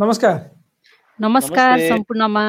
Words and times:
नमस्कार 0.00 0.36
नमस्कार 1.18 1.78
सम्पूर्णमा 1.78 2.42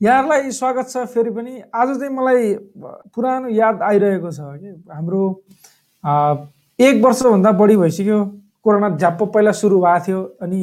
यहाँहरूलाई 0.00 0.50
स्वागत 0.50 0.90
छ 0.90 1.02
फेरि 1.14 1.30
पनि 1.30 1.62
आज 1.74 1.88
चाहिँ 1.98 2.10
मलाई 2.16 2.54
पुरानो 3.14 3.48
याद 3.48 3.82
आइरहेको 3.82 4.30
छ 4.30 4.46
कि 4.60 4.74
हाम्रो 4.92 5.22
एक 6.78 7.02
वर्षभन्दा 7.04 7.52
बढी 7.62 7.76
भइसक्यो 7.76 8.18
कोरोना 8.62 8.90
झ्याप्प 8.90 9.22
पहिला 9.34 9.52
सुरु 9.62 9.80
भएको 9.80 10.04
थियो 10.06 10.22
अनि 10.42 10.62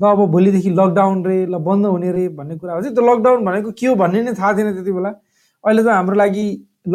ल 0.00 0.10
अब 0.10 0.24
भोलिदेखि 0.32 0.70
लकडाउन 0.80 1.24
रे 1.26 1.38
ल 1.46 1.62
बन्द 1.68 1.86
हुने 1.86 2.12
रे 2.12 2.28
भन्ने 2.34 2.58
कुरा 2.58 2.74
हो 2.74 2.80
चाहिँ 2.80 2.94
त्यो 2.96 3.06
लकडाउन 3.12 3.44
भनेको 3.44 3.72
के 3.78 3.86
हो 3.86 3.94
भन्ने 4.02 4.22
नै 4.22 4.34
थाहा 4.34 4.52
थिएन 4.58 4.72
त्यति 4.72 4.98
बेला 4.98 5.14
अहिले 5.64 5.82
त 5.82 5.94
हाम्रो 5.94 6.16
लागि 6.16 6.48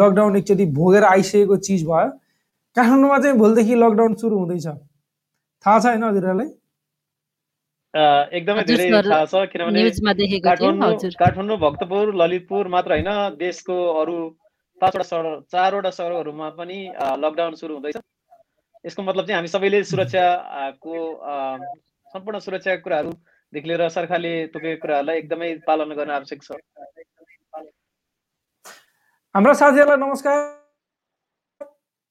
लकडाउन 0.04 0.36
एकचोटि 0.36 0.66
भोगेर 0.76 1.10
आइसकेको 1.14 1.56
चिज 1.64 1.88
भयो 1.88 2.14
काठमाडौँमा 2.76 3.18
चाहिँ 3.18 3.36
भोलिदेखि 3.38 3.82
लकडाउन 3.86 4.14
सुरु 4.20 4.38
हुँदैछ 4.38 4.89
थाहा 5.64 5.78
छ 5.78 5.86
होइन 5.86 6.04
हजुरहरूलाई 6.04 6.50
एकदमै 8.32 8.64
धेरै 8.64 8.90
थाहा 8.90 9.24
छ 9.24 9.42
किनभने 9.48 10.38
काठमाडौँ 10.40 11.10
काठमाडौँ 11.16 11.58
भक्तपुर 11.60 12.12
ललितपुर 12.16 12.68
मात्र 12.68 12.92
होइन 12.92 13.10
देशको 13.38 13.80
अरू 13.96 14.16
पाँचवटा 14.80 15.04
सहर 15.04 15.26
चारवटा 15.48 15.90
सहरहरूमा 15.92 16.48
पनि 16.56 16.78
लकडाउन 17.18 17.54
सुरु 17.56 17.74
हुँदैछ 17.74 17.96
यसको 18.84 19.02
मतलब 19.02 19.26
चाहिँ 19.26 19.36
हामी 19.36 19.48
सबैले 19.48 19.82
सुरक्षाको 19.86 21.02
सम्पूर्ण 22.14 22.38
सुरक्षाका 22.40 22.82
कुराहरूदेखि 22.82 23.68
लिएर 23.68 23.88
सरकारले 23.90 24.32
तोकेको 24.48 24.80
कुराहरूलाई 24.82 25.18
एकदमै 25.18 25.52
पालना 25.66 25.94
गर्न 25.94 26.10
आवश्यक 26.12 26.42
छ 26.42 26.60
हाम्रा 29.34 29.52
साथीहरूलाई 29.54 29.96
नमस्कार 29.98 30.59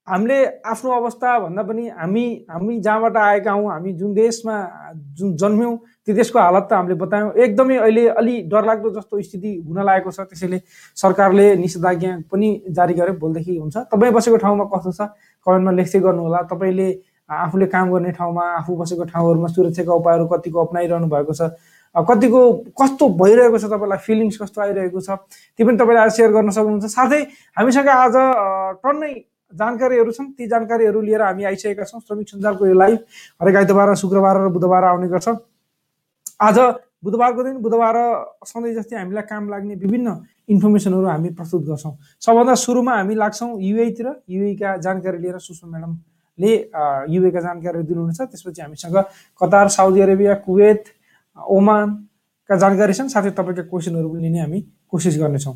हामीले 0.09 0.38
आफ्नो 0.66 0.91
अवस्था 0.91 1.38
भन्दा 1.40 1.63
पनि 1.63 1.88
हामी 1.94 2.26
हामी 2.49 2.80
जहाँबाट 2.81 3.18
आएका 3.18 3.52
हौँ 3.52 3.72
हामी 3.72 3.94
जुन 3.94 4.13
देशमा 4.13 4.55
जुन 5.18 5.35
जन्म्यौँ 5.38 5.76
त्यो 5.77 6.16
देशको 6.16 6.40
हालत 6.40 6.68
त 6.70 6.74
हामीले 6.74 6.96
बतायौँ। 6.98 7.32
एकदमै 7.38 7.77
अहिले 7.77 8.07
अलि 8.18 8.35
डरलाग्दो 8.49 8.90
जस्तो 8.90 9.21
स्थिति 9.21 9.51
हुन 9.68 9.77
लागेको 9.85 10.12
छ। 10.12 10.20
त्यसैले 10.34 10.60
सरकारले 10.98 11.46
निषेधाज्ञा 11.62 12.12
पनि 12.32 12.49
जारी 12.74 12.93
गरे 12.93 13.12
भोलिदेखि 13.21 13.57
हुन्छ। 13.57 13.77
तपाईँ 13.93 14.13
बसेको 14.13 14.38
ठाउँमा 14.41 14.66
कस्तो 14.74 14.91
छ? 14.91 15.01
कमेन्टमा 15.46 15.71
लेख्दै 15.77 15.99
गर्नुहोला। 16.01 16.41
तपाईँले 16.49 16.90
आफूले 17.29 17.66
काम 17.70 17.91
गर्ने 17.94 18.12
ठाउँमा 18.18 18.44
आफू 18.57 18.76
बसेको 18.76 19.04
ठाउँहरूमा 19.13 19.48
सुरक्षाका 19.54 19.94
उपायहरू 19.94 20.26
कतिको 20.26 20.57
अप्नाइरहनु 20.66 21.07
भएको 21.07 21.34
छ? 21.38 21.54
कतिको 21.96 22.41
कस्तो 22.73 23.05
भइरहेको 23.21 23.57
छ 23.57 23.66
तपाईँलाई? 23.70 23.99
फिलिङ्स 24.01 24.38
कस्तो 24.41 24.62
आइरहेको 24.62 24.99
छ? 25.01 25.10
त्यो 25.54 25.66
पनि 25.66 25.77
तपाईँले 25.77 26.01
आज 26.01 26.12
सेयर 26.18 26.32
गर्न 26.34 26.49
सक्नुहुन्छ। 26.49 26.85
साथै 26.90 27.21
हामीसँग 27.57 27.90
आज 27.90 28.16
टन्नै 28.82 29.13
जानकारीहरू 29.53 30.11
छन् 30.11 30.31
ती 30.37 30.47
जानकारीहरू 30.47 31.01
लिएर 31.01 31.21
हामी 31.21 31.43
आइसकेका 31.43 31.83
छौँ। 31.83 31.99
श्रमिक 32.01 32.29
सञ्जालको 32.29 32.65
यो 32.67 32.73
लाइभ 32.73 32.99
हरेक 33.41 33.55
आइतबार 33.55 33.95
शुक्रबार 33.95 34.35
र 34.45 34.49
बुधबार 34.49 34.83
आउने 34.83 35.07
गर्छ 35.09 35.27
आज 36.41 36.57
बुधबारको 37.03 37.43
दिन 37.43 37.57
बुधबार 37.63 37.95
सधैँ 38.45 38.73
जस्तै 38.75 38.95
हामीलाई 38.97 39.23
काम 39.23 39.49
लाग्ने 39.49 39.75
विभिन्न 39.75 40.15
इन्फर्मेसनहरू 40.49 41.07
हामी 41.07 41.29
प्रस्तुत 41.31 41.63
गर्छौँ। 41.65 41.93
सबभन्दा 42.21 42.55
सुरुमा 42.55 42.93
हामी 42.95 43.15
लाग्छौँ 43.15 43.51
युएतिर 43.61 44.07
युएका 44.29 44.75
जानकारी 44.83 45.17
लिएर 45.17 45.37
सुषमा 45.39 45.70
म्याडमले 45.70 46.51
युएका 47.15 47.39
जानकारीहरू 47.39 47.87
दिनुहुनेछ। 47.87 48.20
त्यसपछि 48.21 48.61
हामीसँग 48.61 48.97
कतार 49.41 49.67
साउदी 49.70 50.01
अरेबिया 50.01 50.33
कुवेत 50.43 50.83
ओमानका 51.37 52.55
जानकारी 52.55 52.93
छन्। 52.93 53.07
साथै 53.07 53.31
तपाईँका 53.31 53.63
क्वेसनहरू 53.71 54.09
पनि 54.09 54.21
लिने 54.23 54.39
हामी 54.39 54.59
कोसिस 54.91 55.20
गर्नेछौँ। 55.20 55.55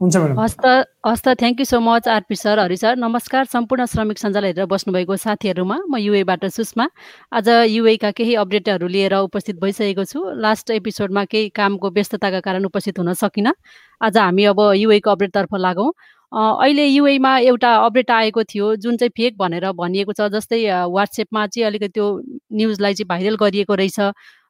हुन्छ 0.00 0.16
म्याडम 0.16 0.38
हस् 0.40 0.54
त 0.60 0.66
हस् 1.08 1.22
त 1.24 1.32
thank 1.40 1.60
you 1.60 1.64
so 1.64 1.78
much 1.80 2.08
RP 2.14 2.36
sir 2.36 2.58
Hari 2.58 2.76
sir 2.76 2.96
नमस्कार 3.00 3.44
सम्पूर्ण 3.52 3.84
श्रमिक 3.92 4.18
सञ्जाल 4.18 4.44
हेरेर 4.44 4.66
बस्नुभएको 4.68 5.16
साथीहरूमा 5.16 5.76
म 5.88 5.96
युएबाट 5.96 6.44
सुषमा। 6.52 6.86
आज 7.32 7.48
युएका 7.72 8.10
केही 8.12 8.34
अपडेटहरू 8.44 8.88
लिएर 8.92 9.14
उपस्थित 9.16 9.56
भइसकेको 9.62 10.04
छु। 10.04 10.20
लास्ट 10.36 10.70
एपिसोडमा 10.76 11.24
केही 11.32 11.48
कामको 11.56 11.90
व्यस्तताका 11.96 12.40
कारण 12.44 12.64
उपस्थित 12.68 12.98
हुन 12.98 13.12
सकिनँ। 13.16 13.56
आज 14.00 14.16
हामी 14.18 14.44
अब 14.52 14.60
युएको 14.84 15.10
अपडेटतर्फ 15.10 15.54
लागौँ। 15.64 15.90
अहिले 16.32 16.84
युएमा 16.86 17.32
एउटा 17.48 17.74
अपडेट 17.88 18.10
आएको 18.10 18.42
थियो 18.44 18.74
जुन 18.76 18.96
चाहिँ 19.00 19.10
फेक 19.16 19.36
भनेर 19.40 19.70
भनिएको 19.72 20.12
छ 20.12 20.28
जस्तै 20.28 20.60
वाट्सएपमा 20.92 21.46
चाहिँ 21.46 21.66
अलिकति 21.66 21.88
त्यो 21.96 22.06
न्युजलाई 22.52 22.94
चाहिँ 22.94 23.08
भाइरल 23.08 23.36
गरिएको 23.40 23.74
रहेछ। 23.74 24.00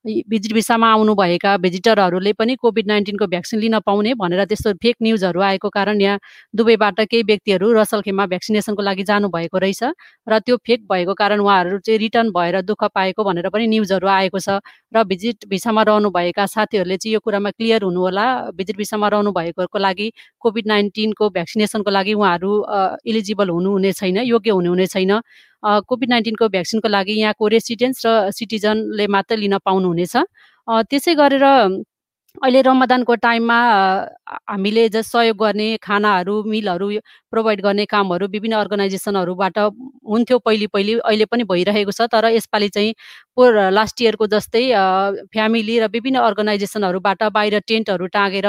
भिसामा 0.07 0.91
आउनुभएका 0.93 1.57
भिजिटरहरूले 1.59 2.33
पनि 2.33 2.55
कोभिड 2.57 2.87
नाइन्टिनको 2.87 3.27
भ्याक्सिन 3.27 3.61
लिन 3.61 3.79
पाउने 3.87 4.15
भनेर 4.15 4.45
त्यस्तो 4.45 4.73
फेक 4.83 4.97
न्युजहरू 5.03 5.41
आएको 5.43 5.69
कारण 5.69 6.01
यहाँ 6.01 6.19
दुबईबाट 6.55 7.01
केही 7.03 7.23
व्यक्तिहरू 7.23 7.73
रसलखेमा 7.73 8.27
भ्याक्सिनेसनको 8.27 8.83
लागि 8.83 9.05
जानुभएको 9.05 9.59
रहेछ 9.59 9.83
र 10.27 10.39
त्यो 10.47 10.57
फेक 10.67 10.87
भएको 10.93 11.15
कारण 11.15 11.41
उहाँहरू 11.41 11.79
चाहिँ 11.79 11.99
रिटर्न 11.99 12.31
भएर 12.31 12.61
दुःख 12.63 12.85
पाएको 12.95 13.25
भनेर 13.25 13.49
पनि 13.51 13.67
न्युजहरू 13.67 14.09
आएको 14.09 14.39
छ 14.39 14.61
र 14.95 15.05
भिजिट 15.05 15.49
भिसामा 15.49 15.83
रहनुभएका 15.83 16.47
साथीहरूले 16.47 16.97
चाहिँ 16.97 17.15
यो 17.15 17.21
कुरामा 17.21 17.51
क्लियर 17.51 17.83
हुनुहोला। 17.83 18.27
भिजिट 18.57 18.77
भिसामा 18.77 19.09
रहनु 19.09 19.33
भएकोको 19.33 19.79
लागि 19.79 20.13
कोभिड 20.41 20.67
नाइन्टिनको 20.67 21.29
भ्याक्सिनेसनको 21.31 21.91
लागि 21.91 22.13
उहाँहरू 22.15 22.53
इलिजिबल 23.05 23.49
हुनुहुने 23.51 23.93
छैन 23.93 24.17
योग्य 24.25 24.51
हुनुहुने 24.51 24.87
छैन। 24.87 25.21
कोभिड 25.89 26.09
नाइन्टिनको 26.11 26.49
भ्याक्सिनको 26.49 26.89
लागि 26.89 27.15
यहाँको 27.21 27.49
रेसिडेन्ट्स 27.49 28.07
र 28.07 28.31
सिटिजनले 28.31 29.07
मात्र 29.09 29.37
लिन 29.37 29.59
पाउनुहुनेछ। 29.67 30.17
त्यसै 30.91 31.15
गरेर 31.15 31.45
अहिले 32.37 32.61
रमदानको 32.63 33.15
टाइममा 33.17 33.59
हामीले 34.51 34.89
जस 34.93 35.11
सहयोग 35.13 35.37
गर्ने 35.37 35.69
खानाहरू 35.83 36.35
मिलहरू 36.45 36.89
प्रोभाइड 37.33 37.61
गर्ने 37.63 37.85
कामहरू 37.89 38.27
विभिन्न 38.29 38.57
अर्गनाइजेसनहरूबाट 38.57 39.59
हुन्थ्यो 39.59 40.39
पहिले 40.45 40.67
पहिले 40.75 40.99
अहिले 41.01 41.25
पनि 41.33 41.45
भइरहेको 41.53 41.93
छ। 41.93 42.09
तर 42.13 42.25
यसपालि 42.37 42.69
चाहिँ 42.69 42.93
लास्ट 43.39 44.03
इयरको 44.03 44.27
जस्तै 44.27 44.65
फ्यामिली 45.33 45.79
र 45.81 45.89
विभिन्न 45.93 46.19
अर्गनाइजेसनहरूबाट 46.29 47.23
बाहिर 47.37 47.59
टेन्टहरू 47.69 48.07
टाँगेर 48.17 48.49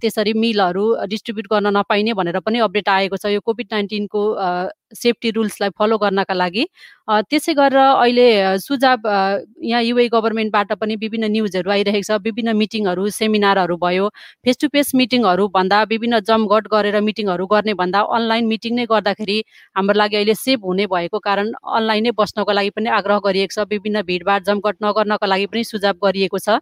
त्यसरी 0.00 0.32
मिलहरू 0.36 0.84
डिस्ट्रिब्युट 1.08 1.46
गर्न 1.50 1.66
नपाइने 1.76 2.12
भनेर 2.12 2.38
पनि 2.44 2.58
अपडेट 2.60 2.88
आएको 2.88 3.16
छ। 3.16 3.26
यो 3.32 3.40
कोभिड 3.40 3.66
नाइन्टिनको 3.72 4.20
सेफ्टी 4.92 5.30
रुल्सलाई 5.30 5.70
फलो 5.78 5.96
गर्नका 5.98 6.34
लागि। 6.34 6.64
त्यसै 7.30 7.52
गरेर 7.56 7.78
अहिले 7.80 8.58
सुझाव 8.60 9.08
यहाँ 9.64 9.82
युए 9.82 10.06
गभर्मेन्टबाट 10.12 10.72
पनि 10.76 10.96
विभिन्न 11.00 11.30
न्युजहरू 11.32 11.70
आइरहेको 11.70 12.04
छ। 12.04 12.20
विभिन्न 12.20 12.56
मिटिङहरू 12.56 13.08
सेमिनारहरू 13.08 13.76
भयो। 13.80 14.08
फेस 14.44 14.56
टु 14.60 14.68
फेस 14.68 14.92
मिटिङहरू 15.00 15.48
भन्दा 15.48 15.82
विभिन्न 15.88 16.20
जमघट 16.28 16.68
गरेर 16.68 17.00
मिटिङहरू 17.00 17.46
गर्ने 17.54 17.74
भन्दा 17.80 18.00
अनलाइन 18.18 18.52
मिटिङ 18.52 18.76
नै 18.76 18.86
गर्दाखेरि 18.92 19.38
हाम्रो 19.76 19.96
लागि 19.96 20.16
अहिले 20.16 20.34
सेभ 20.44 20.68
हुने 20.68 20.86
भएको 20.92 21.18
कारण 21.24 21.52
अनलाइन 21.56 22.04
नै 22.04 22.12
बस्नको 22.20 22.52
लागि 22.52 22.70
पनि 22.76 22.88
आग्रह 23.00 23.18
गरिएको 23.24 23.54
छ। 23.56 23.66
विभिन्न 23.72 24.04
भिडभाड 24.10 24.44
जमघट 24.44 24.76
नगर्नको 24.84 25.26
लागि 25.26 25.46
पनि 25.46 25.64
सुझाव 25.64 26.06
गरिएको 26.06 26.38
छ। 26.38 26.58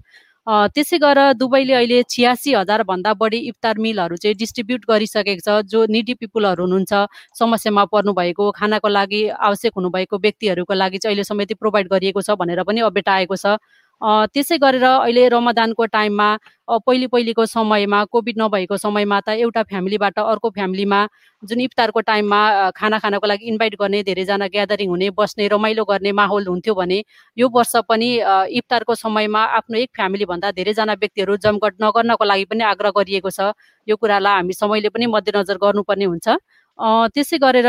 त्यसै 0.72 0.98
गरेर 0.98 1.32
दुबईले 1.36 1.72
अहिले 1.75 1.97
छियासी 2.09 2.53
हजारभन्दा 2.54 3.12
बढी 3.20 3.38
इफ्तार 3.48 3.78
मिलहरू 3.78 4.16
चाहिँ 4.16 4.36
डिस्ट्रिब्युट 4.38 4.86
गरिसकेको 4.88 5.42
छ 5.44 5.56
जो 5.69 5.84
निडी 5.92 6.14
पिपुलहरू 6.20 6.64
हुनुहुन्छ। 6.64 6.92
समस्यामा 7.38 7.84
पर्नुभएको 7.92 8.44
खानाको 8.56 8.88
लागि 8.88 9.20
आवश्यक 9.28 9.72
हुनुभएको 9.76 10.19
व्यक्तिहरूको 10.19 10.75
लागि 10.75 10.98
चाहिँ 10.98 11.12
अहिले 11.12 11.25
समेत 11.25 11.53
प्रोभाइड 11.60 11.88
गरिएको 11.92 12.20
छ 12.25 12.38
भनेर 12.41 12.62
पनि 12.64 12.81
अपडेट 12.88 13.08
आएको 13.08 13.37
छ। 13.37 13.60
त्यसै 14.03 14.56
गरेर 14.62 14.84
अहिले 14.84 15.28
रमदानको 15.28 15.84
टाइममा 15.94 16.28
पहिले 16.86 17.06
पहिलेको 17.12 17.47
समयमा 17.47 18.04
कोभिड 18.14 18.36
नभएको 18.41 18.76
समयमा 18.78 19.20
त 19.20 19.34
एउटा 19.42 19.62
फ्यामिलीबाट 19.70 20.19
अर्को 20.22 20.50
फ्यामिलीमा 20.59 21.00
जुन 21.42 21.60
इफ्तारको 21.60 22.00
टाइममा 22.10 22.70
खाना 22.78 22.98
खानको 22.98 23.26
लागि 23.26 23.44
इन्भाइट 23.53 23.75
गर्ने 23.81 24.03
धेरैजना 24.08 24.47
ग्यादरिङ 24.54 24.88
हुने 24.88 25.10
बस्ने 25.19 25.48
रमाइलो 25.48 25.84
गर्ने 25.91 26.12
माहौल 26.20 26.47
हुन्थ्यो 26.47 26.75
भने 26.75 27.03
यो 27.37 27.48
वर्ष 27.54 27.75
पनि 27.91 28.10
इफ्तारको 28.62 28.94
समयमा 28.94 29.42
आफ्नो 29.58 29.78
एक 29.78 29.91
फ्यामिलीभन्दा 29.97 30.50
धेरैजना 30.58 30.94
व्यक्तिहरू 31.03 31.37
जमघट 31.47 31.75
नगर्नको 31.82 32.25
लागि 32.25 32.44
पनि 32.54 32.64
आग्रह 32.72 32.91
गरिएको 32.98 33.31
छ। 33.31 33.53
यो 33.88 33.97
कुरालाई 33.97 34.34
हामी 34.34 34.53
समयले 34.62 34.88
पनि 34.94 35.06
मध्यनजर 35.16 35.56
गर्नुपर्ने 35.64 36.04
हुन्छ। 36.04 36.28
त्यसै 37.14 37.38
गरेर 37.38 37.69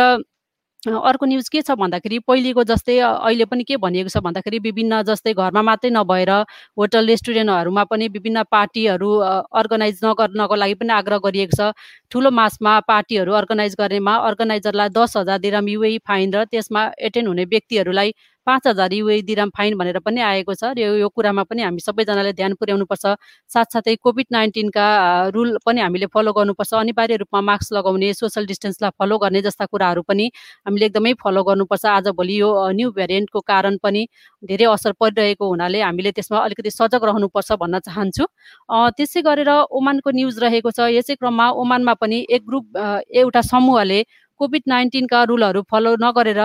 अर्को 0.87 1.25
न्युज 1.25 1.47
के 1.49 1.61
छ 1.61 1.71
भन्दाखेरि 1.75 2.17
पहिलेको 2.27 2.63
जस्तै 2.63 2.97
अहिले 2.99 3.45
पनि 3.45 3.63
के 3.63 3.77
भनिएको 3.77 4.09
छ 4.09 4.17
भन्दाखेरि 4.23 4.59
विभिन्न 4.59 5.01
जस्तै 5.09 5.33
घरमा 5.35 5.61
मात्रै 5.69 5.91
नभएर 5.91 6.31
होटल 6.79 7.07
रेस्टुरेन्टहरूमा 7.07 7.83
पनि 7.83 8.07
विभिन्न 8.07 8.43
पार्टीहरू 8.47 9.09
अर्गनाइज 9.59 9.99
नगर्नको 10.05 10.55
लागि 10.55 10.73
पनि 10.79 10.93
आग्रह 10.93 11.19
गरिएको 11.27 11.55
छ। 11.59 11.75
ठुलो 12.11 12.31
मासमा 12.31 12.79
पार्टीहरू 12.87 13.33
अर्गनाइज 13.41 13.75
गर्नेमा 13.75 14.15
अर्गनाइजरलाई 14.31 14.89
दस 14.95 15.17
हजार 15.17 15.39
दिरम 15.39 15.67
युए 15.67 15.97
फाइन 16.07 16.33
र 16.33 16.43
त्यसमा 16.47 16.89
एटेन्ड 17.11 17.27
हुने 17.27 17.45
व्यक्तिहरूलाई 17.51 18.13
पाँच 18.49 18.67
हजार 18.67 18.93
युए 18.93 19.21
दिराम 19.29 19.49
फाइन 19.57 19.77
भनेर 19.77 19.99
पनि 20.01 20.21
आएको 20.25 20.53
छ 20.57 20.73
र 20.73 20.79
यो 20.97 21.07
कुरामा 21.13 21.43
पनि 21.45 21.61
हामी 21.61 21.81
सबैजनाले 21.85 22.33
ध्यान 22.33 22.53
पुर्याउनुपर्छ। 22.57 23.05
साथसाथै 23.51 23.95
कोभिड 24.01 24.27
नाइन्टिनका 24.31 24.85
रुल 25.35 25.57
पनि 25.65 25.81
हामीले 25.81 26.07
फलो 26.09 26.33
गर्नुपर्छ। 26.33 26.73
अनिवार्य 26.73 27.15
रूपमा 27.21 27.41
मास्क 27.49 27.73
लगाउने 27.77 28.13
सोसल 28.13 28.45
डिस्टेन्सलाई 28.49 28.91
फलो 28.97 29.17
गर्ने 29.21 29.41
जस्ता 29.45 29.65
कुराहरू 29.69 30.01
पनि 30.09 30.25
हामीले 30.65 30.85
एकदमै 30.89 31.13
फलो 31.21 31.43
गर्नुपर्छ। 31.45 31.85
आजभोलि 31.85 32.39
यो 32.39 32.49
न्यू 32.79 32.89
भेरिएन्टको 32.97 33.39
कारण 33.51 33.77
पनि 33.83 34.01
धेरै 34.43 34.65
असर 34.73 34.91
परिरहेको 34.97 35.45
हुनाले 35.49 35.81
हामीले 35.81 36.11
त्यसमा 36.17 36.37
अलिकति 36.41 36.71
सजग 36.71 37.05
रहनुपर्छ 37.05 37.49
भन्न 37.61 37.79
चाहन्छु। 37.85 38.25
त्यसै 38.97 39.21
गरेर 39.29 39.51
ओमानको 39.69 40.09
न्युज 40.17 40.39
रहेको 40.43 40.71
छ। 40.71 40.89
यसै 40.97 41.15
क्रममा 41.21 41.45
ओमानमा 41.61 41.93
पनि 42.01 42.25
एक 42.29 42.41
ग्रुप 42.49 42.65
एउटा 43.13 43.41
समूहले 43.51 43.99
कोभिड 44.39 44.63
नाइन्टिनका 44.71 45.19
रुलहरू 45.29 45.61
फलो 45.71 45.91
नगरेर 45.99 46.41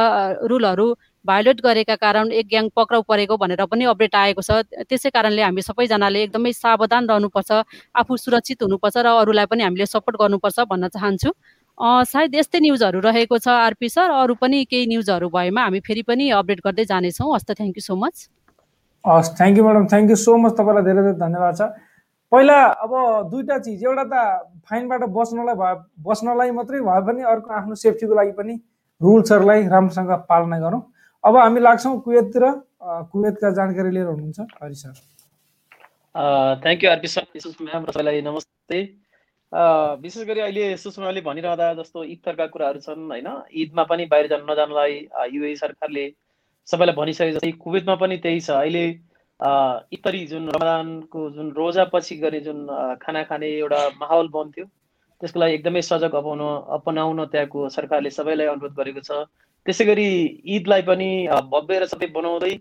रुलहरू 0.50 0.87
भायोलेट 1.25 1.61
गरेका 1.65 1.94
कारण 1.97 2.31
एक 2.32 2.47
ग्याङ 2.49 2.69
पक्राउ 2.76 3.03
परेको 3.09 3.37
भनेर 3.37 3.65
पनि 3.65 3.85
अपडेट 3.93 4.15
आएको 4.15 4.43
छ। 4.43 4.50
त्यसै 4.88 5.11
कारणले 5.11 5.43
हामी 5.43 5.62
सबैजनाले 5.62 6.23
एकदमै 6.23 6.53
सावधान 6.53 7.09
रहनुपर्छ 7.09 7.50
आफू 7.97 8.17
सुरक्षित 8.17 8.62
हुनुपर्छ 8.62 8.97
र 8.97 9.09
अरूलाई 9.25 9.47
पनि 9.50 9.62
हामीले 9.65 9.87
सपोर्ट 9.87 10.17
गर्नुपर्छ 10.21 10.59
भन्न 10.71 10.88
चाहन्छु। 10.94 11.31
सायद 11.79 12.35
यस्तै 12.35 12.59
न्युजहरू 12.61 12.99
रहेको 13.03 13.38
छ 13.38 13.49
आरपी 13.49 13.88
सर 13.88 14.11
अरू 14.23 14.35
पनि 14.38 14.65
केही 14.71 14.87
न्युजहरू 14.87 15.29
भएमा 15.29 15.62
हामी 15.65 15.81
फेरि 15.82 16.03
पनि 16.06 16.31
अपडेट 16.38 16.61
गर्दै 16.67 16.85
जानेछौँ। 16.93 17.35
हस् 17.35 17.47
त 17.49 17.59
थ्याङ्क 17.59 17.76
यू 17.79 17.85
सो 17.88 17.94
मच 17.99 18.15
हस् 19.05 19.32
thank 19.38 19.59
you 19.59 19.65
madam 19.65 19.87
thank 19.91 20.11
you 20.11 20.17
so 20.17 20.37
much 20.38 20.53
तपाईँलाई 20.61 20.85
धेरै 20.87 21.03
धेरै 21.03 21.19
धन्यवाद 21.25 21.55
छ। 21.59 21.62
पहिला 22.32 22.59
अब 22.85 22.93
दुईवटा 23.31 23.59
चिज 23.65 23.82
एउटा 23.85 24.05
त 24.12 24.15
फाइनबाट 24.71 25.03
बस्नलाई 25.19 25.55
भए 25.59 25.75
बस्नलाई 26.06 26.50
मात्रै 26.59 26.81
भए 26.87 27.00
पनि 27.09 27.23
अर्को 27.32 27.50
आफ्नो 27.59 27.75
सेफ्टीको 27.82 28.15
लागि 28.15 28.32
पनि 28.38 28.55
रुल्सहरूलाई 29.00 29.61
राम्रोसँग 29.75 30.11
पालना 30.31 30.59
गरौँ। 30.62 30.81
अब 31.25 31.37
हामी 31.37 31.61
लाग्छौँ 31.61 32.00
कुवेततिर। 32.05 32.44
कुवेतका 33.12 33.50
जानकारी 33.56 33.91
लिएर 33.91 34.06
हुनुहुन्छ 34.06 34.41
Hari 34.62 34.75
sir. 34.76 34.93
Thank 36.65 36.85
you 36.85 36.91
RP 36.91 37.09
sir 37.09 37.25
ma'am 37.65 37.87
नमस्ते। 38.29 38.81
विशेष 40.03 40.26
गरी 40.29 40.41
अहिले 40.41 40.76
सुषमाले 40.76 41.21
भनिरहँदा 41.25 41.73
जस्तो 41.81 42.05
इफ्तारका 42.05 42.47
कुराहरू 42.53 42.81
छन् 42.85 43.09
होइन? 43.11 43.29
ईदमा 43.56 43.82
पनि 43.88 44.05
बाहिर 44.12 44.26
जानु 44.29 44.44
नजानुलाई 44.53 44.93
युए 45.32 45.55
सरकारले 45.56 46.05
सबैलाई 46.69 46.97
भनिसके 46.97 47.31
जस्तै 47.32 47.53
कुवेतमा 47.65 47.94
पनि 48.05 48.17
त्यही 48.21 48.41
छ। 48.41 48.50
अहिले 48.61 48.85
इफ्तरी 49.97 50.21
जुन 50.26 50.49
रमदानको 50.56 51.31
जुन 51.37 51.50
रोजा 51.56 51.85
पछि 51.94 52.17
गर्ने 52.21 52.41
जुन 52.41 52.67
खाना 53.00 53.23
खाने 53.32 53.49
एउटा 53.65 53.81
माहौल 54.00 54.29
बन्थ्यो 54.37 54.67
त्यसको 55.21 55.41
लागि 55.41 55.55
एकदमै 55.55 55.82
सजग 55.88 56.21
अपनाउन 56.21 56.62
अपनाउन 56.79 57.25
त्यहाँको 57.32 57.69
सरकारले 57.79 58.11
सबैलाई 58.19 58.47
अनुरोध 58.53 58.76
गरेको 58.76 59.00
छ। 59.09 59.25
त्यसै 59.66 59.84
गरी 59.84 60.06
ईदलाई 60.56 60.82
पनि 60.88 61.11
भव्य 61.52 61.78
र 61.81 61.87
सबै 61.90 62.06
बनाउँदै 62.14 62.55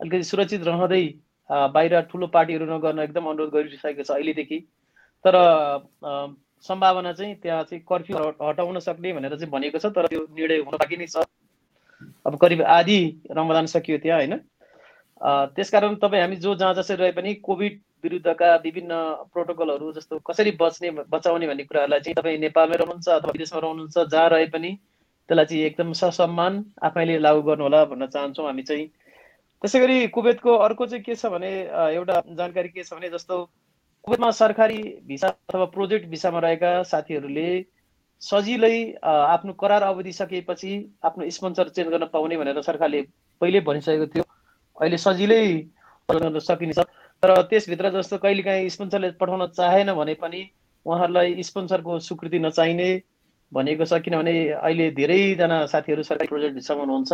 अलिकति 0.00 0.22
सुरक्षित 0.24 0.66
रहँदै 0.66 1.04
बाहिर 1.74 2.00
ठुलो 2.10 2.26
पार्टीहरू 2.34 2.66
नगर्न 2.66 2.98
एकदम 3.02 3.26
अनुरोध 3.30 3.50
गरिसकेको 3.52 4.02
छ 4.02 4.10
अहिलेदेखि। 4.10 4.58
तर 5.24 5.34
सम्भावना 6.64 7.12
चाहिँ 7.12 7.34
त्यहाँ 7.42 7.62
चाहिँ 7.64 7.82
कर्फ्यू 7.88 8.16
हटाउन 8.42 8.78
सक्ने 8.80 9.12
भनेर 9.12 9.34
चाहिँ 9.36 9.50
भनेको 9.50 9.78
छ 9.78 9.86
तर 9.96 10.06
त्यो 10.06 10.26
निर्णय 10.36 10.58
हुन 10.66 10.76
बाँकी 10.76 10.96
नै 10.96 11.06
छ। 11.06 11.24
अब 12.26 12.36
करिब 12.38 12.62
आधी 12.62 13.00
रमदान 13.30 13.66
सकियो 13.66 13.98
त्यहाँ 13.98 14.18
होइन? 14.18 14.34
त्यसकारण 15.56 15.94
तपाईँ 15.96 16.22
हामी 16.22 16.36
जो 16.36 16.54
जहाँ 16.54 16.74
जसरी 16.74 16.96
रहे 16.96 17.12
पनि 17.12 17.34
कोभिड 17.42 17.80
विरुद्धका 18.04 18.54
विभिन्न 18.64 18.94
प्रोटोकलहरू 19.32 19.92
जस्तो 19.92 20.18
कसरी 20.26 20.50
बच्ने 20.60 20.90
बचाउने 21.08 21.46
भन्ने 21.46 21.64
कुराहरूलाई 21.64 22.00
चाहिँ 22.00 22.14
तपाईँ 22.14 22.38
नेपालमै 22.38 22.76
रहनुहुन्छ 22.76 23.08
अथवा 23.08 23.32
विदेशमा 23.32 23.60
रहनुहुन्छ 23.60 24.10
जहाँ 24.12 24.28
रहे 24.30 24.46
पनि 24.52 24.70
त्यसलाई 25.28 25.44
चाहिँ 25.46 25.62
एकदम 25.64 25.92
ससम्मान 26.00 26.64
आफैले 26.84 27.18
लागू 27.18 27.42
गर्नुहोला 27.42 27.84
भन्न 27.84 28.06
चाहन्छौँ 28.06 28.46
हामी 28.46 28.62
चाहिँ। 28.62 28.86
त्यसै 29.62 29.80
गरी 29.80 30.06
कुवेतको 30.14 30.56
अर्को 30.66 30.86
चाहिँ 30.86 31.02
के 31.04 31.14
छ 31.14 31.26
भने 31.32 31.50
एउटा 31.94 32.20
जानकारी 32.38 32.68
के 32.68 32.82
छ 32.84 32.92
भने 32.94 33.08
जस्तो 33.10 33.38
कुवेतमा 34.04 34.30
सरकारी 34.40 34.78
भिसा 35.06 35.28
अथवा 35.28 35.64
प्रोजेक्ट 35.74 36.06
भिसामा 36.08 36.38
रहेका 36.40 36.70
साथीहरूले 36.90 37.48
सजिलै 38.22 38.76
आफ्नो 39.02 39.52
करार 39.60 39.82
अवधि 39.82 40.12
सकिएपछि 40.12 40.72
आफ्नो 41.04 41.30
स्पोन्सर 41.30 41.68
चेन्ज 41.68 41.90
गर्न 41.90 42.06
पाउने 42.12 42.36
भनेर 42.36 42.60
सरकारले 42.62 43.00
पहिल्यै 43.40 43.62
भनिसकेको 43.66 44.06
थियो। 44.14 44.24
अहिले 44.78 44.98
सजिलै 44.98 45.42
गर्न 46.08 46.38
सकिनेछ 46.40 46.78
तर 47.22 47.30
त्यसभित्र 47.50 47.90
जस्तो 47.90 48.18
कहिलेकाहीँ 48.22 48.68
स्पोन्सरले 48.70 49.10
पठाउन 49.20 49.46
चाहेन 49.58 49.92
भने 49.94 50.14
पनि 50.22 50.40
उहाँहरूलाई 50.86 51.42
स्पोन्सरको 51.42 51.98
स्वीकृति 52.06 52.38
नचाहिने 52.38 52.88
भनेको 53.52 53.84
छ 53.84 54.00
किनभने 54.04 54.34
अहिले 54.50 54.90
धेरैजना 54.98 55.64
साथीहरू 55.72 56.02
सरकारी 56.02 56.28
प्रोजेक्ट 56.28 56.54
भिसामा 56.54 56.82
हुनुहुन्छ 56.82 57.12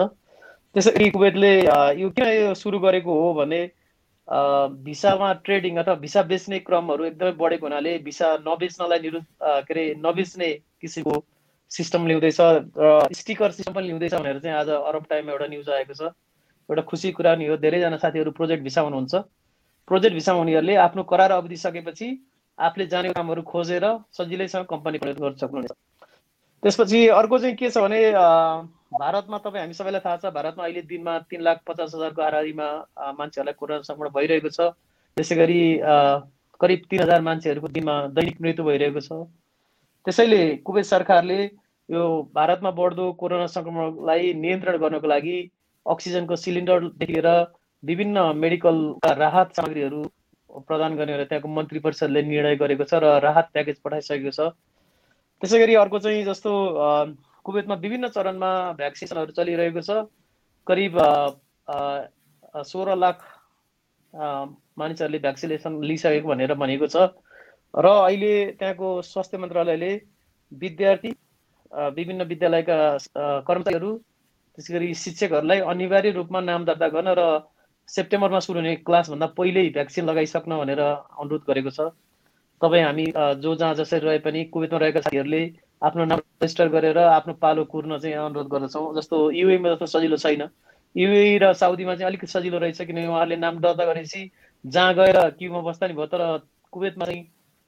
त्यसरी 0.74 1.10
कुवेतले 1.16 1.52
यो 2.00 2.10
किन 2.16 2.28
यो 2.28 2.54
सुरु 2.62 2.78
गरेको 2.80 3.20
हो 3.20 3.32
भने 3.34 3.60
भिसामा 4.86 5.32
ट्रेडिङ 5.46 5.76
अथवा 5.82 5.94
भिसा 6.02 6.22
बेच्ने 6.30 6.58
क्रमहरू 6.66 7.04
एकदमै 7.04 7.32
बढेको 7.42 7.66
हुनाले 7.66 7.92
भिसा 8.08 8.32
नबेच्नलाई 8.48 9.00
निरु 9.06 9.20
के 9.42 9.72
अरे 9.74 9.84
नबेच्ने 10.06 10.48
किसिमको 10.80 11.14
सिस्टम 11.70 12.06
ल्याउँदैछ 12.06 12.40
र 12.40 13.12
स्टिकर 13.20 13.50
सिस्टम 13.52 13.74
पनि 13.74 13.86
ल्याउँदैछ 13.86 14.14
भनेर 14.14 14.38
चाहिँ 14.40 14.56
आज 14.56 14.68
अरब 14.70 15.06
टाइममा 15.10 15.32
एउटा 15.32 15.46
न्युज 15.52 15.68
आएको 15.76 15.94
छ। 15.94 16.02
एउटा 16.68 16.82
खुसी 16.88 17.12
कुरा 17.12 17.34
नि 17.36 17.46
हो 17.46 17.56
धेरैजना 17.60 17.96
साथीहरू 18.00 18.30
प्रोजेक्ट 18.32 18.62
भिसा 18.64 18.80
हुनुहुन्छ 18.80 19.14
प्रोजेक्ट 19.88 20.14
भिसा 20.14 20.32
हुनेहरूले 20.32 20.74
आफ्नो 20.88 21.02
करार 21.12 21.30
अवधि 21.32 21.56
सकेपछि 21.62 22.08
आफूले 22.58 22.86
जाने 22.86 23.12
कामहरू 23.12 23.42
खोजेर 23.52 23.84
सजिलैसँग 24.18 24.66
कम्पनी 24.70 24.98
प्रयोग 24.98 25.18
गर्न 25.18 25.34
सक्नुहुनेछ। 25.42 25.72
त्यसपछि 26.62 27.06
अर्को 27.18 27.38
चाहिँ 27.38 27.56
के 27.56 27.70
छ 27.70 27.78
भने 27.84 28.00
भारतमा 29.00 29.38
तपाईँ 29.44 29.62
हामी 29.62 29.74
सबैलाई 29.74 30.00
थाहा 30.04 30.16
छ 30.16 30.32
भारतमा 30.34 30.64
अहिले 30.64 30.82
दिनमा 30.88 31.18
तिन 31.30 31.40
लाख 31.42 31.60
पचास 31.66 31.94
हजारको 31.94 32.22
आरारीमा 32.22 32.68
मान्छेहरूलाई 33.18 33.54
कोरोना 33.58 33.82
सङ्क्रमण 33.88 34.14
भइरहेको 34.16 34.48
छ। 34.48 34.70
त्यसै 35.16 35.36
गरी 35.36 35.60
करिब 36.60 36.84
तिन 36.90 37.02
हजार 37.02 37.20
मान्छेहरूको 37.28 37.68
दिनमा 37.76 37.94
दैनिक 38.18 38.40
मृत्यु 38.40 38.64
भइरहेको 38.64 39.00
छ। 39.00 39.18
त्यसैले 40.06 40.40
कुवेत 40.66 40.86
सरकारले 40.86 41.40
यो 41.88 42.02
भारतमा 42.34 42.70
बढ्दो 42.78 43.06
कोरोना 43.20 43.46
सङ्क्रमणलाई 43.54 44.32
नियन्त्रण 44.42 44.78
गर्नको 44.84 45.08
लागि 45.14 45.38
अक्सिजनको 45.86 46.36
सिलिन्डरदेखि 46.44 47.12
लिएर 47.12 47.28
विभिन्न 47.82 48.26
मेडिकलका 48.42 49.12
राहत 49.24 49.56
सामग्रीहरू 49.58 50.02
प्रदान 50.68 50.96
गर्ने 50.96 51.12
भनेर 51.12 51.26
त्यहाँको 51.32 51.48
मन्त्री 51.56 51.78
परिषदले 51.86 52.22
निर्णय 52.28 52.56
गरेको 52.62 52.84
छ 52.84 53.02
र 53.02 53.18
राहत 53.26 53.50
प्याकेज 53.56 53.80
पठाइसकेको 53.84 54.34
छ। 54.38 54.52
त्यसै 55.42 55.58
गरी 55.58 55.74
अर्को 55.74 55.98
चाहिँ 55.98 56.24
जस्तो 56.24 56.50
कुवेतमा 57.44 57.74
विभिन्न 57.84 58.08
चरणमा 58.14 58.50
भ्याक्सिनेसनहरू 58.80 59.32
चलिरहेको 59.38 59.80
छ। 59.82 59.90
करिब 60.66 60.98
सोह्र 62.70 62.94
लाख 62.96 63.18
मानिसहरूले 64.78 65.18
भ्याक्सिनेसन 65.24 65.80
लिइसकेको 65.88 66.28
भनेर 66.28 66.54
भनेको 66.62 66.86
छ। 66.94 67.10
र 67.74 67.86
अहिले 68.06 68.32
त्यहाँको 68.60 68.88
स्वास्थ्य 69.02 69.38
मन्त्रालयले 69.42 69.90
विद्यार्थी 70.52 71.10
विभिन्न 71.98 72.22
विद्यालयका 72.30 72.78
कर्मचारीहरू 73.48 73.90
त्यसै 74.58 74.74
गरी 74.74 74.88
शिक्षकहरूलाई 75.02 75.60
अनिवार्य 75.72 76.10
रूपमा 76.20 76.40
नाम 76.50 76.64
दर्ता 76.70 76.88
गर्न 76.94 77.16
र 77.18 77.26
सेप्टेम्बरमा 77.88 78.40
सुरु 78.46 78.58
हुने 78.60 78.74
क्लासभन्दा 78.86 79.26
पहिल्यै 79.38 79.68
भ्याक्सिन 79.76 80.04
लगाइसक्न 80.06 80.62
भनेर 80.62 80.80
अनुरोध 80.86 81.42
गरेको 81.50 81.70
छ। 81.74 81.90
तपाईँ 82.62 82.82
हामी 82.84 83.06
जो 83.42 83.54
जहाँ 83.54 83.74
जसरी 83.74 84.06
रहे 84.06 84.18
पनि 84.24 84.44
कुवेतमा 84.54 84.78
रहेका 84.78 85.00
साथीहरूले 85.00 85.42
आफ्नो 85.82 86.04
नाम 86.04 86.18
रेजिस्टर 86.18 86.68
गरेर 86.70 86.98
आफ्नो 86.98 87.34
पालो 87.42 87.64
कुर्न 87.72 87.98
चाहिँ 87.98 88.16
अनुरोध 88.16 88.48
गर्दछौँ। 88.48 88.94
जस्तो 88.96 89.30
युएमा 89.30 89.68
जस्तो 89.70 89.86
सजिलो 89.86 90.16
छैन। 90.16 90.48
युए 90.94 91.38
र 91.42 91.52
साउदीमा 91.54 91.94
चाहिँ 91.94 92.06
अलिकति 92.06 92.26
सजिलो 92.26 92.58
रहेछ 92.58 92.80
किनभने 92.80 93.06
उहाँहरूले 93.06 93.36
नाम 93.36 93.58
दर्ता 93.60 93.84
गरेपछि 93.84 94.30
जहाँ 94.64 94.94
गएर 94.94 95.18
क्युमा 95.38 95.60
बस्दा 95.60 95.86
नि 95.86 95.94
भयो 95.94 96.06
तर 96.06 96.22
कुवेतमा 96.72 97.04
चाहिँ 97.04 97.22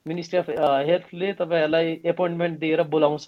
मिनिस्ट्री 0.07 0.39
अफ 0.39 0.49
हेल्थले 0.89 1.33
तपाईँहरूलाई 1.33 2.01
एपोइन्टमेन्ट 2.07 2.59
दिएर 2.61 2.83
बोलाउँछ। 2.95 3.27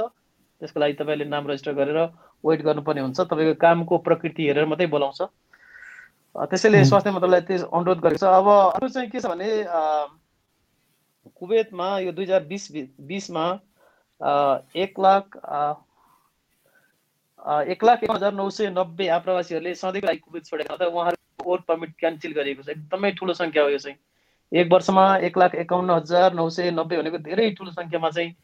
त्यसको 0.61 0.81
लागि 0.81 0.93
तपाईँले 1.01 1.25
नाम 1.25 1.47
रेजिस्टर 1.49 1.73
गरेर 1.73 1.99
वेट 2.45 2.63
गर्नुपर्ने 2.63 3.01
हुन्छ। 3.01 3.21
तपाईँको 3.21 3.55
कामको 3.61 3.99
प्रकृति 4.07 4.47
हेरेर 4.47 4.67
मात्रै 4.67 4.87
बोलाउँछ। 4.95 5.21
त्यसैले 6.37 6.85
स्वास्थ्य 6.85 7.11
मन्त्रालयले 7.11 7.47
त्यस 7.49 7.63
अनुरोध 7.65 7.99
गरेको 8.01 8.21
छ। 8.21 8.25
अब 8.25 8.49
अरू 8.77 8.89
चाहिँ 8.89 9.11
के 9.11 9.21
छ 9.21 9.27
भने 9.27 9.49
कुवेतमा 11.41 11.89
यो 12.01 12.13
दुई 12.13 12.25
हजार 12.25 12.45
बिस 12.53 12.71
बिसमा 13.09 13.47
एक 14.85 15.01
लाख 15.01 15.37
एक 17.71 17.85
लाख 17.85 18.05
एक 18.05 18.11
हजार 18.11 18.35
नौ 18.35 18.49
सय 18.51 18.71
नब्बे 18.71 19.09
आप्रवासीहरूले 19.17 19.75
सधैँको 19.75 20.07
लागि 20.07 20.19
कुवेत 20.19 20.45
छोडेका 20.47 20.75
अथवा 20.75 20.89
उहाँहरूको 20.89 21.51
वर्क 21.51 21.65
पर्मिट 21.69 21.93
क्यान्सल 22.01 22.33
गरिएको 22.39 22.63
छ। 22.63 22.69
एकदमै 22.71 23.11
ठुलो 23.19 23.35
सङ्ख्या 23.35 23.63
हो 23.63 23.69
यो 23.71 23.79
चाहिँ। 23.79 23.97
एक 24.53 24.73
वर्षमा 24.73 25.05
एक 25.29 25.39
लाख 25.39 25.55
एकाउन्न 25.63 25.91
हजार 25.91 26.35
नौ 26.35 26.49
सय 26.57 26.71
नब्बे 26.71 26.97
भनेको 26.97 27.19
धेरै 27.29 27.51
ठुलो 27.59 27.71
सङ्ख्यामा 27.71 28.11
चाहिँ 28.17 28.35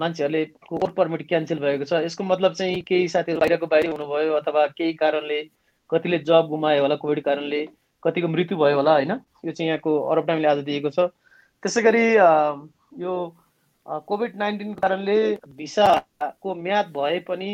मान्छेहरूले 0.00 0.42
वर्क 0.72 0.94
पर्मिट 0.96 1.26
क्यान्सल 1.28 1.58
भएको 1.58 1.84
छ। 1.84 2.00
यसको 2.06 2.24
मतलब 2.24 2.52
चाहिँ 2.54 2.80
केही 2.88 3.08
साथीहरू 3.08 3.40
बाहिरको 3.40 3.66
बाहिर 3.66 3.90
हुनुभयो 3.90 4.32
अथवा 4.40 4.66
केही 4.78 4.92
कारणले 5.02 5.40
कतिले 5.90 6.18
जब 6.30 6.48
गुमायो 6.48 6.82
होला 6.82 6.96
कोभिड 7.02 7.22
कारणले 7.24 7.60
कतिको 8.02 8.28
मृत्यु 8.28 8.58
भयो 8.58 8.76
होला 8.76 8.92
होइन? 8.92 9.12
यो 9.44 9.52
चाहिँ 9.52 9.68
यहाँको 9.68 9.92
अरब 10.14 10.26
टाइमले 10.26 10.48
आज 10.48 10.58
दिएको 10.64 10.90
छ। 10.90 11.08
त्यसै 11.62 11.82
गरी 11.82 12.04
यो 13.04 13.14
कोभिड 14.08 14.36
नाइन्टिनको 14.38 14.80
कारणले 14.82 15.16
भिसाको 15.56 16.54
म्याद 16.66 16.86
भए 16.96 17.18
पनि 17.28 17.50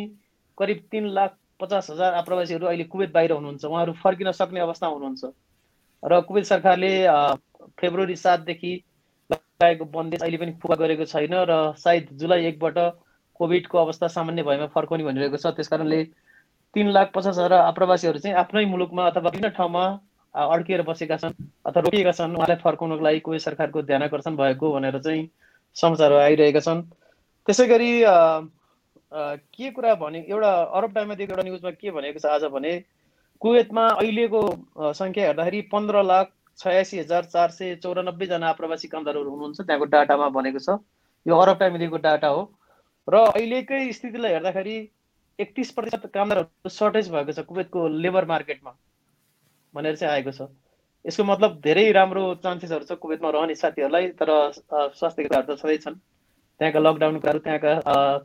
करिब 0.59 0.79
तिन 0.93 1.07
लाख 1.19 1.37
पचास 1.61 1.91
हजार 1.91 2.15
आप्रवासीहरू 2.15 2.67
अहिले 2.67 2.85
कुवेत 2.93 3.13
बाहिर 3.13 3.33
हुनुहुन्छ। 3.33 3.65
उहाँहरू 3.65 3.93
फर्किन 4.03 4.31
सक्ने 4.33 4.61
अवस्थामा 4.61 4.95
हुनुहुन्छ। 4.95 5.23
र 6.03 6.21
कुवेत 6.29 6.45
सरकारले 6.47 6.93
फेब्रुअरी 7.81 8.17
सातदेखि 8.17 8.73
लगाएको 9.31 9.85
बन्देज 9.97 10.23
अहिले 10.23 10.39
पनि 10.39 10.53
पुरा 10.63 10.77
गरेको 10.83 11.05
छैन 11.13 11.35
र 11.51 11.59
सायद 11.79 12.09
जुलाई 12.21 12.45
एकबाट 12.47 12.79
कोभिडको 13.41 13.79
अवस्था 13.79 14.09
सामान्य 14.17 14.43
भएमा 14.43 14.67
फर्काउने 14.75 15.05
भनिरहेको 15.05 15.37
छ। 15.37 15.55
त्यस 15.57 15.69
कारणले 15.69 16.01
तिन 16.75 16.91
लाख 16.91 17.13
पचास 17.15 17.39
हजार 17.39 17.53
आप्रवासीहरू 17.53 18.19
चाहिँ 18.19 18.37
आफ्नै 18.43 18.65
मुलुकमा 18.67 19.07
अथवा 19.07 19.23
विभिन्न 19.29 19.49
ठाउँमा 19.57 19.85
अड्किएर 20.35 20.83
बसेका 20.83 21.17
छन् 21.17 21.35
अथवा 21.67 21.81
रोकिएका 21.83 22.13
छन् 22.13 22.37
उहाँलाई 22.37 22.57
फर्काउनको 22.65 23.05
लागि 23.05 23.21
कुवेत 23.21 23.41
सरकारको 23.43 23.83
ध्यान 23.83 24.03
आकर्षण 24.03 24.37
भएको 24.37 24.73
भनेर 24.73 24.99
चाहिँ 24.99 25.29
समाचारहरू 25.77 26.21
आइरहेका 26.21 26.61
छन्। 26.61 26.83
त्यसै 27.47 27.67
गरी 27.69 27.91
के 29.13 29.71
कुरा 29.71 29.95
भने 30.01 30.25
एउटा 30.29 30.53
अरब 30.79 30.93
टाइममा 30.95 31.15
दिएको 31.15 31.33
एउटा 31.33 31.43
न्युजमा 31.49 31.71
के 31.71 31.91
भनेको 31.91 32.19
छ 32.19 32.27
आज 32.33 32.45
भने 32.55 32.73
कुवेतमा 33.43 33.85
अहिलेको 34.01 34.41
सङ्ख्या 34.95 35.27
हेर्दाखेरि 35.27 35.61
पन्ध्र 35.73 36.03
लाख 36.03 36.33
छयासी 36.59 36.99
हजार 36.99 37.25
चार 37.33 37.51
सय 37.51 37.75
चौरानब्बेजना 37.83 38.49
आप्रवासी 38.49 38.89
कामदारहरू 38.89 39.31
हुनुहुन्छ 39.31 39.61
त्यहाँको 39.61 39.85
डाटामा 39.95 40.29
भनेको 40.37 40.59
छ। 40.59 40.79
यो 41.27 41.37
अरब 41.37 41.59
टाइममा 41.59 41.79
दिएको 41.79 41.99
डाटा 42.07 42.29
हो। 42.29 42.43
र 43.09 43.15
अहिलेकै 43.33 43.81
स्थितिलाई 43.93 44.33
हेर्दाखेरि 44.33 44.77
एकतिस 45.39 45.71
प्रतिशत 45.77 46.07
कामदारहरू 46.15 46.69
सर्टेज 46.71 47.11
भएको 47.13 47.33
छ 47.33 47.45
कुवेतको 47.51 47.89
लेबर 48.05 48.25
मार्केटमा। 48.33 48.73
भनेर 49.75 49.97
चाहिँ 49.97 50.13
आएको 50.15 50.33
छ। 50.33 50.49
यसको 51.05 51.25
मतलब 51.25 51.61
धेरै 51.61 51.85
राम्रो 51.93 52.25
चान्सेसहरू 52.43 52.85
छ 52.85 52.99
कुवेतमा 53.03 53.31
रहने 53.31 53.55
साथीहरूलाई 53.57 54.09
तर 54.19 54.31
स्वास्थ्य 54.55 55.23
कुराहरू 55.23 55.47
त 55.49 55.59
छँदै 55.59 55.79
छन्। 55.85 55.97
त्यहाँका 56.61 56.81
लकडाउन 56.81 57.19
कुराहरू 57.19 57.41
त्यहाँका 57.47 57.73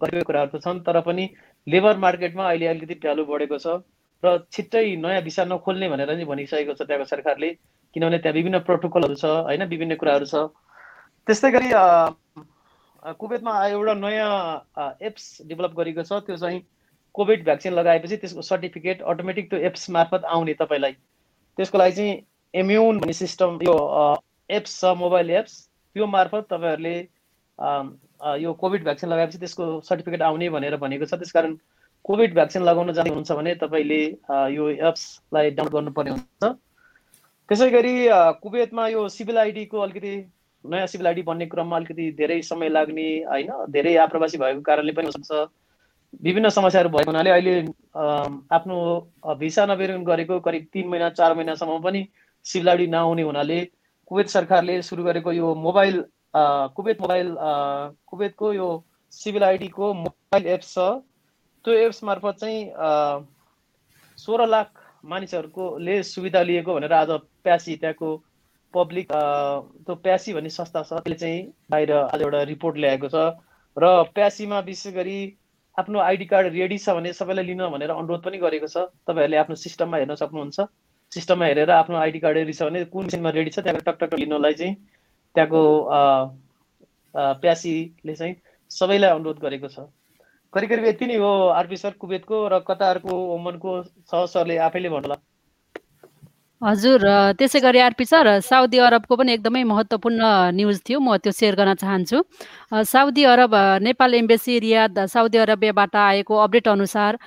कतिपय 0.01 0.23
कुराहरू 0.23 0.49
त 0.53 0.61
छन् 0.61 0.83
तर 0.85 0.99
पनि 1.01 1.25
लेबर 1.67 1.97
मार्केटमा 1.97 2.43
अहिले 2.49 2.67
अलिकति 2.67 2.95
भ्यालु 3.01 3.25
बढेको 3.25 3.57
छ 3.57 3.81
र 4.23 4.37
छिट्टै 4.51 4.85
नयाँ 4.97 5.21
भिसा 5.23 5.43
नखोल्ने 5.45 5.89
भनेर 5.89 6.11
नि 6.17 6.25
भनिसकेको 6.25 6.73
छ 6.73 6.85
त्यहाँको 6.85 7.09
सरकारले 7.09 7.49
किनभने 7.95 8.17
त्यहाँ 8.19 8.35
विभिन्न 8.35 8.59
प्रोटोकलहरू 8.69 9.15
छ 9.15 9.25
होइन 9.49 9.63
विभिन्न 9.73 9.95
कुराहरू 9.97 10.25
छ। 10.25 10.45
त्यस्तै 11.27 11.51
गरी 11.51 11.69
कुवेतमा 13.19 13.53
एउटा 13.65 13.93
नयाँ 14.05 14.31
एप्स 15.01 15.25
डेभलप 15.47 15.73
गरेको 15.77 16.03
छ 16.03 16.21
त्यो 16.27 16.37
चाहिँ 16.37 16.61
कोभिड 17.15 17.43
भ्याक्सिन 17.43 17.73
लगाएपछि 17.73 18.17
त्यसको 18.17 18.41
सर्टिफिकेट 18.45 19.01
अटोमेटिक 19.11 19.49
त्यो 19.49 19.59
एप्स 19.69 19.89
मार्फत 19.89 20.25
आउने 20.29 20.53
तपाईँलाई। 20.61 20.95
त्यसको 21.57 21.77
लागि 21.77 21.95
चाहिँ 21.95 22.15
इम्युन 22.53 22.99
भन्ने 22.99 23.13
सिस्टम 23.13 23.59
यो 23.63 23.75
एप्स 24.49 24.79
छ 24.81 24.93
मोबाइल 24.97 25.29
एप्स 25.39 25.53
त्यो 25.95 26.05
मार्फत 26.07 26.47
तपाईँहरूले 26.51 26.97
यो 28.43 28.53
कोभिड 28.61 28.83
भ्याक्सिन 28.83 29.09
लगाएपछि 29.09 29.37
त्यसको 29.37 29.65
सर्टिफिकेट 29.89 30.21
आउने 30.21 30.49
भनेर 30.49 30.75
भनेको 30.77 31.05
छ। 31.05 31.19
त्यसकारण 31.19 31.57
कोभिड 32.05 32.33
भ्याक्सिन 32.33 32.63
लगाउन 32.63 32.93
जाने 32.93 33.09
हुनुहुन्छ 33.09 33.31
भने 33.31 33.53
तपाईँले 33.61 34.01
यो 34.55 34.69
एप्सलाई 34.69 35.51
डाउनलोड 35.51 35.73
गर्नुपर्ने 35.73 36.11
हुन्छ। 36.11 36.53
त्यसै 37.49 37.69
गरी 37.69 37.95
कुवेतमा 38.41 38.87
यो 38.87 39.07
सिभिल 39.09 39.37
आइडीको 39.37 39.79
अलिकति 39.79 40.13
नयाँ 40.65 40.87
सिभिल 40.87 41.07
आइडी 41.07 41.21
बन्ने 41.23 41.45
क्रममा 41.47 41.75
अलिकति 41.77 42.11
धेरै 42.17 42.41
समय 42.43 42.69
लाग्ने 42.69 43.07
होइन 43.25 43.49
धेरै 43.71 43.95
आप्रवासी 44.05 44.37
भएको 44.37 44.61
कारणले 44.61 44.91
पनि 44.93 45.09
हुनसक्छ 45.09 45.31
विभिन्न 46.23 46.49
समस्याहरू 46.49 46.89
भएको 46.89 47.11
हुनाले 47.11 47.29
अहिले 47.29 47.55
आफ्नो 48.55 48.77
भिसा 49.39 49.65
नवीकरण 49.65 50.03
गरेको 50.03 50.39
करिब 50.39 50.67
तिन 50.73 50.87
महिना 50.89 51.09
चार 51.17 51.33
महिनासम्म 51.35 51.79
पनि 51.83 52.01
आइडी 52.69 52.87
नआउने 52.87 53.21
हुनाले 53.21 53.59
कुवेत 54.07 54.27
सरकारले 54.29 54.81
सुरु 54.81 55.03
गरेको 55.03 55.31
यो 55.31 55.53
मोबाइल 55.55 56.03
कुवेत 56.75 57.01
मोबाइल 57.01 57.35
कुवेतको 58.07 58.53
यो 58.53 58.67
सिभिल 59.13 59.43
आइडीको 59.43 59.93
मोबाइल 59.93 60.47
एप्स 60.47 60.73
छ। 60.73 60.79
त्यो 61.65 61.73
एप्स 61.85 62.03
मार्फत 62.03 62.35
चाहिँ 62.39 62.61
सोह्र 64.17 64.45
लाख 64.47 64.69
मानिसहरूकोले 65.05 66.01
सुविधा 66.03 66.41
लिएको 66.43 66.73
भनेर 66.75 66.93
आज 66.93 67.09
प्यासी 67.43 67.75
त्यहाँको 67.75 68.15
पब्लिक 68.73 69.07
त्यो 69.11 69.95
प्यासी 69.95 70.33
भन्ने 70.33 70.49
संस्था 70.49 70.81
छ 70.83 70.93
त्यसले 70.93 71.15
चाहिँ 71.15 71.41
बाहिर 71.71 71.91
आज 71.93 72.21
एउटा 72.21 72.41
रिपोर्ट 72.51 72.77
ल्याएको 72.77 73.07
छ। 73.09 73.15
र 73.77 74.03
प्यासीमा 74.15 74.59
विशेष 74.67 74.93
गरी 74.93 75.19
आफ्नो 75.77 75.99
आइडी 75.99 76.25
कार्ड 76.25 76.47
रेडी 76.53 76.77
छ 76.77 76.89
भने 76.97 77.13
सबैलाई 77.13 77.45
लिन 77.45 77.63
भनेर 77.69 77.91
अनुरोध 77.91 78.21
पनि 78.23 78.37
गरेको 78.37 78.67
छ। 78.67 78.77
तपाईँहरूले 79.07 79.37
आफ्नो 79.37 79.55
सिस्टममा 79.63 79.97
हेर्न 79.97 80.15
सक्नुहुन्छ। 80.21 80.65
सिस्टममा 81.11 81.45
हेरेर 81.45 81.69
आफ्नो 81.71 81.97
आइडी 81.97 82.19
कार्ड 82.19 82.37
रेडी 82.37 82.53
छ 82.53 82.63
भने 82.63 82.83
कुन 82.95 83.03
मिसिनमा 83.05 83.29
रेडी 83.37 83.51
छ 83.51 83.59
त्यहाँको 83.67 83.91
टक 84.01 84.13
लिनलाई 84.19 84.53
चाहिँ 84.53 84.73
त्यहाँको 85.35 85.61
प्यासीले 87.41 88.15
चाहिँ 88.15 88.35
सबैलाई 88.71 89.11
अनुरोध 89.11 89.39
गरेको 89.39 89.67
छ। 89.69 89.85
करिब 90.53 90.69
करिब 90.69 90.85
यति 90.85 91.05
नै 91.05 91.15
हो 91.21 91.31
आरपी 91.53 91.77
सर 91.77 91.91
कुवेतको 92.01 92.37
र 92.49 92.59
कतारको 92.67 93.13
ओमनको 93.35 93.71
सरले 94.33 94.57
आफैले 94.67 94.89
भन्नुहोला 94.89 95.17
हजुर 96.61 97.03
त्यसै 97.39 97.59
गरी 97.61 97.79
आरपी 97.85 98.05
सर 98.09 98.27
साउदी 98.41 98.77
अरबको 98.81 99.15
पनि 99.17 99.33
एकदमै 99.33 99.61
महत्त्वपूर्ण 99.71 100.21
न्युज 100.57 100.77
थियो 100.87 100.99
म 100.99 101.17
त्यो 101.21 101.31
सेयर 101.39 101.55
गर्न 101.59 101.73
चाहन्छु। 101.81 102.21
Saudi 102.91 103.23
Arab 103.33 103.53
Nepal 103.87 104.13
embassy 104.19 104.57
Riyadh 104.65 104.97
Saudi 105.13 105.37
अरबियाबाट 105.37 105.95
आएको 105.95 106.33
अपडेट 106.45 106.67
अनुसार 106.67 107.17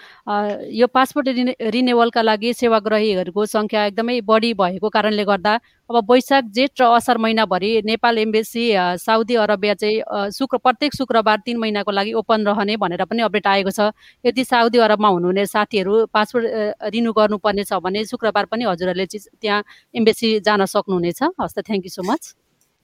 यो 0.80 0.86
पासपोर्ट 0.90 1.28
रिने 1.38 1.54
रिनेवलका 1.76 2.22
लागि 2.22 2.52
सेवाग्राहीहरूको 2.62 3.46
सङ्ख्या 3.54 3.84
एकदमै 3.92 4.20
बढी 4.26 4.50
भएको 4.62 4.88
कारणले 4.98 5.24
गर्दा 5.30 5.54
अब 5.90 6.10
वैशाख 6.10 6.44
जेठ 6.54 6.80
र 6.80 6.84
असार 6.94 7.18
महिनाभरि 7.18 7.70
नेपाल 7.82 8.18
एम्बेसी 8.18 8.64
साउदी 9.02 9.34
अरबिया 9.34 9.74
चाहिँ 9.74 10.30
शुक्र 10.30 10.56
प्रत्येक 10.62 10.94
शुक्रबार 10.94 11.38
तिन 11.46 11.56
महिनाको 11.58 11.90
लागि 11.90 12.12
ओपन 12.14 12.46
रहने 12.46 12.76
भनेर 12.78 13.04
पनि 13.10 13.22
अपडेट 13.26 13.46
आएको 13.46 13.70
छ। 13.70 13.90
यदि 14.24 14.44
साउदी 14.44 14.78
अरबमा 14.78 15.08
हुनुहुने 15.10 15.46
साथीहरू 15.46 16.06
पासपोर्ट 16.14 16.46
रिन्यू 16.94 17.12
गर्नुपर्ने 17.12 17.64
छ 17.66 17.82
भने 17.82 18.04
शुक्रबार 18.06 18.44
पनि 18.46 18.64
हजुरहरूले 18.70 19.06
त्यहाँ 19.42 19.62
एम्बेसी 19.94 20.28
जान 20.46 20.64
सक्नुहुनेछ। 20.64 21.22
हस् 21.42 21.54
त 21.58 21.66
थ्याङ्क 21.66 21.82
यू 21.82 21.90
सो 21.90 22.02
मच 22.06 22.22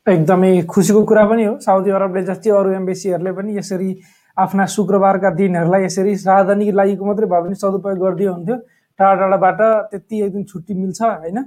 एकदमै 0.06 0.50
खुसीको 0.66 1.02
कुरा 1.06 1.24
पनि 1.30 1.44
हो। 1.46 1.54
साउदी 1.62 1.90
अरबले 1.94 2.22
जस्तै 2.26 2.50
अरू 2.58 2.70
एम्बेसीहरूले 2.74 3.32
पनि 3.38 3.56
यसरी 3.58 3.90
आफ्ना 4.36 4.66
शुक्रबारका 4.74 5.30
दिनहरूलाई 5.38 5.84
यसरी 5.86 6.14
राजधानीको 6.26 6.74
लागिको 6.74 7.04
मात्रै 7.06 7.26
भए 7.30 7.40
पनि 7.46 7.54
सदुपयोग 7.62 8.02
गरिदियो 8.02 8.32
हुन्थ्यो। 8.32 8.56
टाढा 8.98 9.14
टाढाबाट 9.20 9.60
त्यति 9.94 10.16
एक 10.26 10.32
दिन 10.32 10.44
छुट्टी 10.50 10.74
मिल्छ 10.74 11.00
होइन? 11.02 11.38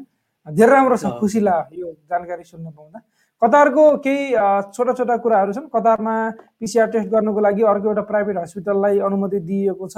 धेरै 0.48 0.72
राम्रो 0.72 0.98
छ 0.98 1.06
खुसी 1.20 1.40
लाग्यो 1.40 1.88
यो 1.88 1.94
जानकारी 2.10 2.44
सुन्न 2.44 2.72
पाउँदा। 2.72 3.00
कतारको 3.42 3.84
केही 4.04 4.32
छोटा 4.76 4.94
छोटा 4.94 5.16
कुराहरू 5.24 5.54
छन्? 5.54 5.68
कतारमा 5.72 6.16
पिसिआर 6.60 6.88
टेस्ट 6.92 7.08
गर्नुको 7.10 7.40
लागि 7.40 7.64
अर्को 7.64 7.88
एउटा 7.88 8.02
प्राइभेट 8.12 8.38
हस्पिटललाई 8.38 9.00
अनुमति 9.00 9.40
दिइएको 9.40 9.88
छ 9.88 9.98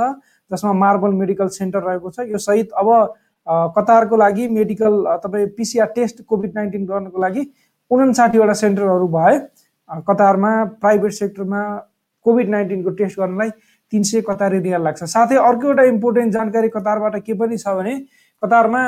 जसमा 0.51 0.73
मार्बल 0.73 1.11
मेडिकल 1.21 1.47
सेन्टर 1.57 1.81
रहेको 1.83 2.09
छ। 2.11 2.27
यो 2.29 2.37
सहित 2.37 2.69
अब 2.77 2.87
कतारको 3.77 4.15
लागि 4.17 4.47
मेडिकल 4.47 4.93
तपाईँ 5.23 5.47
पिसिआर 5.57 5.87
टेस्ट 5.95 6.21
कोभिड 6.29 6.51
नाइन्टिन 6.55 6.85
गर्नुको 6.85 7.21
लागि 7.21 7.45
उन्साठीवटा 7.91 8.53
सेन्टरहरू 8.53 9.07
भए 9.09 9.37
कतारमा 10.09 10.53
प्राइभेट 10.81 11.11
सेक्टरमा 11.11 11.61
कोभिड 12.25 12.49
नाइन्टिनको 12.49 12.89
टेस्ट 12.99 13.19
गर्नलाई 13.19 13.49
तिन 13.93 14.03
सय 14.03 14.21
कतारी 14.21 14.59
रियाल 14.59 14.83
लाग्छ। 14.83 15.03
साथै 15.03 15.35
अर्को 15.35 15.67
एउटा 15.67 15.83
इम्पोर्टेन्ट 15.89 16.33
जानकारी 16.33 16.69
कतारबाट 16.69 17.15
के 17.25 17.33
पनि 17.33 17.57
छ 17.57 17.73
भने 17.75 17.95
कतारमा 18.43 18.81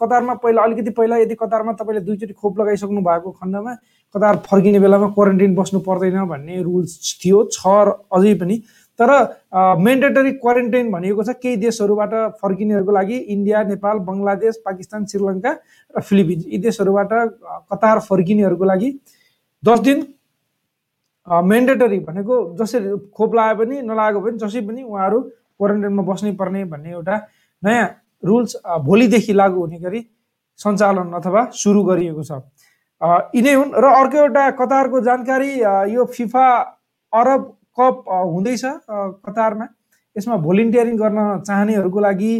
कतारमा 0.00 0.34
पहिला 0.42 0.62
अलिकति 0.62 0.90
पहिला 0.90 1.16
यदि 1.16 1.34
कतारमा 1.40 1.72
तपाईँले 1.78 2.00
दुईचोटि 2.04 2.32
खोप 2.34 2.60
लगाइसक्नु 2.60 3.00
भएको 3.00 3.30
खण्डमा 3.30 3.74
कतार 4.14 4.36
फर्किने 4.46 4.78
बेलामा 4.80 5.08
क्वारेन्टिन 5.14 5.54
बस्नु 5.54 5.80
पर्दैन 5.80 6.24
भन्ने 6.28 6.62
रुल्स 6.62 7.18
थियो 7.22 7.44
छ 7.52 7.66
अझै 8.10 8.34
पनि। 8.42 8.56
तर 8.98 9.10
मेन्डेटरी 9.80 10.32
क्वारेन्टाइन 10.42 10.90
भनिएको 10.92 11.22
छ 11.24 11.36
केही 11.42 11.56
देशहरूबाट 11.56 12.14
फर्किनेहरूको 12.42 12.92
लागि 12.92 13.16
इन्डिया 13.34 13.62
नेपाल 13.70 13.98
बङ्गलादेश 14.08 14.56
पाकिस्तान 14.64 15.06
श्रीलङ्का 15.06 15.52
र 15.94 16.00
फिलिपिन्स। 16.00 16.46
यी 16.46 16.58
देशहरूबाट 16.58 17.12
कतार 17.72 17.98
फर्किनेहरूको 18.10 18.64
लागि 18.64 18.90
दस 19.62 19.80
दिन 19.86 20.06
मेन्डेटरी 21.26 21.98
भनेको 22.10 22.36
जसरी 22.58 22.98
खोप 23.14 23.34
लगाए 23.34 23.54
पनि 23.54 23.80
नलागेको 23.86 24.20
पनि 24.20 24.38
जसै 24.38 24.60
पनि 24.68 24.82
उहाँहरू 24.82 25.20
क्वारेन्टाइनमा 25.22 26.02
बस्नै 26.12 26.32
पर्ने 26.36 26.64
भन्ने 26.66 26.90
एउटा 26.90 27.16
नयाँ 27.62 27.88
रुल्स 28.22 28.56
भोलिदेखि 28.84 29.32
लागू 29.32 29.60
हुने 29.60 29.78
गरी 29.80 30.00
सञ्चालन 30.58 31.12
अथवा 31.18 31.44
सुरु 31.56 31.82
गरिएको 31.84 32.22
छ। 32.22 32.32
यिनै 33.34 33.54
हुन्। 33.54 33.70
र 33.72 33.84
अर्को 33.96 34.18
एउटा 34.18 34.44
कतारको 34.60 35.00
जानकारी 35.00 35.50
यो 35.94 36.04
फिफा 36.16 36.46
अरब 37.12 37.42
कप 37.78 38.04
हुँदैछ 38.08 38.64
कतारमा। 39.24 39.66
यसमा 40.16 40.36
भोलिन्टियरिङ 40.36 40.96
गर्न 40.96 41.18
चाहनेहरूको 41.46 42.00
लागि 42.00 42.32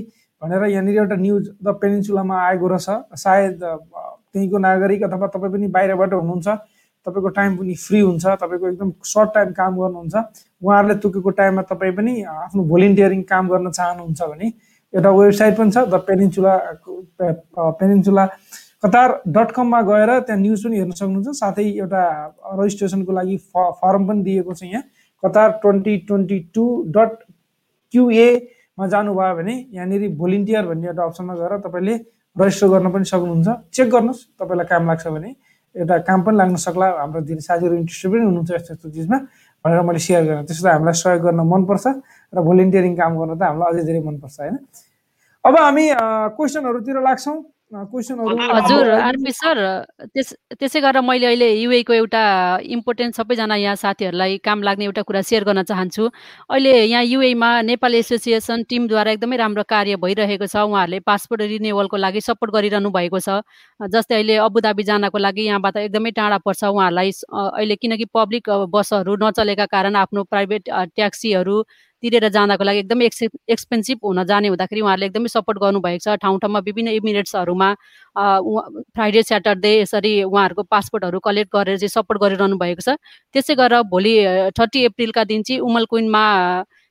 भनेर 0.43 0.65
यहाँनिर 0.65 0.97
एउटा 0.99 1.17
न्युज 1.17 1.45
द 1.65 1.69
पेनिन्सुलामा 1.81 2.37
आएको 2.45 2.67
रहेछ। 2.69 2.89
सायद 3.17 3.59
त्यहीँको 3.63 4.59
नागरिक 4.59 5.03
अथवा 5.05 5.27
तपाईँ 5.33 5.53
पनि 5.53 5.67
बाहिरबाट 5.75 6.13
हुनुहुन्छ। 6.13 6.49
तपाईँको 7.07 7.29
टाइम 7.33 7.57
पनि 7.57 7.75
फ्री 7.75 8.01
हुन्छ। 8.01 8.25
तपाईँको 8.41 8.67
एकदम 8.69 8.91
सर्ट 9.01 9.31
टाइम 9.35 9.53
काम 9.57 9.73
गर्नुहुन्छ। 9.81 10.17
उहाँहरूले 10.61 10.95
तोकेको 11.01 11.31
टाइममा 11.41 11.63
तपाईँ 11.73 11.93
पनि 11.97 12.13
आफ्नो 12.25 12.63
भोलिन्टियरिङ 12.69 13.23
काम 13.33 13.49
गर्न 13.49 13.71
चाहनुहुन्छ 13.71 14.21
भने 14.23 14.49
एउटा 14.95 15.11
वेबसाइट 15.11 15.57
पनि 15.57 15.71
छ 15.71 15.79
the 15.87 15.95
peninsula 16.07 16.55
peninsula. 17.81 18.25
Qatar 18.85 19.09
dot 19.29 19.51
कममा 19.57 19.81
गएर 19.89 20.11
त्यहाँ 20.27 20.41
न्युज 20.41 20.65
पनि 20.65 20.77
हेर्न 20.79 20.93
सक्नुहुन्छ 21.01 21.37
साथै 21.41 21.65
एउटा 21.79 22.03
रजिस्ट्रेसनको 22.61 23.13
लागि 23.13 23.37
फर्म 23.55 24.07
पनि 24.09 24.23
दिएको 24.25 24.53
छ 24.55 24.63
यहाँ। 24.65 24.83
Qatar 25.23 25.49
twenty 25.63 25.97
twenty 26.09 26.39
two 26.55 26.65
dot 26.97 27.13
क्युएमा 27.95 28.87
जानुभयो 28.89 29.35
भने 29.37 29.55
यहाँनिर 29.77 30.09
भोलिन्टियर 30.17 30.65
भन्ने 30.67 30.87
एउटा 30.89 31.03
अप्सनमा 31.05 31.35
गएर 31.41 31.53
तपाईँले 31.67 31.95
रजिस्टर 32.37 32.69
गर्न 32.73 32.91
पनि 32.93 33.05
सक्नुहुन्छ। 33.05 33.49
चेक 33.75 33.89
गर्नुहोस् 33.91 34.27
तपाईँलाई 34.41 34.67
काम 34.73 34.87
लाग्छ 34.91 35.07
भने। 35.07 35.31
एउटा 35.75 35.97
काम 36.09 36.23
पनि 36.25 36.37
लाग्न 36.37 36.57
सक्ला 36.67 36.87
हाम्रो 36.99 37.21
धेरै 37.29 37.43
साथीहरू 37.47 37.75
इन्ट्रेस्टेड 37.77 38.11
पनि 38.13 38.25
हुनुहुन्छ 38.27 38.51
यस्तो 38.51 38.73
यस्तो 38.75 38.89
चिजमा 38.91 39.19
भनेर 39.65 39.81
मैले 39.87 40.01
सेयर 40.01 40.23
गरेँ। 40.25 40.45
त्यसो 40.49 40.63
त 40.65 40.69
हामीलाई 40.73 40.97
सहयोग 40.99 41.23
गर्न 41.23 41.41
मनपर्छ। 41.53 41.87
र 42.33 42.41
भोलिन्टियरिङ 42.49 42.95
काम 42.97 43.19
गर्न 43.19 43.39
त 43.39 43.43
हामीलाई 43.43 43.73
अझै 43.73 43.85
धेरै 43.87 44.01
मनपर्छ 44.09 44.37
होइन? 44.41 44.59
अब 45.45 45.55
हामी 45.57 45.87
क्वेसनहरूतिर 46.37 47.01
लाग्छौँ। 47.09 47.39
हजुर 47.71 48.89
आरपी 48.91 49.31
सर 49.31 49.59
त्यस 50.11 50.29
त्यसै 50.59 50.81
गरेर 50.83 51.07
मैले 51.07 51.27
अहिले 51.27 51.49
युएको 51.55 51.93
एउटा 51.95 52.23
इम्पोर्टेन्ट 52.67 53.15
सबैजना 53.15 53.55
यहाँ 53.63 53.77
साथीहरूलाई 53.79 54.39
काम 54.43 54.63
लाग्ने 54.67 54.85
एउटा 54.91 55.03
कुरा 55.07 55.23
सेयर 55.23 55.45
गर्न 55.47 55.63
चाहन्छु। 55.63 56.03
अहिले 56.51 56.73
यहाँ 56.91 57.05
युएमा 57.07 57.51
नेपाल 57.71 57.95
एसोसिएसन 57.95 58.67
टिमद्वारा 58.67 59.11
एकदमै 59.15 59.37
राम्रो 59.39 59.63
कार्य 59.71 59.97
भइरहेको 60.03 60.47
छ। 60.51 60.57
उहाँहरूले 60.67 60.99
पासपोर्ट 61.07 61.43
रिन्युवलको 61.47 61.97
लागि 61.97 62.21
सपोर्ट 62.27 62.51
गरिरहनु 62.59 62.91
भएको 62.91 63.19
छ। 63.23 63.47
जस्तै 63.79 64.15
अहिले 64.19 64.37
अबुधाबी 64.51 64.83
जानको 64.91 65.19
लागि 65.23 65.43
यहाँबाट 65.47 65.77
एकदमै 65.87 66.11
टाढा 66.11 66.39
पर्छ 66.43 66.75
उहाँहरूलाई। 66.75 67.11
अहिले 67.55 67.77
किनकि 67.79 68.11
पब्लिक 68.11 68.51
बसहरू 68.67 69.15
नचलेका 69.15 69.67
कारण 69.71 69.95
आफ्नो 69.95 70.27
प्राइभेट 70.27 70.63
ट्याक्सीहरू 70.99 71.63
तिरेर 72.03 72.29
जाँदाको 72.29 72.65
लागि 72.65 72.79
एकदमै 72.79 73.05
एक्सि 73.07 73.29
एक्सपेन्सिभ 73.51 73.99
हुन 74.05 74.25
जाने 74.25 74.49
हुँदाखेरि 74.49 74.81
उहाँहरूले 74.81 75.07
एकदमै 75.07 75.29
सपोर्ट 75.29 75.59
गर्नुभएको 75.59 75.99
छ। 76.01 76.17
ठाउँ 76.17 76.39
ठाउँमा 76.41 76.59
विभिन्न 76.65 76.89
इमिरेट्सहरूमा 76.97 77.69
फ्राइडे 78.17 79.23
स्याटरडे 79.23 79.73
यसरी 79.81 80.13
उहाँहरूको 80.23 80.63
पासपोर्टहरू 80.71 81.19
कलेक्ट 81.21 81.51
गरेर 81.57 81.79
चाहिँ 81.79 81.89
सपोर्ट 81.91 82.21
गरिरहनु 82.21 82.57
भएको 82.59 82.83
छ। 82.83 82.97
त्यसै 83.35 83.55
गरेर 83.55 83.83
भोलि 83.93 84.15
थर्टी 84.59 84.85
एप्रिलका 84.85 85.25
दिन 85.25 85.43
चाहिँ 85.43 85.61
उमल 85.61 85.85
कुइनमा 85.91 86.25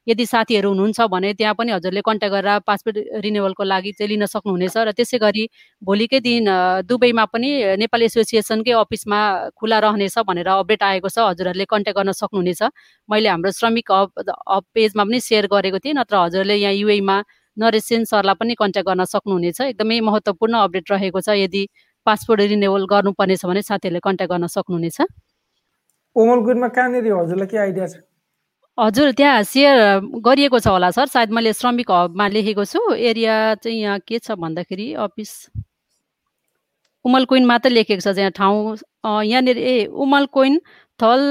यदि 0.07 0.25
साथीहरू 0.25 0.69
हुनुहुन्छ 0.69 1.01
भने 1.11 1.33
त्यहाँ 1.33 1.53
पनि 1.53 1.71
हजुरले 1.71 2.01
कन्ट्याक्ट 2.01 2.33
गरेर 2.35 2.59
पासपोर्ट 2.67 2.97
रिन्युवलको 3.23 3.63
लागि 3.63 3.91
चाहिँ 3.91 4.09
लिन 4.09 4.25
सक्नुहुनेछ 4.25 4.77
र 4.77 4.91
त्यसै 4.97 5.17
गरी 5.19 5.43
भोलिकै 5.81 6.19
दिन 6.19 6.49
दुबईमा 6.89 7.25
पनि 7.33 7.49
नेपाल 7.77 8.01
एसोसिएसनकै 8.09 8.73
अफिसमा 8.79 9.19
खुला 9.53 9.79
रहनेछ 9.85 10.15
भनेर 10.25 10.47
अपडेट 10.49 10.83
आएको 10.83 11.09
छ। 11.09 11.17
हजुरहरूले 11.29 11.65
कन्ट्याक्ट 11.69 11.99
गर्न 11.99 12.11
सक्नुहुनेछ। 12.11 12.61
मैले 13.09 13.29
हाम्रो 13.29 13.51
श्रमिक 13.59 13.91
हब 13.91 14.09
हब 14.49 14.63
पेजमा 14.73 15.03
पनि 15.03 15.19
सेयर 15.19 15.45
गरेको 15.53 15.79
थिएँ 15.83 15.93
नत्र 15.93 16.15
हजुरले 16.25 16.55
यहाँ 16.55 16.73
युएमा 16.73 17.17
नरेसेन 17.57 18.03
सरलाई 18.09 18.35
पनि 18.39 18.53
कन्ट्याक्ट 18.57 18.89
गर्न 18.89 19.03
सक्नुहुनेछ। 19.05 19.61
एकदमै 19.61 19.99
महत्त्वपूर्ण 20.09 20.53
अपडेट 20.65 20.91
रहेको 20.91 21.21
छ। 21.21 21.37
यदि 21.37 21.63
पासपोर्ट 22.07 22.41
रिन्युवल 22.49 22.85
गर्नुपर्नेछ 22.89 23.45
भने 23.45 23.61
साथीहरूले 23.61 24.01
कन्ट्याक्ट 24.01 24.31
गर्न 24.33 24.47
सक्नुहुनेछ। 24.47 24.97
ओमलगुडमा 26.15 26.67
कहाँनिर 26.73 27.13
हजुरलाई 27.13 27.47
के 27.47 27.57
आइडिया 27.57 27.87
छ? 27.87 28.08
हजुर 28.79 29.11
त्यहाँ 29.11 29.43
सेयर 29.43 29.77
गरिएको 30.23 30.59
छ 30.59 30.67
होला 30.67 30.89
सर। 30.95 31.05
सायद 31.11 31.31
मैले 31.35 31.53
श्रमिक 31.53 31.91
हबमा 31.91 32.27
लेखेको 32.27 32.65
छु। 32.65 32.79
एरिया 32.95 33.55
चाहिँ 33.63 33.79
यहाँ 33.79 33.99
के 34.07 34.19
छ 34.19 34.31
भन्दाखेरि 34.39 34.93
अफिस? 35.05 35.31
उमल 37.05 37.25
कोइन 37.25 37.45
मात्रै 37.45 37.71
लेखेको 37.73 38.01
छ 38.01 38.17
यहाँ 38.17 38.31
ठाउँ। 38.31 38.77
यहाँनिर 39.05 39.57
ए 39.57 39.85
उमल 39.87 40.25
कोइन 40.31 40.59
थल 40.99 41.21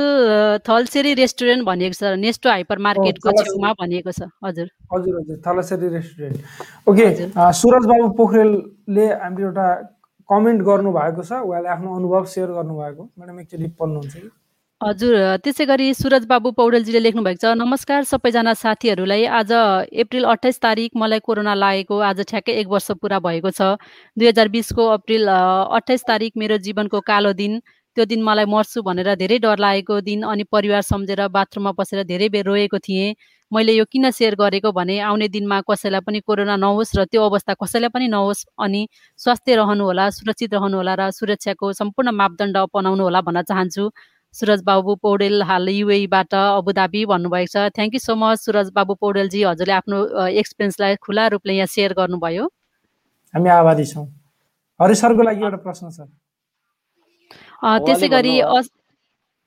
थलसेरी 0.68 1.12
रेस्टुरेन्ट 1.14 1.64
भनिएको 1.64 1.96
छ। 1.96 2.16
नेस्टो 2.20 2.48
हाइपर 2.48 2.78
मार्केटको 2.84 3.32
छेउमा 3.32 3.72
भनिएको 3.80 4.12
छ। 4.12 4.28
हजुर। 4.44 4.68
हजुर 4.92 5.14
हजुर 5.20 5.36
थलसेरी 5.46 5.88
रेस्टुरेन्ट। 5.94 6.36
ओके 6.88 7.06
सुरज 7.60 7.84
बाबु 7.88 8.08
पोखरेलले 8.16 9.06
हामीले 9.24 9.46
एउटा 9.46 9.66
कमेन्ट 10.28 10.60
गर्नुभएको 10.68 11.22
छ। 11.22 11.32
उहाँले 11.44 11.68
आफ्नो 11.68 11.96
अनुभव 11.96 12.24
सेयर 12.32 12.48
गर्नुभएको। 12.58 13.02
म्याडम 13.18 13.40
एकचोटि 13.40 13.68
पढ्नुहुन्छ 13.80 14.14
कि? 14.16 14.28
हजुर 14.80 15.14
त्यसै 15.44 15.64
गरी 15.68 15.87
सुरज 15.99 16.26
बाबु 16.30 16.50
पौडेलजीले 16.58 17.00
लेख्नुभएको 17.02 17.40
छ 17.42 17.50
नमस्कार 17.61 18.04
सबैजना 18.11 18.52
साथीहरूलाई। 18.58 19.25
आज 19.38 19.52
अप्रिल 20.02 20.25
अठाइस 20.32 20.61
तारिक 20.64 20.90
मलाई 20.94 21.20
कोरोना 21.28 21.54
लागेको 21.62 21.97
आज 22.08 22.20
ठ्याक्कै 22.30 22.52
एक 22.61 22.68
वर्ष 22.75 22.87
पुरा 23.02 23.18
भएको 23.25 23.50
छ। 23.50 23.75
दुई 24.16 24.28
हजार 24.28 24.49
बिसको 24.54 24.87
अप्रिल 24.90 25.26
अठाइस 25.78 26.04
तारिक 26.11 26.32
मेरो 26.38 26.58
जीवनको 26.66 27.00
कालो 27.11 27.32
दिन। 27.40 27.58
त्यो 27.97 28.04
दिन 28.06 28.23
मलाई 28.23 28.47
मर्छु 28.54 28.82
भनेर 28.87 29.11
धेरै 29.18 29.38
डर 29.42 29.58
लागेको 29.58 30.00
दिन 30.08 30.23
अनि 30.30 30.44
परिवार 30.47 30.82
सम्झेर 30.87 31.26
बाथरुममा 31.26 31.73
बसेर 31.75 32.02
धेरै 32.06 32.28
बेर 32.30 32.47
रोएको 32.47 32.78
थिएँ। 32.78 33.14
मैले 33.52 33.73
यो 33.73 33.85
किन 33.90 34.11
सेयर 34.14 34.35
गरेको 34.38 34.70
भने 34.73 34.99
आउने 35.02 35.28
दिनमा 35.35 35.58
कसैलाई 35.66 36.06
पनि 36.06 36.20
कोरोना 36.23 36.56
नहोस् 36.56 36.94
र 36.99 37.04
त्यो 37.11 37.25
अवस्था 37.26 37.54
कसैलाई 37.58 37.90
पनि 37.90 38.06
नहोस् 38.14 38.44
अनि 38.62 38.82
स्वास्थ्य 39.18 39.56
रहनुहोला 39.56 40.04
सुरक्षित 40.12 40.54
रहनुहोला 40.54 40.94
र 41.00 41.11
सुरक्षाको 41.18 41.73
सम्पूर्ण 41.73 42.14
मापदण्ड 42.14 42.56
अपनाउनु 42.62 43.02
होला 43.02 43.20
भन्न 43.26 43.42
चाहन्छु। 43.42 43.85
सुरज 44.35 44.62
बाबु 44.64 44.94
पौडेल 45.02 45.42
हाल 45.42 45.68
युएबाट 45.68 46.35
अबुधाबी 46.35 47.04
भन्नुभएको 47.12 47.50
छ। 47.52 47.73
Thank 47.76 47.94
you 47.94 48.00
so 48.00 48.14
much 48.14 48.38
Suraj 48.38 48.70
Babu 48.75 48.94
पौडेलजी। 49.00 49.42
हजुरले 49.42 49.73
आफ्नो 49.73 49.99
एक्सपिरियन्सलाई 50.42 50.97
खुला 51.02 51.26
रूपले 51.35 51.52
यहाँ 51.54 51.66
सेयर 51.75 51.92
गर्नुभयो। 51.99 52.44
हामी 53.35 53.50
आभारी 53.50 53.85
छौँ। 53.87 54.06
हरि 54.80 54.94
सरको 54.94 55.23
लागि 55.23 55.42
एउटा 55.42 55.58
प्रश्न 55.64 55.90
छ। 55.90 55.99
त्यसै 57.87 58.09
गरी 58.09 58.35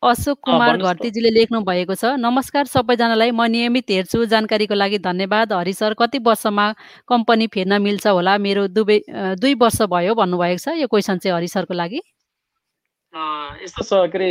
अशोक 0.04 0.38
कुमार 0.44 0.78
घरतीजीले 0.82 1.30
लेख्नु 1.30 1.60
भएको 1.62 1.96
छ 1.96 2.18
नमस्कार 2.18 2.66
सबैजनालाई 2.66 3.32
म 3.32 3.46
नियमित 3.46 3.86
हेर्छु। 3.86 4.26
जानकारीको 4.34 4.74
लागि 4.74 4.98
धन्यवाद। 4.98 5.54
हरि 5.54 5.74
सर 5.78 5.94
कति 5.94 6.20
वर्षमा 6.26 6.66
कम्पनी 7.08 7.48
फेर्न 7.54 7.82
मिल्छ 7.82 8.08
होला? 8.10 8.34
मेरो 8.38 8.68
दुवै 8.74 8.98
दुई 9.38 9.54
वर्ष 9.62 9.82
भयो 9.94 10.14
भन्नुभएको 10.18 10.58
छ। 10.58 10.74
यो 10.82 10.88
क्वेसन 10.90 11.18
चाहिँ 11.22 11.36
हरि 11.38 11.48
सरको 11.48 11.74
लागि। 11.78 12.02
यस्तो 13.14 13.84
छ 13.84 13.94
के 14.12 14.18
अरे 14.18 14.28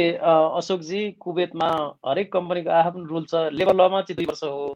अशोकजी 0.57 1.01
कुवेतमा 1.21 1.67
हरेक 2.07 2.33
कम्पनीको 2.33 2.71
आफ्नो 2.73 3.05
रुल 3.05 3.25
छ। 3.25 3.35
लेबर 3.53 3.75
लमा 3.77 4.01
चाहिँ 4.03 4.17
दुई 4.17 4.27
वर्ष 4.27 4.43
हो। 4.45 4.73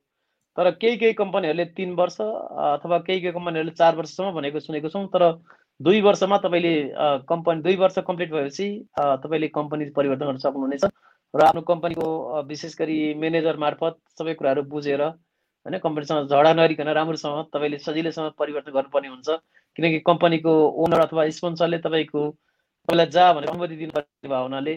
तर 0.59 0.71
केही 0.77 0.97
केही 0.97 1.13
कम्पनीहरूले 1.21 1.65
तिन 1.79 1.95
वर्ष 1.97 2.21
अथवा 2.21 2.99
केही 3.07 3.21
केही 3.21 3.33
कम्पनीहरूले 3.33 3.73
चार 3.73 3.97
वर्षसम्म 3.97 4.33
भनेको 4.37 4.61
सुनेको 4.61 4.89
छौँ। 4.89 5.07
तर 5.09 5.25
दुई 5.81 6.01
वर्षमा 6.01 6.39
तपाईँले 6.45 6.75
कम्पनी 7.29 7.63
दुई 7.63 7.77
वर्ष 7.77 7.99
कम्प्लिट 8.07 8.33
भएपछि 8.33 8.69
तपाईँले 9.25 9.49
कम्पनी 9.57 9.91
परिवर्तन 9.97 10.27
गर्न 10.27 10.39
सक्नुहुनेछ। 10.45 10.85
र 11.35 11.43
आफ्नो 11.43 11.61
कम्पनीको 11.73 12.07
विशेष 12.49 12.79
गरी 12.79 12.99
म्यानेजर 13.19 13.57
मार्फत 13.59 13.99
सबै 14.19 14.35
कुराहरू 14.35 14.63
बुझेर 14.69 15.03
होइन 15.03 15.79
कम्पनीसँग 15.81 16.29
झगडा 16.29 16.53
नरिकन 16.55 16.89
राम्रोसँग 16.93 17.45
तपाईँले 17.55 17.79
सजिलैसँग 17.81 18.31
परिवर्तन 18.39 18.73
गर्नुपर्ने 18.73 19.09
हुन्छ। 19.09 19.29
किनकि 19.77 19.99
कम्पनीको 20.07 20.53
ओनर 20.85 21.01
अथवा 21.01 21.29
स्पोन्सरले 21.37 21.79
तपाईँको 21.87 22.23
तपाईँलाई 22.89 23.07
जा 23.11 23.33
भनेर 23.33 23.49
अनुमति 23.51 23.77
दिनुपर्ने 23.77 24.29
भयो 24.29 24.43
हुनाले 24.43 24.75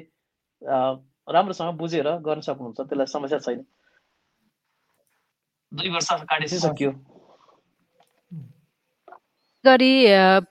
राम्रोसँग 1.28 1.78
बुझेर 1.78 2.08
गर्न 2.24 2.42
सक्नुहुन्छ 2.42 2.80
त्यसलाई 2.80 3.06
समस्या 3.14 3.40
छैन। 3.40 3.60
दुई 5.72 5.90
वर्ष 5.92 6.10
सकियो 6.64 6.92
गरी 9.66 9.94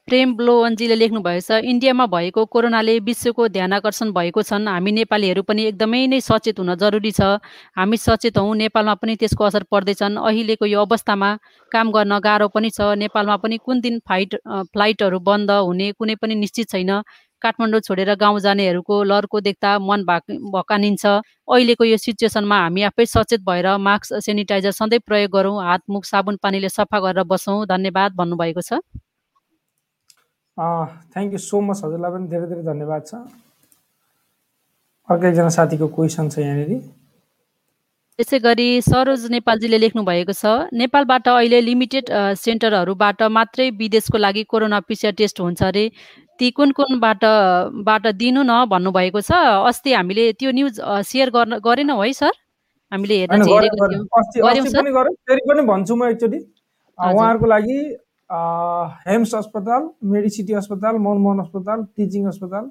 प्रेम 0.07 0.35
ब्लोवनजीले 0.37 0.95
लेख्नुभएको 0.95 1.41
छ 1.41 1.65
इन्डियामा 1.65 2.07
भएको 2.13 2.45
कोरोनाले 2.53 2.99
विश्वको 3.01 3.49
ध्यान 3.49 3.73
आकर्षण 3.73 4.13
भएको 4.13 4.43
छन्। 4.45 4.69
हामी 4.69 4.93
नेपालीहरू 4.93 5.43
पनि 5.49 5.63
एकदमै 5.73 6.01
नै 6.13 6.21
सचेत 6.21 6.59
हुन 6.61 6.75
जरुरी 6.77 7.13
छ। 7.17 7.41
हामी 7.79 7.97
सचेत 7.97 8.37
हौँ 8.39 8.57
नेपालमा 8.57 8.95
पनि 9.01 9.17
त्यसको 9.17 9.45
असर 9.49 9.63
पर्दैछन्। 9.73 10.21
अहिलेको 10.21 10.67
यो 10.69 10.81
अवस्थामा 10.85 11.31
काम 11.73 11.87
गर्न 11.97 12.13
गाह्रो 12.21 12.49
पनि 12.53 12.71
छ। 12.77 12.93
नेपालमा 13.01 13.37
पनि 13.41 13.57
कुन 13.65 13.81
दिन 13.81 13.99
फ्लाइट 14.05 14.37
फ्लाइटहरू 14.77 15.19
बन्द 15.25 15.51
हुने 15.65 15.87
कुनै 15.97 16.15
पनि 16.21 16.35
निश्चित 16.37 16.69
छैन। 16.77 16.93
काठमाडौँ 17.43 17.81
छोडेर 17.81 18.15
गाउँ 18.17 18.41
जानेहरूको 18.41 19.03
लर्को 19.05 19.41
देख्दा 19.41 19.79
मन 19.79 20.05
भकानिन्छ। 20.53 21.05
अहिलेको 21.07 21.85
यो 21.85 21.97
सिचुएसनमा 21.97 22.57
हामी 22.61 22.83
आफै 22.91 23.07
सचेत 23.07 23.41
भएर 23.49 23.77
मास्क 23.79 24.21
सेनिटाइजर 24.27 24.73
सधैँ 24.73 25.01
प्रयोग 25.07 25.31
गरौँ 25.33 25.57
हात 25.65 25.83
मुख 25.91 26.05
साबुन 26.05 26.37
पानीले 26.43 26.69
सफा 26.69 26.99
गरेर 27.01 27.25
बसौँ। 27.25 27.67
धन्यवाद 27.67 28.11
भन्नुभएको 28.17 28.61
छ। 28.61 28.81
थ्याङ्क 31.13 31.33
यू 31.33 31.39
सो 31.39 31.61
मच 31.61 31.81
हजुरलाई 31.85 32.11
पनि 32.13 32.27
धेरै 32.29 32.47
धेरै 32.49 32.63
धन्यवाद 32.65 33.03
छ। 33.07 33.15
अर्को 35.09 35.27
एकजना 35.27 35.49
साथीको 35.57 35.87
क्वेसन 35.97 36.29
छ 36.33 36.39
यहाँनिर। 36.41 36.71
त्यसै 38.19 38.39
गरी 38.41 38.69
सरोज 38.81 39.25
नेपालजीले 39.31 39.79
लेख्नु 39.79 40.03
भएको 40.03 40.33
छ 40.33 40.73
नेपालबाट 40.73 41.29
अहिले 41.29 41.61
लिमिटेड 41.61 42.05
सेन्टरहरूबाट 42.41 43.23
मात्रै 43.29 43.67
विदेशको 43.77 44.19
लागि 44.19 44.43
कोरोना 44.49 44.79
पिसिआर 44.89 45.13
टेस्ट 45.21 45.41
हुन्छ 45.41 45.63
अरे। 45.63 45.85
ती 46.39 46.51
कुन 46.51 46.71
कुनबाट 46.79 47.23
बाट 47.85 48.07
दिनु 48.17 48.43
न 48.43 48.65
भन्नुभएको 48.69 49.21
छ। 49.21 49.33
अस्ति 49.67 49.93
हामीले 49.93 50.25
त्यो 50.39 50.51
न्युज 50.53 50.81
सेयर 51.09 51.31
गर्न 51.31 51.59
गरेनौँ 51.65 51.99
है 52.05 52.13
सर? 52.13 52.35
हामीले 52.93 53.17
हेर्न 53.21 53.43
भन्छु 55.67 55.97
म 55.97 56.03
एकचोटि। 56.11 56.39
उहाँहरूको 56.99 57.47
लागि 57.47 57.79
हेम्स 59.07 59.35
अस्पताल 59.35 59.83
मेडिसिटी 60.05 60.53
अस्पताल 60.61 60.95
मनमोहन 60.99 61.39
अस्पताल 61.41 61.79
टिचिङ 61.97 62.27
अस्पताल 62.29 62.65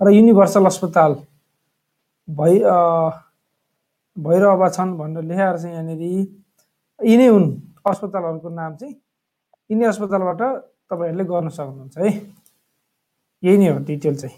र 0.00 0.10
युनिभर्सल 0.12 0.64
अस्पताल 0.66 1.12
भइ 2.28 2.54
भइरहवा 4.16 4.68
छन् 4.68 4.96
भनेर 4.98 5.24
लेखाएर 5.24 5.56
चाहिँ 5.58 5.74
यहाँनिर 5.74 6.02
यिनै 7.00 7.26
हुन् 7.26 7.48
अस्पतालहरूको 7.86 8.48
नाम 8.50 8.72
चाहिँ। 8.76 8.94
यिनै 9.70 9.86
अस्पतालबाट 9.86 10.40
तपाईँहरूले 10.90 11.24
गर्न 11.24 11.48
सक्नुहुन्छ 11.48 11.98
है। 11.98 12.10
यही 13.42 13.58
नै 13.58 13.68
हो 13.68 13.78
डिटेल 13.86 14.16
चाहिँ। 14.16 14.36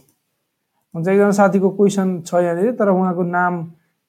हुन्छ 0.94 1.08
एकजना 1.08 1.30
साथीको 1.38 1.68
क्वेसन 1.76 2.08
छ 2.24 2.40
यहाँनिर 2.40 2.72
तर 2.80 2.88
उहाँको 2.88 3.22
नाम 3.22 3.52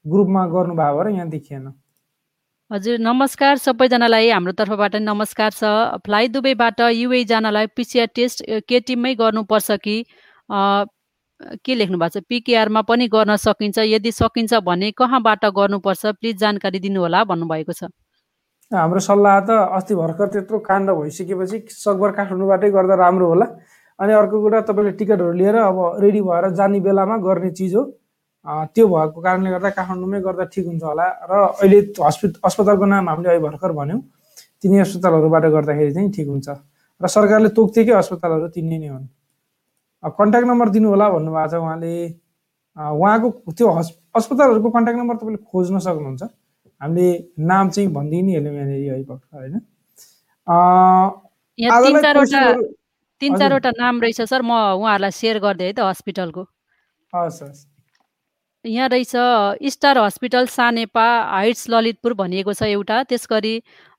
ग्रुपमा 0.06 0.46
गर्नुभयो 0.56 0.96
भएर 0.98 1.08
यहाँ 1.16 1.28
देखिएन 1.30 1.68
हजुर 2.72 2.98
नमस्कार 3.00 3.58
सबैजनालाई 3.62 4.30
हाम्रो 4.30 4.54
तर्फबाट 4.56 4.96
नमस्कार 5.04 5.52
छ। 5.52 5.64
फ्लाइ 6.06 6.28
दुबईबाट 6.32 6.80
युए 6.96 7.24
जानलाई 7.28 7.68
पिसिआर 7.76 8.08
टेस्ट 8.16 8.44
के 8.68 8.80
टिममै 8.88 9.14
गर्नुपर्छ 9.16 9.72
कि 9.84 9.96
के 11.62 11.76
लेख्नु 11.76 11.98
भएको 12.00 12.20
छ? 12.20 12.24
पिकेआरमा 12.30 12.82
पनि 12.88 13.08
गर्न 13.12 13.36
सकिन्छ। 13.36 13.78
यदि 13.86 14.12
सकिन्छ 14.12 14.54
भने 14.64 14.92
कहाँबाट 14.96 15.46
गर्नुपर्छ? 15.46 16.06
प्लिज 16.16 16.36
जानकारी 16.40 16.80
दिनुहोला 16.80 17.24
भन्नुभएको 17.28 17.74
छ। 17.76 17.92
हाम्रो 18.72 19.00
सल्लाह 19.04 19.40
त 19.46 19.50
अस्ति 19.78 19.96
भर्खर 19.96 20.28
त्यत्रो 20.34 20.60
काण्ड 20.64 20.90
भइसकेपछि 20.90 21.58
सकभर 21.70 22.12
काठमाडौँबाटै 22.18 22.70
गर्दा 22.72 22.96
राम्रो 22.96 23.28
होला। 23.28 23.46
अनि 24.00 24.14
अर्को 24.14 24.42
कुरा 24.42 24.60
तपाईँले 24.68 24.92
टिकटहरू 25.00 25.32
लिएर 25.40 25.56
अब 25.56 25.78
रेडी 26.04 26.22
भएर 26.22 26.50
जाने 26.56 26.80
बेलामा 26.80 27.18
गर्ने 27.24 27.52
चिज 27.52 27.76
हो। 27.76 27.84
त्यो 28.46 28.86
भएको 28.88 29.22
कारणले 29.22 29.50
गर्दा 29.50 29.70
काठमाडौँमै 29.74 30.20
गर्दा 30.22 30.44
ठिक 30.54 30.66
हुन्छ 30.68 30.84
होला। 30.84 31.06
र 31.26 31.32
अहिले 31.64 31.80
हस्पिट 31.98 32.32
अस्पतालको 32.46 32.86
नाम 32.86 33.10
हामीले 33.10 33.30
अहिले 33.30 33.44
भर्खर 33.48 33.72
भन्यौँ। 33.72 34.02
तिनै 34.62 34.80
अस्पतालहरूबाट 34.86 35.46
गर्दाखेरि 35.56 35.92
चाहिँ 35.94 36.12
ठिक 36.12 36.28
हुन्छ। 36.28 36.48
र 37.02 37.06
सरकारले 37.08 37.50
तोक्थेकै 37.58 37.94
अस्पतालहरू 37.96 38.48
तिनै 38.56 38.78
नै 38.78 38.88
हुन्। 38.94 39.08
कन्ट्याक्ट 40.04 40.48
नम्बर 40.48 40.68
दिनु 40.76 40.88
होला 40.94 41.10
भन्नुभएको 41.10 41.50
छ 41.50 41.54
उहाँले। 41.64 41.94
उहाँको 42.78 43.28
त्यो 43.58 43.68
हस् 43.72 43.92
अस्पतालहरूको 44.14 44.70
कन्ट्याक्ट 44.76 45.00
नम्बर 45.00 45.16
तपाईँले 45.16 45.40
खोज्न 45.50 45.80
सक्नुहुन्छ। 45.80 46.24
हामीले 46.82 47.08
नाम 47.40 47.66
चाहिँ 47.72 47.90
भनिदिइ 47.90 48.22
नै 48.22 48.34
हाल्यौँ 48.36 48.56
यहाँनिर 48.56 48.94
है 48.94 49.04
भर्खर 49.10 49.36
होइन? 49.40 49.56
तिन 53.22 53.38
चारवटा 53.38 53.72
नाम 53.78 54.02
रहेछ 54.02 54.22
सर 54.22 54.42
म 54.42 54.52
उहाँहरूलाई 54.52 55.12
सेयर 55.12 55.40
गरिदिएँ 55.40 55.68
है 55.68 55.74
त 55.74 55.80
हस्पिटलको। 55.80 56.44
हस् 57.14 57.66
यहाँ 58.66 58.88
रहेछ 58.90 59.12
star 59.72 59.98
hospital 59.98 60.46
Sanepa 60.50 61.06
heights 61.32 61.70
Lalitpur 61.70 62.14
भनिएको 62.18 62.54
छ 62.54 62.64
एउटा। 62.66 63.04
त्यस 63.10 63.28
गरी 63.32 63.54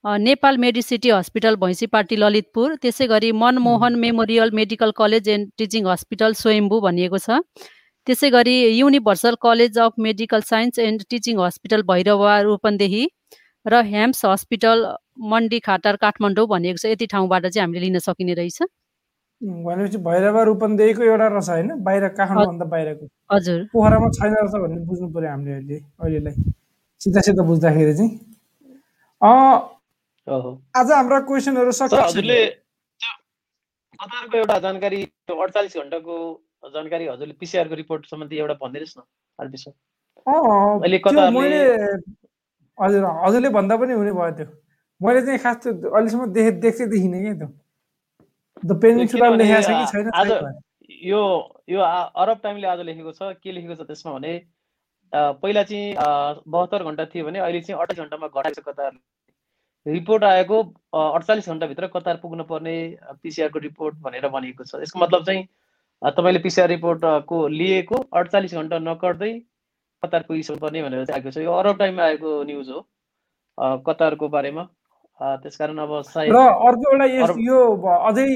नेपाल 0.04 0.58
मेडिसिटी 0.58 1.10
हस्पिटल 1.10 1.56
भैँसीपाटी 1.56 2.16
ललितपुर। 2.16 2.74
त्यसै 2.82 3.06
गरी 3.06 3.30
Manmohan 3.32 3.94
memorial 3.98 4.50
medical 4.58 4.90
college 4.98 5.28
and 5.28 5.50
teaching 5.58 5.86
hospital 5.86 6.32
Swayambhu 6.34 6.80
भनिएको 6.82 7.18
छ। 7.18 7.38
त्यसै 8.06 8.30
गरी 8.30 8.56
universal 8.78 9.34
college 9.42 9.78
of 9.78 9.92
medical 9.98 10.40
science 10.50 10.78
and 10.78 11.02
teaching 11.10 11.40
hospital 11.40 11.82
Bhairahawa 11.86 12.34
Rupandehi 12.48 13.06
र 13.66 13.82
ह्याम्स 13.86 14.24
हस्पिटल 14.24 14.86
मन्डी 15.30 15.58
खाटार 15.62 15.96
काठमाडौँ 16.02 16.46
भनिएको 16.48 16.78
छ। 16.82 16.90
यति 16.90 17.06
ठाउँबाट 17.14 17.46
चाहिँ 17.46 17.62
हामीले 17.62 17.86
लिन 17.86 17.98
सकिने 18.02 18.34
रहेछ। 18.34 18.62
भनेपछि 19.40 19.98
भैरवा 19.98 20.42
रूपन्देहीको 20.48 21.02
एउटा 21.02 21.26
रहेछ 21.28 21.48
होइन? 21.48 21.68
बाहिर 21.84 22.08
काठमाडौँभन्दा 22.18 22.64
बाहिरको। 22.72 23.06
हजुर। 23.32 23.58
पोखरामा 23.72 24.08
छैन 24.18 24.32
रहेछ 24.34 24.54
भन्ने 24.62 24.80
बुझ्नु 24.86 25.08
पर्यो 25.14 25.30
हामीले 25.30 25.54
अहिले 25.54 25.76
अहिलेलाई। 26.00 26.34
सिधा 27.00 27.20
सिधा 27.26 27.42
बुझ्दाखेरि 27.50 27.94
चाहिँ। 27.96 28.10
आज 30.76 30.90
हाम्रा 30.90 31.18
क्वेसनहरू 31.28 31.72
सक्छ 31.72 31.94
हजुरले 31.94 32.38
कतारको 34.00 34.36
एउटा 34.38 34.56
जानकारी 34.64 35.00
अडचालिस 35.30 35.76
घन्टाको 35.76 36.14
जानकारी 36.74 37.04
हजुरले 37.06 37.34
पिसिआरको 37.40 37.74
रिपोर्ट 37.74 38.02
सम्बन्धी 38.10 38.36
एउटा 38.36 38.54
भनिदिनुहोस् 38.62 38.98
न 38.98 39.00
मैले 41.36 41.60
हजुर 42.78 43.04
हजुरले 43.24 43.48
भन्दा 43.56 43.76
पनि 43.76 43.92
हुने 43.92 44.12
भयो 44.12 44.32
त्यो। 44.36 44.46
मैले 45.00 45.20
चाहिँ 45.26 45.38
खास 45.44 45.56
त्यो 45.62 45.90
अहिलेसम्म 45.94 46.24
देखे 46.32 46.50
देख्दै 46.64 46.86
देखिनँ 46.92 47.20
क्या 47.22 47.34
त्यो। 47.40 47.48
आज 48.58 50.30
यो 51.04 51.20
यो 51.68 51.80
अरब 51.80 52.38
टाइमले 52.42 52.66
आज 52.66 52.80
लेखेको 52.80 53.12
छ 53.12 53.28
के 53.42 53.52
लेखेको 53.52 53.74
छ 53.74 53.86
त्यसमा 53.86 54.12
भने 54.12 54.32
पहिला 55.12 55.62
चाहिँ 55.62 55.94
बहत्तर 56.48 56.84
घन्टा 56.84 57.04
थियो 57.14 57.24
भने 57.26 57.38
अहिले 57.38 57.60
चाहिँ 57.60 57.80
अठाइस 57.82 58.00
घन्टामा 58.00 58.26
घटाएको 58.28 58.60
छ 58.60 58.64
कतार। 58.68 58.92
रिपोर्ट 59.86 60.24
आएको 60.24 60.60
अडचालिस 61.00 61.48
घन्टाभित्र 61.48 61.86
कतार 61.88 62.16
पुग्नु 62.22 62.44
पर्ने 62.44 62.74
पिसिआरको 63.22 63.58
रिपोर्ट 63.58 63.94
भनेर 64.02 64.28
भनिएको 64.28 64.64
छ। 64.64 64.80
यसको 64.82 64.98
मतलब 65.00 65.24
चाहिँ 65.26 65.44
तपाईँले 66.16 66.40
पिसिआर 66.48 66.68
रिपोर्टको 66.68 67.46
लिएको 67.60 67.96
अडचालिस 68.12 68.54
घन्टा 68.54 68.78
नकट्दै 68.88 69.32
कतार 70.02 70.22
पुगिसक्नु 70.28 70.58
पर्ने 70.64 70.82
भनेर 70.82 71.04
चाहिँ 71.04 71.20
आएको 71.20 71.30
छ। 71.30 71.44
यो 71.44 71.52
अरब 71.52 71.76
टाइममा 71.78 72.02
आएको 72.02 72.42
न्युज 72.44 72.68
हो 72.70 72.80
कतारको 73.84 74.28
बारेमा। 74.28 74.64
त्यसकारण 75.16 75.78
अब 75.80 75.92
र 76.28 76.36
अर्को 76.68 76.92
एउटा 76.92 77.34
यो 77.40 77.58
अझै 78.08 78.26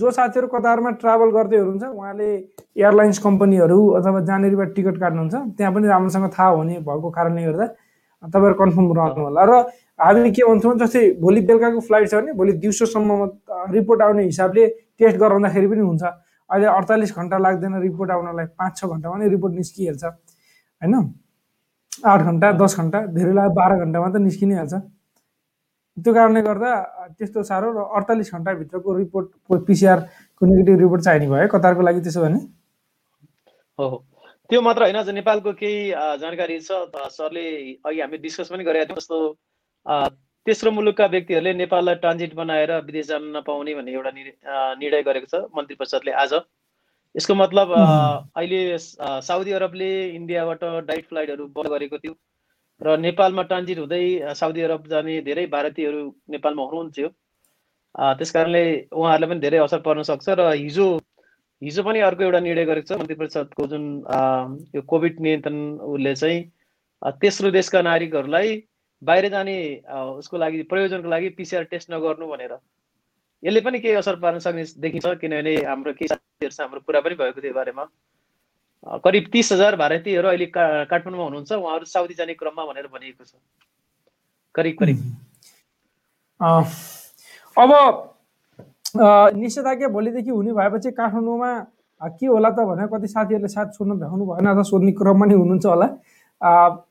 जो 0.00 0.10
साथीहरू 0.12 0.46
कतारमा 0.54 0.90
ट्राभल 1.00 1.30
गर्दै 1.36 1.58
हुनुहुन्छ 1.58 1.84
उहाँले 1.96 2.28
एयरलाइन्स 2.76 3.18
कम्पनीहरू 3.26 3.78
अथवा 3.98 4.20
जहाँनिरबाट 4.28 4.74
टिकट 4.76 4.98
काट्नुहुन्छ 5.00 5.34
त्यहाँ 5.56 5.72
पनि 5.74 5.88
राम्रोसँग 5.88 6.28
थाहा 6.36 6.48
हुने 6.60 6.76
भएको 6.84 7.10
कारणले 7.16 7.44
गर्दा 7.44 7.66
तपाईँहरू 8.22 8.54
कन्फर्म 8.60 8.92
रहनु 9.00 9.20
होला। 9.24 9.44
र 9.48 9.52
हामी 9.96 10.30
के 10.36 10.42
भन्छौँ 10.44 10.76
जस्तै 10.84 11.02
भोलि 11.24 11.40
बेलुकाको 11.48 11.80
फ्लाइट 11.88 12.10
छ 12.10 12.14
भने 12.20 12.32
भोलि 12.36 12.52
दिउँसोसम्ममा 12.60 13.26
रिपोर्ट 13.72 14.00
आउने 14.02 14.22
हिसाबले 14.28 14.66
टेस्ट 15.00 15.16
गराउँदाखेरि 15.24 15.66
पनि 15.72 15.82
हुन्छ। 15.88 16.04
अहिले 16.04 16.66
अडतालिस 16.68 17.16
घन्टा 17.16 17.36
लाग्दैन 17.48 17.80
रिपोर्ट 17.80 18.10
आउनलाई 18.10 18.46
पाँच 18.60 18.72
छ 18.76 18.84
घन्टामा 18.92 19.16
नै 19.24 19.28
रिपोर्ट 19.40 19.54
निस्किहाल्छ 19.56 20.04
होइन? 20.04 20.94
आठ 22.04 22.20
घन्टा 22.28 22.46
दस 22.60 22.76
घन्टा 22.76 22.98
धेरैलाई 23.16 23.48
बाह्र 23.56 23.72
घन्टामा 23.84 24.08
त 24.12 24.16
निस्कि 24.28 24.46
नै 24.46 24.56
हाल्छ। 24.60 24.74
त्यो 26.04 26.12
कारणले 26.14 26.40
गर्दा 26.42 26.70
त्यस्तो 27.18 27.42
साह्रो 27.50 27.72
र 27.72 27.84
अडतालिस 27.98 28.32
घन्टाभित्रको 28.34 28.96
रिपोर्ट 28.98 29.66
पिसिआरको 29.66 30.46
नेगेटिभ 30.46 30.78
रिपोर्ट 30.80 31.02
चाहिने 31.04 31.26
भयो 31.28 31.48
कतारको 31.56 31.82
लागि 31.82 32.00
त्यसो 32.06 32.20
भने? 32.22 32.38
हो 33.78 33.88
त्यो 34.50 34.60
मात्र 34.60 34.82
होइन 34.82 35.14
नेपालको 35.14 35.52
केही 35.60 35.90
जानकारी 36.20 36.58
छ 36.60 36.72
सरले 37.16 37.44
अघि 37.86 38.00
हामी 38.00 38.18
डिस्कस 38.18 38.48
पनि 38.50 38.64
गरेका 38.64 38.84
थियौँ। 38.84 38.98
जस्तो 38.98 39.18
तेस्रो 40.46 40.70
मुलुकका 40.70 41.06
व्यक्तिहरूले 41.12 41.52
नेपाललाई 41.54 41.94
ट्रान्जिट 42.02 42.34
बनाएर 42.34 42.72
विदेश 42.86 43.06
जान 43.06 43.24
नपाउने 43.36 43.74
भन्ने 43.74 43.92
एउटा 43.92 44.10
निर्णय 44.16 45.02
गरेको 45.02 45.28
छ 45.32 45.44
मन्त्री 45.56 45.76
परिषदले 45.76 46.12
आज। 46.22 46.32
यसको 47.14 47.34
मतलब 47.34 47.72
अहिले 47.76 48.60
साउदी 48.78 49.52
अरबले 49.52 49.90
इन्डियाबाट 50.16 50.60
डाइरेक्ट 50.64 51.08
फ्लाइटहरू 51.08 51.46
बन्द 51.54 51.68
गरेको 51.70 51.98
थियो। 51.98 52.14
र 52.82 52.96
नेपालमा 52.98 53.42
ट्रान्जिट 53.48 53.78
हुँदै 53.78 54.02
साउदी 54.40 54.60
अरब 54.66 54.86
जाने 54.90 55.20
धेरै 55.22 55.46
भारतीयहरू 55.54 56.02
नेपालमा 56.34 56.62
हुनुहुन्थ्यो। 56.64 57.08
त्यस 58.18 58.30
कारणले 58.32 58.64
उहाँहरूलाई 58.92 59.30
पनि 59.30 59.40
धेरै 59.40 59.58
असर 59.66 59.80
पर्न 59.86 60.02
सक्छ 60.10 60.28
र 60.40 60.50
हिजो 60.54 60.86
हिजो 61.62 61.82
पनि 61.82 62.00
अर्को 62.00 62.22
एउटा 62.24 62.40
निर्णय 62.40 62.64
गरेको 62.64 62.88
छ 62.88 62.98
मन्त्री 62.98 63.14
परिषदको 63.20 63.66
जुन 63.70 63.84
यो 64.74 64.82
कोभिड 64.92 65.20
नियन्त्रण 65.20 65.58
उसले 65.92 66.14
चाहिँ 66.16 66.38
तेस्रो 67.20 67.50
देशका 67.56 67.82
नागरिकहरूलाई 67.82 68.56
बाहिर 69.02 69.28
जाने 69.34 69.56
उसको 70.20 70.38
लागि 70.38 70.62
प्रयोजनको 70.70 71.08
लागि 71.08 71.28
पिसिआर 71.36 71.64
टेस्ट 71.72 71.90
नगर्नु 71.92 72.26
भनेर। 72.32 72.52
यसले 73.42 73.60
पनि 73.66 73.78
केही 73.80 73.94
असर 74.00 74.16
पार्न 74.24 74.38
सक्ने 74.46 74.64
देखिन्छ 74.80 75.06
किनभने 75.20 75.54
हाम्रो 75.68 75.92
केही 76.00 76.08
साथीहरूसँग 76.08 76.64
हाम्रो 76.64 76.80
कुरा 76.86 77.00
पनि 77.00 77.14
भएको 77.20 77.40
थियो 77.40 77.54
बारेमा। 77.54 77.84
करिब 78.80 79.24
तिस 79.32 79.52
हजार 79.52 79.76
भारतीयहरू 79.76 80.28
अहिले 80.28 80.46
का 80.46 80.84
काठमाडौँमा 80.90 81.24
हुनुहुन्छ। 81.24 81.52
उहाँहरू 81.52 81.84
साउदी 81.84 82.14
जाने 82.14 82.34
क्रममा 82.34 82.64
भनेर 82.64 82.86
भनिएको 82.88 83.24
छ। 83.24 83.36
करिब 84.54 84.76
करिब। 84.80 84.98
अब 87.56 87.70
निषेधाज्ञा 89.36 89.88
भोलिदेखि 89.88 90.30
हुने 90.30 90.52
भएपछि 90.52 90.90
काठमाडौँमा 90.96 91.50
के 92.00 92.26
होला 92.26 92.50
त 92.50 92.64
भनेर 92.64 92.86
कति 92.88 93.08
साथीहरूले 93.08 93.48
साथ 93.52 93.76
सोध्नु 93.76 93.94
भ्याउनु 94.00 94.24
भएन 94.26 94.46
अथवा 94.48 94.62
सोध्ने 94.64 94.92
क्रममा 94.96 95.26
नै 95.28 95.34
हुनुहुन्छ 95.34 95.66
होला। 95.66 95.86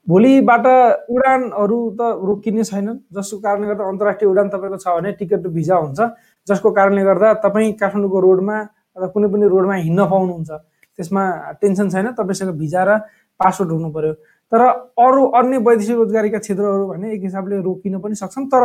भोलिबाट 0.05 0.65
उडानहरू 1.09 1.77
त 1.97 2.01
रोकिने 2.21 2.63
छैनन्। 2.69 2.97
जसको 3.17 3.37
कारणले 3.41 3.67
गर्दा 3.67 3.83
अन्तर्राष्ट्रिय 3.89 4.29
उडान 4.29 4.47
तपाईँको 4.53 4.77
छ 4.77 4.87
भने 4.93 5.11
टिकट 5.17 5.47
भिजा 5.57 5.75
हुन्छ। 5.75 5.99
जसको 6.47 6.69
कारणले 6.69 7.03
गर्दा 7.03 7.33
तपाईँ 7.41 7.73
काठमाडौँको 7.81 8.19
रोडमा 8.21 8.57
अथवा 8.93 9.07
कुनै 9.09 9.27
पनि 9.33 9.45
रोडमा 9.49 9.75
हिँड्न 9.89 10.05
पाउनुहुन्छ। 10.05 10.51
त्यसमा 10.99 11.23
टेन्सन 11.63 11.89
छैन 11.89 12.11
तपाईँसँग 12.19 12.51
भिजा 12.59 12.83
र 12.83 12.99
पासपोर्ट 13.39 13.71
हुनु 13.71 13.89
पर्यो। 13.95 14.13
तर 14.51 14.61
अरू 14.99 15.23
अन्य 15.39 15.57
वैदेशिक 15.63 15.95
रोजगारीका 15.95 16.39
क्षेत्रहरू 16.43 16.85
भने 16.91 17.13
एक 17.15 17.21
हिसाबले 17.23 17.55
रोकिन 17.63 17.99
पनि 18.03 18.15
सक्छन् 18.19 18.51
तर 18.51 18.63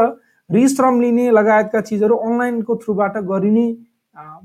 रिश्रम 0.50 1.00
लिने 1.00 1.30
लगायतका 1.30 1.80
चिजहरू 1.80 2.14
अनलाइनको 2.18 2.72
थ्रुबाट 2.82 3.14
गरिने 3.22 3.66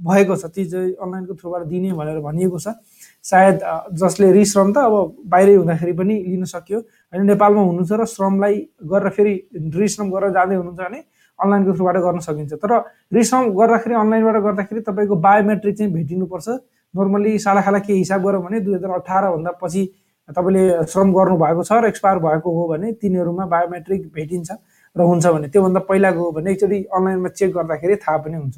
भएको 0.06 0.36
छ। 0.36 0.46
ती 0.54 0.66
चाहिँ 0.66 0.94
अनलाइनको 1.02 1.34
थ्रुबाट 1.36 1.62
दिने 1.66 1.94
भनेर 1.94 2.20
भनिएको 2.22 2.60
छ। 2.60 2.78
सायद 3.26 3.56
जसले 3.94 4.32
रिश्रम 4.32 4.74
त 4.74 4.78
अब 4.86 5.26
बाहिरै 5.26 5.56
हुँदाखेरि 5.56 5.94
पनि 5.94 6.16
लिन 6.26 6.44
सक्यो। 6.46 6.80
होइन 7.14 7.26
नेपालमा 7.26 7.62
हुनुहुन्छ 7.62 7.92
र 7.92 8.06
श्रमलाई 8.06 8.56
गरेर 8.86 9.10
फेरि 9.10 9.34
रिश्रम 9.76 10.08
गरेर 10.10 10.32
जाँदै 10.34 10.56
हुनुहुन्छ 10.56 10.80
भने 10.80 11.00
अनलाइनको 11.40 11.72
थ्रुबाट 11.76 11.98
गर्न 12.04 12.20
सकिन्छ। 12.20 12.54
तर 12.60 12.72
रिश्रम 13.14 13.44
गर्दाखेरि 13.54 13.96
अनलाइनबाट 13.96 14.38
गर्दाखेरि 14.44 14.82
तपाईँको 14.90 15.16
बायोमेट्रिक 15.16 15.76
चाहिँ 15.78 15.92
भेटिनुपर्छ। 15.94 16.48
नर्मल्ली 16.94 17.38
सालाखाला 17.40 17.80
के 17.80 17.94
हिसाब 17.94 18.24
गरौँ 18.26 18.44
भने 18.44 18.60
दुई 18.60 18.74
हजार 18.76 18.92
अठारभन्दा 19.00 19.52
पछि 19.62 19.86
तपाईँले 20.30 20.64
श्रम 20.86 21.14
गर्नुभएको 21.14 21.64
छ 21.64 21.72
र 21.74 21.88
एक्सपायर 21.88 22.18
भएको 22.20 22.50
हो 22.54 22.68
भने 22.68 22.92
तिनीहरूमा 23.02 23.46
बायोमेट्रिक 23.54 24.02
भेटिन्छ 24.14 24.50
र 24.96 25.02
हुन्छ 25.02 25.26
भने 25.26 25.48
त्योभन्दा 25.50 25.80
पहिलाको 25.90 26.22
हो 26.24 26.32
भने 26.32 26.52
एकचोटि 26.52 26.78
अनलाइनमा 26.94 27.30
चेक 27.30 27.52
गर्दाखेरि 27.54 27.96
थाहा 28.06 28.18
पनि 28.26 28.38
हुन्छ। 28.38 28.58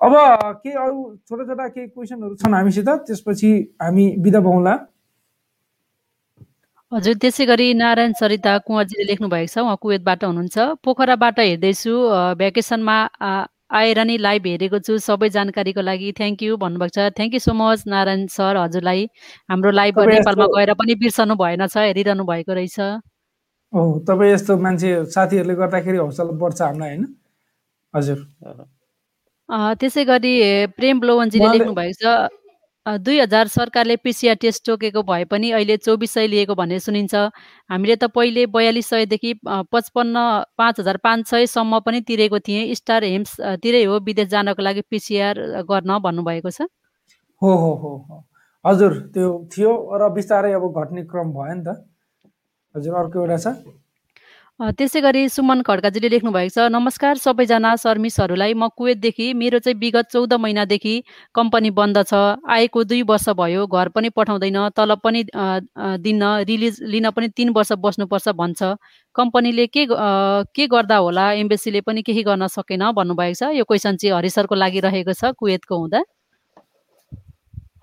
अब 0.00 0.12
केही 0.62 0.74
अरू 0.76 0.96
छोटा 1.28 1.44
छोटा 1.44 1.68
केही 1.68 1.86
क्वेसनहरू 1.88 2.34
छन् 2.40 2.54
हामीसित? 2.54 2.88
त्यसपछि 3.08 3.50
हामी 3.82 4.04
बिदा 4.24 4.40
पाउँला। 4.40 4.74
हजुर 6.92 7.14
त्यसै 7.20 7.44
गरी 7.46 7.66
नारायण 7.74 8.12
सरिता 8.20 8.52
कुँवरजीले 8.64 9.04
लेख्नु 9.10 9.28
भएको 9.28 9.52
छ 9.52 9.58
उहाँ 9.60 9.76
कुवेतबाट 9.82 10.24
हुनुहुन्छ। 10.24 10.56
पोखराबाट 10.84 11.38
हेर्दैछु 11.40 11.92
भ्याकेसनमा 12.40 12.96
आएर 13.70 13.98
नि 14.04 14.16
लाइभ 14.18 14.46
हेरेको 14.46 14.78
छु। 14.80 14.98
सबै 14.98 15.28
जानकारीको 15.30 15.80
लागि 15.80 16.12
थ्याङ्क 16.18 16.42
यू 16.42 16.56
भन्नुभएको 16.56 16.94
छ। 16.94 17.12
Thank 17.16 17.34
you 17.34 17.40
so 17.40 17.52
much 17.52 17.84
Narayan 17.86 18.26
sir 18.32 18.56
हजुरलाई। 18.56 19.04
हाम्रो 19.50 19.70
लाइभ 19.70 20.00
नेपालमा 20.08 20.46
गएर 20.56 20.72
पनि 20.74 20.94
बिर्सनु 21.04 21.34
भएन 21.36 21.66
छ 21.66 21.76
हेरिरहनु 21.76 22.24
भएको 22.24 22.52
रहेछ। 22.54 22.78
हो 23.72 23.80
तपाईँ 24.08 24.32
यस्तो 24.32 24.56
मान्छे 24.56 24.90
साथीहरूले 25.12 25.54
गर्दाखेरि 25.54 25.98
हौसला 25.98 26.32
बढ्छ 26.40 26.60
हामीलाई 26.62 26.88
होइन? 26.88 27.04
हजुर। 27.94 28.18
त्यसै 29.80 30.04
गरी 30.04 30.32
प्रेम 30.76 30.96
लोवनजीले 31.04 31.48
लेख्नु 31.52 31.72
भएको 31.76 31.96
छ। 32.00 32.47
दुई 32.98 33.18
हजार 33.20 33.48
सरकारले 33.48 33.96
पिसिआर 34.00 34.36
टेस्ट 34.40 34.64
टोकेको 34.66 35.02
भए 35.02 35.24
पनि 35.28 35.50
अहिले 35.50 35.76
चौबिस 35.76 36.10
सय 36.12 36.26
लिएको 36.26 36.54
भन्ने 36.54 36.78
सुनिन्छ। 36.80 37.14
हामीले 37.70 37.96
त 37.96 38.04
पहिले 38.08 38.46
बयालिस 38.48 38.86
सयदेखि 38.88 39.32
पचपन्न 39.44 40.16
पाँच 40.58 40.80
हजार 40.80 40.96
पाँच 41.04 41.26
सयसम्म 41.28 41.80
पनि 41.84 42.00
तिरेको 42.08 42.38
थिएँ। 42.40 42.74
स्टार 42.74 43.04
हेम्स 43.04 43.36
तिरै 43.60 43.84
हो 43.84 43.98
विदेश 44.00 44.28
जानको 44.28 44.62
लागि 44.62 44.82
पिसिआर 44.88 45.62
गर्न 45.68 45.98
भन्नुभएको 46.00 46.50
छ। 46.50 46.68
हो 47.42 47.52
हो 47.54 47.72
हो। 47.82 48.24
हजुर 48.64 48.92
त्यो 49.14 49.28
थियो। 49.52 49.72
र 50.00 50.08
बिस्तारै 50.14 50.52
अब 50.52 50.64
घट्ने 50.72 51.02
क्रम 51.06 51.28
भयो 51.36 51.54
नि 51.54 51.64
त। 51.64 51.76
हजुर 52.74 52.94
अर्को 52.94 53.16
एउटा 53.20 53.36
छ। 53.36 53.46
त्यसै 54.60 55.00
गरी 55.00 55.20
सुमन 55.30 55.60
खड्काजीले 55.66 56.08
लेख्नुभएको 56.12 56.50
छ 56.54 56.62
नमस्कार 56.74 57.18
सबैजना 57.24 57.70
सर्मिसहरूलाई 57.78 58.54
म 58.54 58.68
कुवेतदेखि 58.74 59.26
मेरो 59.42 59.58
चाहिँ 59.62 59.78
विगत 59.82 60.10
चौध 60.12 60.34
महिनादेखि 60.34 60.94
कम्पनी 61.34 61.70
बन्द 61.78 62.02
छ। 62.02 62.42
आएको 62.56 62.82
दुई 62.90 63.02
वर्ष 63.10 63.28
भयो 63.38 63.66
घर 63.68 63.88
पनि 63.94 64.08
पठाउँदैन 64.18 64.58
तलब 64.74 64.98
पनि 65.04 65.22
दिन्न 66.02 66.32
रिलिज 66.50 66.82
लिन 66.90 67.10
पनि 67.14 67.28
तिन 67.38 67.54
वर्ष 67.54 67.72
बस्नुपर्छ 67.78 68.28
भन्छ। 68.34 68.74
कम्पनीले 69.16 69.66
के 69.70 69.86
के 69.94 70.66
गर्दा 70.66 70.96
होला? 71.06 71.30
एम्बेसीले 71.38 71.80
पनि 71.86 72.02
केही 72.02 72.22
गर्न 72.26 72.46
सकेन 72.58 72.90
भन्नुभएको 72.98 73.38
छ। 73.38 73.54
यो 73.54 73.64
क्वेसन 73.64 73.96
चाहिँ 73.96 74.14
हरिसरको 74.16 74.54
लागि 74.58 74.80
रहेको 74.90 75.12
छ 75.14 75.38
कुवेतको 75.38 75.78
हुँदा। 75.78 76.02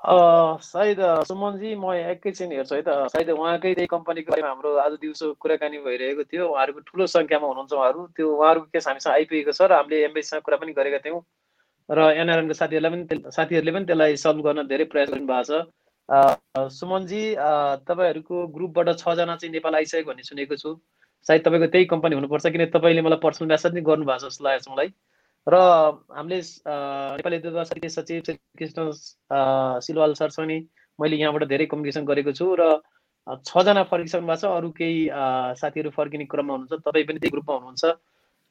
सायद 0.06 1.00
सुमनजी 1.28 1.74
म 1.76 1.94
एकैछिन 1.94 2.52
हेर्छु 2.52 2.76
है 2.76 2.82
त। 2.82 3.10
सायद 3.10 3.30
उहाँकै 3.34 3.74
त्यही 3.74 3.88
कम्पनीको 3.90 4.32
बारेमा 4.32 4.50
हाम्रो 4.50 4.74
आज 4.86 4.94
दिउँसो 5.02 5.34
कुराकानी 5.42 5.78
भइरहेको 5.82 6.24
थियो। 6.30 6.46
उहाँहरूको 6.46 6.80
ठुलो 6.90 7.06
सङ्ख्यामा 7.10 7.48
हुनुहुन्छ 7.48 7.74
उहाँहरू। 7.74 8.02
त्यो 8.14 8.28
उहाँहरूको 8.30 8.70
केस 8.70 8.88
हामीसँग 8.88 9.14
आइपुगेको 9.14 9.52
छ 9.52 9.62
र 9.66 9.74
हामीले 9.74 10.04
एमबीसँग 10.06 10.42
कुरा 10.46 10.58
पनि 10.62 10.74
गरेका 10.78 11.00
थियौँ। 11.06 11.22
र 11.90 12.00
एनआरएनको 12.22 12.54
साथीहरूलाई 12.54 12.92
पनि 12.94 13.32
साथीहरूले 13.34 13.72
पनि 13.72 13.86
त्यसलाई 13.90 14.16
सल्भ 14.22 14.42
गर्न 14.46 14.68
धेरै 14.70 14.86
प्रयास 14.94 15.10
गर्नुभएको 15.10 15.44
छ। 15.50 16.70
सुमनजी 16.78 17.24
तपाईँहरूको 17.90 18.36
ग्रुपबाट 18.54 18.88
छजना 19.02 19.36
चाहिँ 19.42 19.54
नेपाल 19.58 19.76
आइसक्यो 19.82 20.06
भन्ने 20.06 20.24
सुनेको 20.30 20.56
छु। 20.62 20.70
सायद 21.26 21.42
तपाईँको 21.50 21.68
त्यही 21.74 21.86
कम्पनी 21.90 22.16
हुनुपर्छ 22.16 22.46
किन 22.54 22.66
तपाईँले 22.78 23.02
मलाई 23.02 23.20
पर्सनल 23.26 23.50
मेसेज 23.50 23.72
पनि 23.74 23.82
गर्नुभएको 23.82 24.22
छ 24.22 24.30
जस्तो 24.30 24.46
लागेको 24.46 24.70
छ 24.70 24.74
मलाई। 24.74 24.90
र 25.48 25.56
हामीले 26.18 26.42
नेपाली 27.18 27.38
दूतावास 27.38 27.70
सचिव 27.96 28.22
श्री 28.26 28.36
कृष्ण 28.60 28.90
सिलवाल 29.86 30.14
सरसँग 30.20 30.48
नि 30.48 30.58
मैले 31.00 31.16
यहाँबाट 31.18 31.44
धेरै 31.50 31.66
कम्युनिकेसन 31.72 32.06
गरेको 32.06 32.32
छु 32.34 32.46
र 32.60 32.82
छजना 33.46 33.84
फर्किसक्नु 33.90 34.28
भएको 34.28 34.42
छ। 34.42 34.46
अरू 34.46 34.70
केही 34.78 34.98
साथीहरू 35.62 35.90
फर्किने 35.98 36.26
क्रममा 36.26 36.54
हुनुहुन्छ। 36.54 36.82
तपाईँ 36.86 37.06
पनि 37.06 37.20
त्यही 37.20 37.34
ग्रुपमा 37.34 37.56
हुनुहुन्छ। 37.58 37.84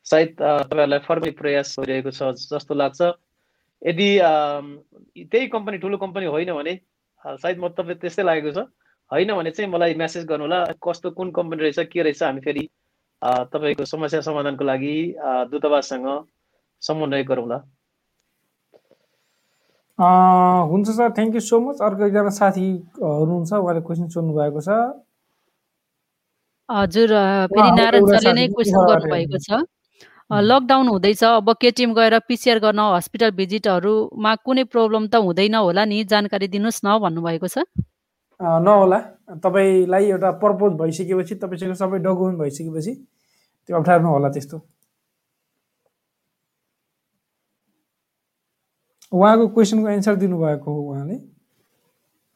सायद 0.07 0.31
तपाईँहरूलाई 0.39 0.99
फर्किने 1.07 1.33
प्रयास 1.41 1.75
भइरहेको 1.79 2.11
छ 2.11 2.31
जस्तो 2.51 2.75
लाग्छ। 2.75 3.01
यदि 3.83 4.09
त्यही 5.25 5.47
कम्पनी 5.55 5.79
ठुलो 5.79 5.97
कम्पनी 5.99 6.27
होइन 6.27 6.53
भने 6.55 6.75
सायद 7.23 7.59
म 7.59 7.69
तपाईँ 7.71 7.99
त्यस्तै 8.03 8.23
लागेको 8.23 8.51
छ। 8.51 8.67
होइन 9.11 9.35
भने 9.35 9.51
चाहिँ 9.51 9.71
मलाई 9.71 9.95
म्यासेज 9.95 10.25
गर्नुहोला 10.27 10.59
कस्तो 10.83 11.11
कुन 11.19 11.31
कम्पनी 11.31 11.63
रहेछ 11.63 11.91
के 11.93 12.03
रहेछ 12.03 12.23
हामी 12.23 12.41
फेरि 12.41 12.65
तपाईँको 13.23 13.85
समस्या 13.85 14.21
समाधानको 14.27 14.65
लागि 14.65 14.97
दूतावाससँग 15.51 16.07
समन्वय 16.87 17.23
गरौँला 17.31 17.59
हुन्छ 20.71 20.89
sir 20.91 21.11
thank 21.17 21.35
you 21.35 21.41
so 21.41 21.61
much 21.61 21.81
अर्को 21.87 22.05
एकजना 22.07 22.31
साथी 22.37 22.67
हुनुहुन्छ 22.99 23.53
उहाँले 23.55 23.81
क्वेसन 23.81 24.09
सोध्नु 24.11 24.33
भएको 24.35 24.61
छ। 24.61 24.69
हजुर 26.69 27.11
फेरि 27.53 27.71
नारायण 27.79 28.07
सरले 28.11 28.33
नै 28.33 28.47
क्वेसन 28.51 28.79
गर्नुभएको 28.91 29.39
छ। 29.39 29.63
लकडाउन 30.51 30.89
हुँदैछ 30.89 31.23
अब 31.25 31.53
केटिएम 31.63 31.95
गएर 31.95 32.19
पिसिआर 32.27 32.59
गर्न 32.59 32.81
हस्पिटल 32.97 33.31
भिजिटहरूमा 33.39 34.35
कुनै 34.43 34.65
प्रब्लम 34.75 35.07
त 35.07 35.15
हुँदैन 35.23 35.55
होला 35.55 35.85
नि? 35.85 36.03
जानकारी 36.11 36.49
दिनुहोस् 36.49 36.81
न 36.85 36.99
भन्नुभएको 36.99 37.49
छ। 37.55 37.57
नहोला। 38.41 38.99
तपाईँलाई 39.45 40.05
एउटा 40.11 40.31
पर्पोज 40.43 40.73
भइसकेपछि 40.81 41.35
तपाईँसँग 41.45 41.75
सबै 41.79 41.99
डकुमेन्ट 42.03 42.39
भइसकेपछि 42.41 42.93
त्यो 43.69 43.77
अप्ठ्यारो 43.79 44.03
नहोला 44.03 44.29
त्यस्तो। 44.35 44.57
उहाँको 49.15 49.47
क्वेसनको 49.55 49.89
एन्सर 49.89 50.15
दिनुभएको 50.17 50.73
हो 50.75 50.81
उहाँले। 50.91 51.15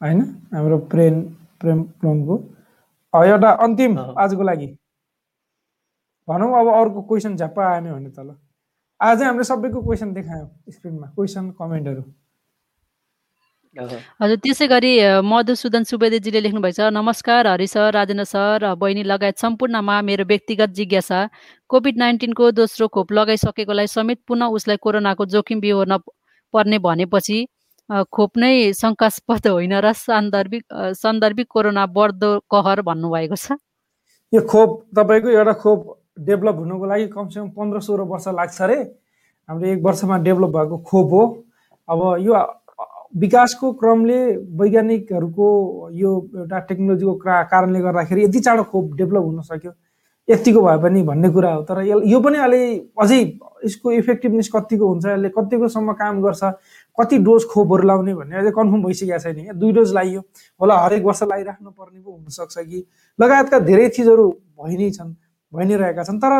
होइन? 0.01 0.19
हाम्रो 0.53 0.77
प्रेम 0.91 1.21
प्रेम 1.61 1.83
प्लोनको 1.99 2.35
एउटा 3.13 3.49
अन्तिम 3.65 3.97
आजको 3.99 4.43
लागि। 4.43 4.67
भनौँ 6.27 6.49
अब 6.59 6.67
अर्को 6.73 7.01
क्वेसन 7.09 7.35
झ्याप्पा 7.35 7.67
आएन 7.67 7.91
भने 7.91 8.09
त 8.09 8.19
ल 8.19 8.35
आज 8.99 9.21
हामीले 9.23 9.43
सबैको 9.43 9.81
क्वेसन 9.81 10.13
देखायौँ 10.13 10.47
स्क्रिनमा। 10.69 11.07
क्वेसन 11.15 11.49
कमेन्टहरू। 11.59 12.03
हजुर 14.21 14.37
त्यसै 14.43 14.67
गरी 14.67 14.91
मधुसूदन 15.23 15.83
सुवेदीजीले 15.83 16.39
लेख्नुभएको 16.41 16.75
छ 16.75 16.91
नमस्कार 16.91 17.47
हरि 17.47 17.67
सर 17.67 17.91
राजेन्द्र 17.93 18.25
सर 18.25 18.65
बहिनी 18.75 19.03
लगायत 19.03 19.37
सम्पूर्णमा 19.39 19.95
मेरो 20.01 20.25
व्यक्तिगत 20.25 20.69
जिज्ञासा। 20.77 21.19
कोभिड 21.69 21.97
नाइन्टिनको 21.97 22.51
दोस्रो 22.51 22.87
खोप 22.87 23.11
लगाइसकेकोलाई 23.13 23.87
समेत 23.87 24.19
पुनः 24.27 24.55
उसलाई 24.57 24.77
कोरोनाको 24.83 25.25
जोखिम 25.33 25.59
बिहोर्न 25.61 25.97
पर्ने 26.53 26.79
भनेपछि 26.79 27.39
खोप 27.89 28.37
नै 28.37 28.53
शङ्कास्पद 28.73 29.47
होइन 29.47 29.73
र 29.81 29.93
सान्दर्भिक 29.97 30.63
सान्दर्भिक 30.97 31.47
कोरोना 31.49 31.85
बढ्दो 31.95 32.29
कहर 32.51 32.81
भन्नुभएको 32.89 33.35
छ? 33.35 33.57
यो 34.33 34.41
खोप 34.45 34.69
तपाईँको 34.95 35.29
एउटा 35.29 35.53
खोप 35.63 35.79
डेभलप 36.29 36.55
हुनुको 36.61 36.85
लागि 36.85 37.07
कमसेकम 37.09 37.49
पन्ध्र 37.57 37.79
सोह्र 37.81 38.01
वर्ष 38.11 38.27
लाग्छ 38.37 38.61
अरे। 38.61 38.77
हाम्रो 39.49 39.67
एक 39.67 39.79
वर्षमा 39.83 40.17
डेभलप 40.27 40.49
भएको 40.55 40.77
खोप 40.85 41.07
हो। 41.13 41.21
अब 41.89 41.99
यो 42.21 42.33
विकासको 43.17 43.71
क्रमले 43.73 44.19
वैज्ञानिकहरूको 44.59 45.47
यो 45.97 46.09
एउटा 46.37 46.59
टेक्नोलोजीको 46.69 47.13
कारणले 47.25 47.79
गर्दाखेरि 47.81 48.23
यति 48.23 48.39
चाँडो 48.39 48.63
खोप 48.69 48.93
डेभलप 48.97 49.23
हुन 49.25 49.41
सक्यो। 49.49 49.71
यतिको 50.29 50.61
भए 50.61 50.77
पनि 50.81 51.01
भन्ने 51.03 51.29
कुरा 51.33 51.51
हो। 51.53 51.61
तर 51.65 51.81
यो 51.83 52.19
पनि 52.21 52.37
अलि 52.37 52.61
अझै 53.01 53.19
यसको 53.65 53.91
इफेक्टिभनेस 53.91 54.49
कतिको 54.55 54.87
हुन्छ 54.87 55.05
यसले 55.05 55.29
कतिकोसम्म 55.37 55.93
काम 56.01 56.21
गर्छ 56.21 56.43
कति 56.97 57.17
डोज 57.25 57.45
खोपहरू 57.49 57.87
लाउने 57.87 58.13
भन्ने 58.13 58.37
अझै 58.37 58.51
कन्फर्म 58.51 58.83
भइसकेको 58.83 59.19
छैन 59.19 59.41
क्या। 59.43 59.53
दुई 59.53 59.71
डोज 59.73 59.93
लगाइयो 59.93 60.21
होला 60.61 60.75
हरेक 60.85 61.03
वर्ष 61.03 61.23
लगाइराख्नु 61.23 61.69
पर्ने 61.71 61.99
पो 61.99 62.11
हुनसक्छ 62.11 62.57
कि। 62.59 62.85
लगायतका 63.19 63.59
धेरै 63.65 63.87
चिजहरू 63.89 64.29
भइ 64.61 64.77
नै 64.77 64.89
छन् 64.97 65.13
भइ 65.53 65.65
नै 65.65 65.75
रहेका 65.81 66.03
छन्। 66.03 66.19
तर 66.21 66.33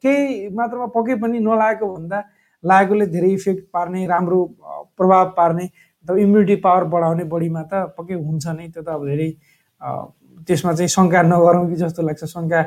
केही 0.00 0.48
मात्रामा 0.56 0.86
पके 0.96 1.14
पनि 1.20 1.38
नलागेको 1.44 1.86
भन्दा 1.94 2.18
लागेकोले 2.64 3.06
धेरै 3.14 3.30
इफेक्ट 3.36 3.62
पार्ने 3.72 4.06
राम्रो 4.06 4.38
प्रभाव 4.96 5.24
पार्ने 5.36 5.64
अथवा 5.64 6.16
इम्युनिटी 6.24 6.56
पावर 6.64 6.84
बढाउने 6.88 7.24
बढीमा 7.28 7.62
त 7.68 7.92
पक्कै 7.98 8.14
हुन्छ 8.16 8.46
नै। 8.46 8.68
त्यो 8.72 8.82
त 8.82 8.88
अब 8.96 9.04
धेरै 9.06 9.28
त्यसमा 10.46 10.72
चाहिँ 10.72 10.88
शङ्का 10.88 11.20
नगरौँ 11.22 11.66
कि 11.68 11.76
जस्तो 11.76 12.02
लाग्छ। 12.06 12.24
शङ्का 12.24 12.60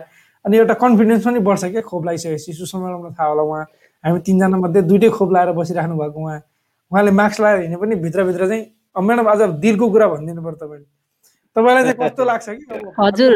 अनि 0.50 0.58
एउटा 0.58 0.74
कन्फिडेन्स 0.82 1.26
पनि 1.26 1.40
बढ्छ 1.46 1.64
क्या 1.70 1.82
खोप 1.86 2.06
लगाइसकेपछि 2.06 2.54
सुषमालाई 2.58 3.14
थाहा 3.14 3.30
होला 3.30 3.42
उहाँ। 3.46 3.64
हामी 4.04 4.20
तिनजना 4.26 4.58
मध्ये 4.58 4.82
दुइटै 4.90 5.10
खोप 5.14 5.30
लगाएर 5.32 5.54
बसिराख्नु 5.54 5.96
भएको 6.02 6.20
उहाँ। 6.26 6.42
उहाँले 6.92 7.12
मास्क 7.14 7.42
लगाएर 7.42 7.60
हिँड्ने 7.62 7.78
पनि 7.78 7.96
भित्रभित्र 8.02 8.48
चाहिँ 8.50 8.66
म्याडम 8.98 9.28
आज 9.30 9.42
दिलको 9.62 9.86
कुरा 9.94 10.08
भनिदिनु 10.10 10.42
पर्यो 10.42 10.58
तपाईँले। 10.58 10.86
तपाईँलाई 11.56 11.84
चाहिँ 11.86 11.98
कस्तो 12.02 12.24
लाग्छ 12.26 12.50
कि? 12.50 12.66
हजुर 12.98 13.32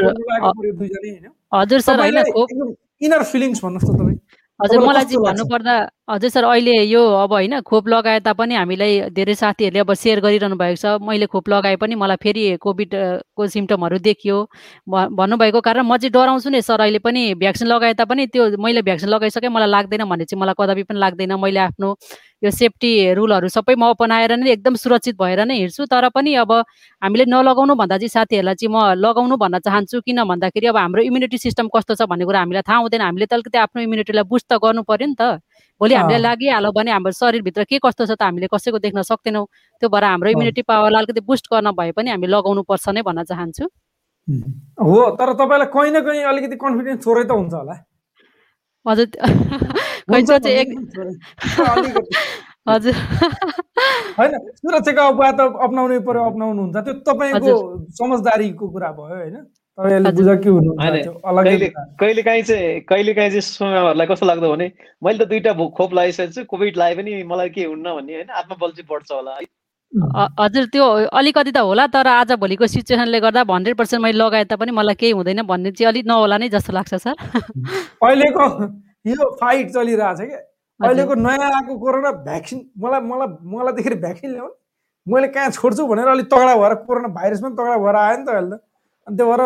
हजुर 1.54 1.80
सर 1.86 1.98
इनर 3.06 3.24
फिलिङ्स 3.30 3.64
भन्नुहोस् 3.64 3.86
त 3.86 3.94
तपाईँ। 3.94 4.13
हजुर 4.64 4.80
मलाई 4.80 5.04
चाहिँ 5.06 5.24
भन्नुपर्दा 5.24 5.74
हजुर 6.10 6.30
सर 6.30 6.44
अहिले 6.44 6.72
यो 6.84 7.02
अब 7.20 7.32
होइन 7.34 7.60
खोप 7.68 7.88
लगाए 7.88 8.20
तापनि 8.24 8.56
हामीलाई 8.56 9.10
धेरै 9.12 9.36
साथीहरूले 9.36 9.80
अब 9.80 9.94
सेयर 9.94 10.20
गरिरहनु 10.24 10.56
भएको 10.56 10.80
छ। 10.80 11.04
मैले 11.04 11.26
खोप 11.28 11.50
लगाए 11.50 11.76
पनि 11.76 11.96
मलाई 11.96 12.18
फेरि 12.24 12.44
कोभिडको 12.64 13.48
सिम्टमहरू 13.48 13.98
देखियो। 14.00 14.38
भन्नुभएको 14.88 15.62
कारण 15.62 15.84
म 15.84 15.98
चाहिँ 15.98 16.12
डराउँछु 16.12 16.50
नि 16.50 16.62
सर 16.64 16.80
अहिले 16.80 17.00
पनि 17.04 17.34
भ्याक्सिन 17.36 17.68
लगाए 17.68 17.94
तापनि 18.00 18.28
त्यो 18.32 18.44
मैले 18.56 18.82
भ्याक्सिन 18.88 19.10
लगाइसकेँ 19.10 19.50
मलाई 19.52 19.68
लाग्दैन 19.68 20.04
भन्ने 20.08 20.26
चाहिँ 20.32 20.42
मलाई 20.42 20.56
कदापि 20.60 20.84
पनि 20.88 21.00
लाग्दैन। 21.00 21.34
मैले 21.44 21.60
आफ्नो 21.60 21.96
यो 22.44 22.52
सेफ्टी 22.52 22.92
रुलहरू 23.16 23.48
सबै 23.48 23.76
म 23.80 23.96
अपनाएर 23.96 24.36
नै 24.36 24.52
एकदम 24.52 24.76
सुरक्षित 24.76 25.16
भएर 25.16 25.40
नै 25.48 25.56
हिँड्छु। 25.64 25.86
तर 25.88 26.10
पनि 26.12 26.34
अब 26.44 26.52
हामीले 27.02 27.26
नलगाउनु 27.32 27.74
भन्दा 27.80 27.98
चाहिँ 28.04 28.12
साथीहरूलाई 28.12 28.56
चाहिँ 28.60 28.72
म 28.76 29.00
लगाउनु 29.00 29.36
भन्न 29.40 29.60
चाहन्छु 29.64 30.02
किन 30.04 30.24
भन्दाखेरि 30.28 30.68
अब 30.68 30.78
हाम्रो 30.78 31.02
इम्युनिटी 31.08 31.38
सिस्टम 31.40 31.72
कस्तो 31.72 31.96
छ 31.96 32.04
भन्ने 32.04 32.26
कुरा 32.28 32.40
हामीलाई 32.44 32.68
थाहा 32.68 32.80
हुँदैन। 32.84 33.02
हामीले 33.08 33.26
त 33.32 33.34
अलिकति 33.40 33.58
आफ्नो 33.64 33.80
इम्युनिटीलाई 33.88 34.28
बुस्ट 34.28 34.46
त 34.52 34.60
गर्नु 34.60 34.84
पऱ्यो 34.84 35.08
नि 35.08 35.16
त। 35.16 35.40
भोलि 35.82 35.96
हामीलाई 35.96 36.20
लागिहाल्यो 36.20 36.72
भने 36.76 36.92
हाम्रो 36.92 37.12
शरीरभित्र 37.16 37.64
के 37.64 37.80
कस्तो 37.80 38.04
छ 38.12 38.20
त 38.20 38.28
हामीले 38.28 38.52
कसैको 38.52 38.78
देख्न 38.84 39.08
सक्दैनौँ। 39.08 39.46
त्यो 39.80 39.88
भएर 39.88 40.04
हाम्रो 40.04 40.30
इम्युनिटी 40.36 40.62
पावरलाई 40.68 41.00
अलिकति 41.00 41.22
बुस्ट 41.24 41.48
गर्न 41.48 41.72
भए 41.72 41.92
पनि 41.96 42.12
हामी 42.12 42.28
लगाउनु 42.28 42.62
पर्छ 42.68 42.92
नै 42.92 43.02
भन्न 43.08 43.24
चाहन्छु। 43.24 43.66
हो 44.84 45.00
तर 45.16 45.34
तपाईँलाई 45.40 45.72
कहीँ 45.72 45.92
न 45.96 45.98
कहीँ 46.04 46.24
अलिकति 46.28 46.56
कन्फिडेन्स 46.60 47.06
थोरै 47.08 47.24
त 47.24 47.32
हुन्छ 47.32 47.54
होला। 47.56 47.76
हजुर। 48.86 49.08
हजुर। 52.70 52.96
होइन 54.18 54.34
सुरक्षाको 54.60 55.04
उपाय 55.14 55.32
त 55.32 55.34
अप्नाउनै 55.68 55.98
पर्यो 56.08 56.22
अप्नाउनु 56.32 56.62
हुन्छ 56.62 56.78
त्यो 56.86 56.94
तपाईँको 57.08 57.52
समझदारीको 58.00 58.66
कुरा 58.72 58.90
भयो 59.00 59.16
होइन? 59.16 59.36
कहिले 62.00 62.22
काहीँ 62.24 62.44
चाहिँ 62.44 62.80
कहिले 62.90 63.14
काहीँ 63.14 63.30
चाहिँ 63.30 63.42
सुषमाहरूलाई 63.42 64.08
कस्तो 64.08 64.26
लाग्दो 64.26 64.52
भने 64.54 64.72
मैले 65.04 65.26
त 65.26 65.28
दुइटा 65.30 65.54
खोप 65.78 65.94
लगाइसकेको 65.94 66.32
छु 66.32 66.44
कोभिड 66.52 66.78
लगाए 66.78 66.96
पनि 66.96 67.24
मलाई 67.26 67.50
के 67.50 67.64
हुन्न 67.66 67.94
भन्ने 67.96 68.14
होइन? 68.14 68.30
आत्मबल 68.32 68.72
चाहिँ 68.78 68.88
बढ्छ 68.92 69.12
होला। 69.12 69.32
है 69.34 69.46
हजुर 70.40 70.66
त्यो 70.74 70.86
अलिकति 71.10 71.52
त 71.52 71.58
होला 71.58 71.88
तर 71.90 72.08
आज 72.08 72.32
भोलिको 72.40 72.68
सिचुएसनले 72.68 73.20
गर्दा 73.20 73.44
हन्ड्रेड 73.50 73.76
पर्सेन्ट 73.78 74.04
मैले 74.04 74.18
लगाए 74.18 74.44
तापनि 74.50 74.72
मलाई 74.72 74.96
केही 74.96 75.12
हुँदैन 75.12 75.42
भन्ने 75.52 75.72
चाहिँ 75.72 75.88
अलिक 75.92 76.06
नहोला 76.08 76.38
नै 76.38 76.50
जस्तो 76.50 76.74
लाग्छ 76.74 76.96
सर। 76.96 77.16
अहिलेको 78.02 78.46
यो 79.06 79.30
फाइट 79.42 79.72
चलिरहेछ 79.74 80.20
क्या 80.20 80.42
अहिलेको 80.80 81.16
नयाँ 81.16 81.50
आएको 81.56 81.78
कोरोना 81.80 82.12
भ्याक्सिन 82.28 82.60
मलाई 82.84 83.02
मलाई 83.08 83.28
मलाई 83.54 83.74
देखेर 83.80 83.96
भ्याक्सिन 84.06 84.30
ल्याउनु 84.32 84.54
मैले 85.08 85.28
कहाँ 85.28 85.50
छोड्छु 85.52 85.88
भनेर 85.88 86.08
अलिक 86.08 86.28
तगडा 86.34 86.56
भएर 86.56 86.74
कोरोना 86.88 87.08
भाइरस 87.18 87.40
पनि 87.42 87.56
तगडा 87.56 87.78
भएर 87.84 87.96
आयो 87.96 88.18
नि 88.18 88.26
त 88.26 88.30
अहिले 88.30 88.56
त। 88.56 88.60
अनि 89.08 89.18
त्यो 89.18 89.26
भएर 89.30 89.42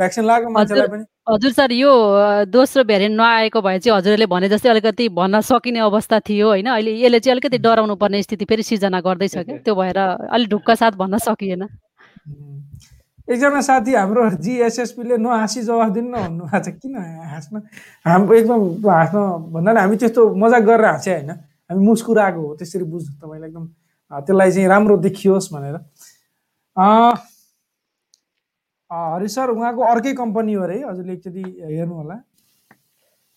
भ्याक्सिन 0.00 0.24
लगाएको 0.24 0.50
मान्छेलाई 0.50 0.88
पनि। 0.88 1.04
हजुर 1.28 1.52
सर 1.52 1.72
यो 1.72 1.90
दोस्रो 2.48 2.84
भेरिएन्ट 2.90 3.16
नआएको 3.16 3.60
भए 3.60 3.78
चाहिँ 3.78 3.96
हजुरले 3.98 4.26
भने 4.26 4.48
जस्तै 4.48 4.68
अलिकति 4.68 5.08
भन्न 5.20 5.40
सकिने 5.44 5.80
अवस्था 5.86 6.20
थियो 6.28 6.48
होइन। 6.48 6.66
अहिले 6.72 6.92
यसले 7.04 7.20
चाहिँ 7.20 7.34
अलिकति 7.34 7.58
डराउनु 7.58 7.96
पर्ने 8.00 8.22
स्थिति 8.22 8.44
फेरि 8.48 8.62
सिर्जना 8.62 9.00
गर्दैछ 9.04 9.36
क्या 9.36 9.56
त्यो 9.64 9.74
भएर 9.74 9.98
अलिक 9.98 10.48
ढुक्क 10.48 10.70
साथ 10.80 10.92
भन्न 10.96 11.18
सकिएन। 11.28 11.68
एकजना 13.28 13.60
साथी 13.60 13.94
हाम्रो 13.94 14.22
जिएसएसपीले 14.38 15.16
नहाँसी 15.18 15.62
जवाफ 15.62 15.90
दिनु 15.92 16.08
न 16.08 16.16
भन्नुभएको 16.16 16.62
छ 16.62 16.68
किन 16.78 16.94
हाँस्न? 17.32 17.54
हाम्रो 18.06 18.34
एकदम 18.34 18.60
हाँस्न 18.86 19.18
भन्नाले 19.52 19.80
हामी 19.80 19.96
त्यस्तो 19.96 20.22
मजाक 20.34 20.62
गरेर 20.62 20.84
हाँसे 20.86 21.10
होइन। 21.12 21.30
हामी 21.70 21.80
मुस्कुराएको 21.86 22.40
हो 22.40 22.54
त्यसरी 22.54 22.84
बुझ्नु 22.86 23.12
तपाईँलाई 23.18 23.48
एकदम 23.50 23.64
त्यसलाई 24.26 24.50
चाहिँ 24.50 24.68
राम्रो 24.68 24.96
देखियोस् 25.06 25.52
भनेर। 25.54 25.76
हरि 28.90 29.28
सर 29.28 29.50
उहाँको 29.50 29.82
अर्कै 29.82 30.12
कम्पनी 30.14 30.52
हो 30.54 30.62
अरे 30.62 30.78
हजुरले 30.86 31.12
एकचोटि 31.12 31.42
हेर्नु 31.66 31.94
होला 31.94 32.14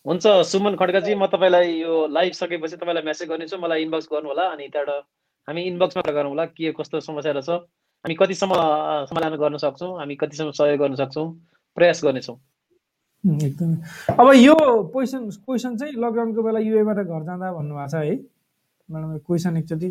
हुन्छ 0.06 0.26
सुमन 0.46 0.76
खड्काजी 0.78 1.16
म 1.16 1.26
तपाईँलाई 1.26 1.68
यो 1.82 2.06
लाइभ 2.14 2.34
सकेपछि 2.38 2.76
तपाईँलाई 2.78 3.04
मेसेज 3.04 3.28
गर्नेछु 3.30 3.58
मलाई 3.58 3.82
इनबक्स 3.84 4.08
गर्नु 4.14 4.30
होला 4.30 4.46
अनि 4.54 4.68
त्यहाँबाट 4.70 5.04
हामी 5.48 5.62
इनबक्समा 5.74 6.12
गरौँ 6.14 6.30
होला 6.30 6.46
के 6.54 6.72
कस्तो 6.78 7.00
समस्या 7.02 7.32
रहेछ 7.34 7.50
हामी 8.06 8.16
कतिसम्म 8.16 8.54
समाधान 9.10 9.36
गर्न 9.36 9.58
सक्छौँ? 9.60 9.92
हामी 10.00 10.16
कतिसम्म 10.16 10.52
सहयोग 10.56 10.80
गर्न 10.80 10.96
सक्छौँ? 10.96 11.28
प्रयास 11.78 12.04
गर्नेछौँ। 12.04 12.38
एकदमै। 13.44 13.78
अब 14.16 14.28
यो 14.36 14.56
क्वेसन 14.92 15.30
क्वेसन 15.46 15.76
चाहिँ 15.78 15.94
लकडाउनको 15.94 16.42
बेला 16.44 16.60
युएबाट 16.60 16.98
घर 17.04 17.24
जाँदा 17.24 17.52
भन्नुभएको 17.52 17.88
छ 17.92 17.96
है। 17.96 18.16
म्याडम 18.90 19.18
क्वेसन 19.28 19.58
एकचोटि। 19.58 19.90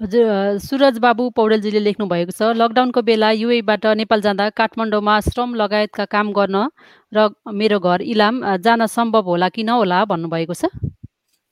हजुर 0.00 0.58
सुरज 0.62 0.98
बाबु 1.02 1.28
पौडेलजीले 1.36 1.80
लेख्नु 1.80 2.06
भएको 2.06 2.30
छ 2.30 2.54
लकडाउनको 2.54 3.02
बेला 3.02 3.30
युएबाट 3.42 3.86
नेपाल 3.98 4.20
जाँदा 4.20 4.48
काठमाडौँमा 4.54 5.14
श्रम 5.26 5.54
लगायतका 5.56 6.04
काम 6.14 6.32
गर्न 6.32 6.68
र 7.12 7.28
मेरो 7.50 7.78
घर 7.80 8.02
इलाम 8.14 8.34
जान 8.62 8.86
सम्भव 8.86 9.24
होला 9.34 9.48
कि 9.50 9.62
नहोला 9.64 10.04
भन्नुभएको 10.06 10.54
छ? 10.54 10.70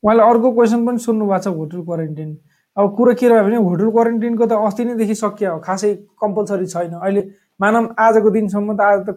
उहाँले 0.04 0.22
अर्को 0.22 0.48
क्वेसन 0.54 0.86
पनि 0.86 0.98
सुन्नु 1.02 1.26
भएको 1.26 1.42
छ 1.42 1.56
होटल 1.58 1.80
क्वारेन्टिन। 1.82 2.30
अब 2.76 2.94
कुरो 2.96 3.14
के 3.14 3.28
रह्यो 3.28 3.44
भने 3.44 3.56
होटल 3.56 3.90
क्वारेन्टिनको 3.90 4.46
त 4.46 4.52
अस्ति 4.66 4.84
नैदेखि 4.84 5.14
सकियो 5.14 5.58
खासै 5.62 5.94
कम्पलसरी 6.20 6.66
छैन। 6.66 6.92
अहिले 6.98 7.22
मानव 7.60 7.94
आजको 7.98 8.30
दिनसम्म 8.30 8.76
त 8.76 8.80
आज 8.80 9.00
त 9.06 9.08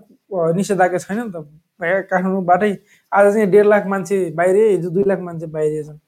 निषेधाज्ञा 0.58 1.00
छैन 1.00 1.20
नि 1.20 1.32
त। 1.34 1.46
काठमाडौँबाटै 1.82 2.72
आज 3.12 3.26
चाहिँ 3.34 3.50
डेढ 3.50 3.66
लाख 3.66 3.86
मान्छे 3.88 4.18
बाहिर 4.38 4.56
हिजो 4.78 4.90
दुई 4.90 5.04
लाख 5.10 5.20
मान्छे 5.22 5.48
बाहिर 5.50 5.84
छन्। 5.84 6.00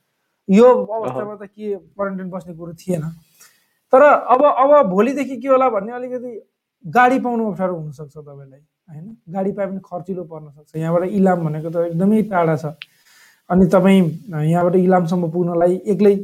यो 0.50 0.68
अवस्थामा 0.68 1.36
त 1.36 1.44
के 1.50 1.76
क्वारेन्टाइन 1.76 2.30
बस्ने 2.30 2.54
कुरो 2.54 2.74
थिएन। 2.74 3.04
तर 3.94 4.02
अब 4.04 4.42
अब 4.46 4.90
भोलिदेखि 4.90 5.38
के 5.42 5.48
होला 5.48 5.70
भन्ने 5.70 5.94
अलिकति 5.94 6.32
गाडी 6.86 7.20
पाउनु 7.20 7.50
अप्ठ्यारो 7.50 7.76
हुनसक्छ 7.76 8.18
तपाईँलाई 8.18 8.62
होइन? 8.90 9.06
गाडी 9.30 9.52
पाए 9.52 9.66
पनि 9.68 9.80
खर्चिलो 9.86 10.24
पर्न 10.24 10.50
सक्छ। 10.50 10.76
यहाँबाट 10.76 11.04
इलाम 11.10 11.40
भनेको 11.46 11.70
त 11.70 11.76
एकदमै 11.90 12.22
टाढा 12.30 12.56
छ। 12.56 12.66
अनि 13.50 13.66
तपाईँ 13.74 14.02
यहाँबाट 14.50 14.76
इलामसम्म 14.76 15.30
पुग्नलाई 15.34 15.74
एक्लै 15.86 16.16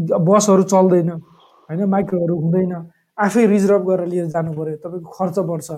बसहरू 0.00 0.62
चल्दैन 0.72 1.10
होइन? 1.10 1.84
माइक्रोहरू 1.84 2.34
हुँदैन। 2.40 2.72
आफै 3.18 3.46
रिजर्भ 3.46 3.82
गरेर 3.88 4.06
लिएर 4.08 4.26
जानु 4.32 4.52
पऱ्यो 4.52 4.76
तपाईँको 4.80 5.10
खर्च 5.10 5.38
बढ्छ। 5.50 5.70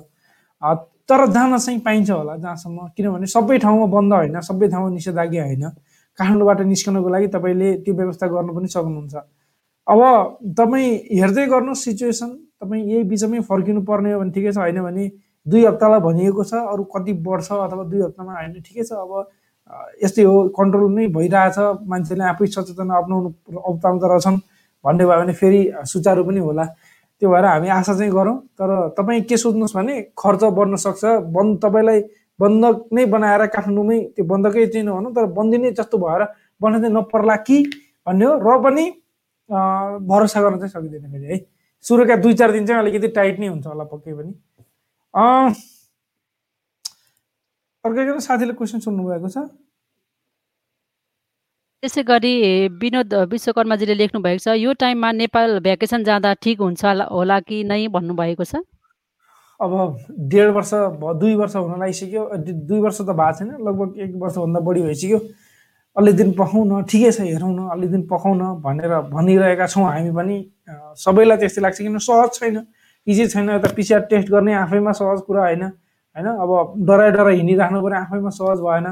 तर 1.10 1.26
जान 1.34 1.58
चाहिँ 1.58 1.80
पाइन्छ 1.82 2.10
होला 2.10 2.36
जहाँसम्म 2.36 2.78
किनभने 2.96 3.26
सबै 3.26 3.58
ठाउँमा 3.58 3.86
बन्द 3.90 4.12
होइन 4.12 4.40
सबै 4.40 4.68
ठाउँमा 4.70 4.90
निषेधाज्ञा 4.94 5.44
होइन। 5.44 5.64
काठमाडौँबाट 6.18 6.60
निस्कनको 6.70 7.08
लागि 7.08 7.26
तपाईँले 7.34 7.68
त्यो 7.82 7.94
व्यवस्था 7.94 8.26
गर्नु 8.26 8.52
पनि 8.54 8.68
सक्नुहुन्छ। 8.68 9.14
अब 9.86 10.00
तपाईँ 10.54 10.88
हेर्दै 11.18 11.46
गर्नुहोस् 11.50 11.84
सिचुएसन 11.84 12.30
तपाईँ 12.62 12.82
यही 12.86 13.02
बिचमै 13.10 13.40
फर्किनु 13.50 13.80
पर्ने 13.82 14.12
हो 14.12 14.20
भने 14.20 14.30
ठिकै 14.30 14.52
छ 14.52 14.58
होइन 14.62 14.78
भने 14.82 15.04
दुई 15.46 15.64
हप्तालाई 15.66 16.00
भनिएको 16.00 16.42
छ 16.44 16.54
अरू 16.70 16.84
कति 16.94 17.12
बढ्छ 17.26 17.48
अथवा 17.50 17.84
दुई 17.90 18.00
हप्तामा 18.02 18.32
होइन? 18.32 18.52
ठिकै 18.62 18.84
छ। 18.86 18.92
अब 18.94 19.10
यस्तै 20.02 20.22
हो 20.22 20.36
कन्ट्रोल 20.58 20.92
नै 20.92 21.06
भइरहेछ। 21.16 21.58
मान्छेले 21.88 22.24
आफै 22.24 22.46
सचेतना 22.46 22.94
अप्नाउनु 22.96 23.28
अप्नाउँदो 23.70 24.06
रहेछन् 24.12 24.38
भन्ने 24.84 25.04
भयो 25.04 25.18
भने 25.20 25.32
फेरि 25.32 25.60
सुचारू 25.92 26.24
पनि 26.24 26.40
होला। 26.40 26.64
त्यो 27.22 27.30
भएर 27.30 27.44
हामी 27.44 27.68
आशा 27.68 27.92
चाहिँ 27.94 28.12
गरौँ। 28.12 28.36
तर 28.58 28.70
तपाईँ 28.98 29.22
के 29.30 29.36
सोध्नुहोस् 29.36 29.76
भने 29.76 29.94
खर्च 30.18 30.42
बढ्न 30.58 30.76
सक्छ। 30.76 31.04
बन्द 31.32 31.58
तपाईँलाई 31.64 32.00
बन्धक 32.40 32.76
नै 32.92 33.04
बनाएर 33.06 33.46
काठमाडौँमै 33.54 33.98
त्यो 34.16 34.24
बन्धकै 34.26 34.66
चाहिँ 34.66 34.86
नभनौँ 34.86 35.12
तर 35.14 35.26
बन्दी 35.36 35.58
नै 35.58 35.70
जस्तो 35.78 35.98
भएर 35.98 36.22
बन्न 36.60 36.80
चाहिँ 36.80 36.94
नपर्ला 36.94 37.36
कि 37.46 37.58
भन्ने 38.06 38.24
हो। 38.24 38.32
र 38.42 38.58
पनि 38.64 38.84
भरोसा 39.48 40.40
गर्न 40.42 40.56
चाहिँ 40.58 40.72
सकिँदैन 40.74 41.10
फेरि 41.12 41.26
है। 41.32 41.36
सुरुका 41.84 42.16
दुई 42.16 42.34
चार 42.34 42.50
दिन 42.52 42.66
चाहिँ 42.66 42.80
अलिकति 42.82 43.08
टाइट 43.14 43.38
नै 43.40 43.46
हुन्छ 43.46 43.66
होला 43.66 43.84
पक्कै 43.84 44.12
पनि। 44.14 44.32
अर्को 47.84 48.00
एकजना 48.00 48.18
साथीले 48.22 48.52
क्वेसन 48.54 48.78
सोध्नु 48.78 49.02
भएको 49.04 49.28
छ। 49.28 49.38
त्यसै 51.82 52.02
गरी 52.06 52.34
विनोद 52.78 53.14
विश्वकर्माजीले 53.26 53.94
लेख्नु 53.98 54.20
भएको 54.22 54.38
छ 54.38 54.54
यो 54.54 54.72
टाइममा 54.78 55.10
नेपाल 55.18 55.58
भ्याकेसन 55.66 56.04
जाँदा 56.06 56.30
ठिक 56.38 56.60
हुन्छ 56.62 56.84
होला 57.10 57.38
कि 57.42 57.58
नै 57.66 57.82
भन्नुभएको 57.90 58.44
छ? 58.46 58.62
अब 59.60 59.72
डेढ 60.30 60.48
वर्ष 60.54 60.70
दुई 61.18 61.34
वर्ष 61.34 61.56
हुन 61.56 61.74
लागिसक्यो। 61.82 62.22
दुई 62.38 62.80
वर्ष 62.86 62.98
त 63.02 63.10
भएको 63.10 63.32
छैन 63.38 63.50
लगभग 63.66 63.98
एक 63.98 64.14
वर्षभन्दा 64.22 64.60
बढी 64.62 64.82
भइसक्यो। 64.82 65.18
अलि 65.96 66.12
दिन 66.22 66.32
पकाउन 66.38 66.86
ठिकै 66.86 67.10
छ 67.10 67.26
हेरौँ 67.26 67.50
न 67.50 67.66
अलि 67.74 67.86
दिन 67.90 68.06
पकाउन 68.06 68.62
भनेर 68.62 68.94
भनिरहेका 69.10 69.66
छौँ 69.66 69.90
हामी 69.90 70.10
पनि। 70.14 70.36
सबैलाई 71.02 71.36
त्यस्तै 71.42 71.60
लाग्छ 71.66 71.78
किन? 71.82 71.98
सहज 71.98 72.30
छैन। 72.38 72.56
इजी 73.06 73.26
छैन 73.26 73.50
यता 73.50 73.74
पिसिआर 73.74 74.00
टेस्ट 74.06 74.28
गर्ने 74.30 74.54
आफैमा 74.54 74.92
सहज 74.94 75.26
कुरा 75.26 75.42
होइन। 75.50 75.81
होइन? 76.16 76.26
अब 76.26 76.50
डराइ 76.86 77.10
डराइ 77.10 77.36
हिँडिराख्नु 77.36 77.82
पऱ्यो 77.82 77.98
आफैमा 78.00 78.30
सहज 78.30 78.58
भएन। 78.60 78.86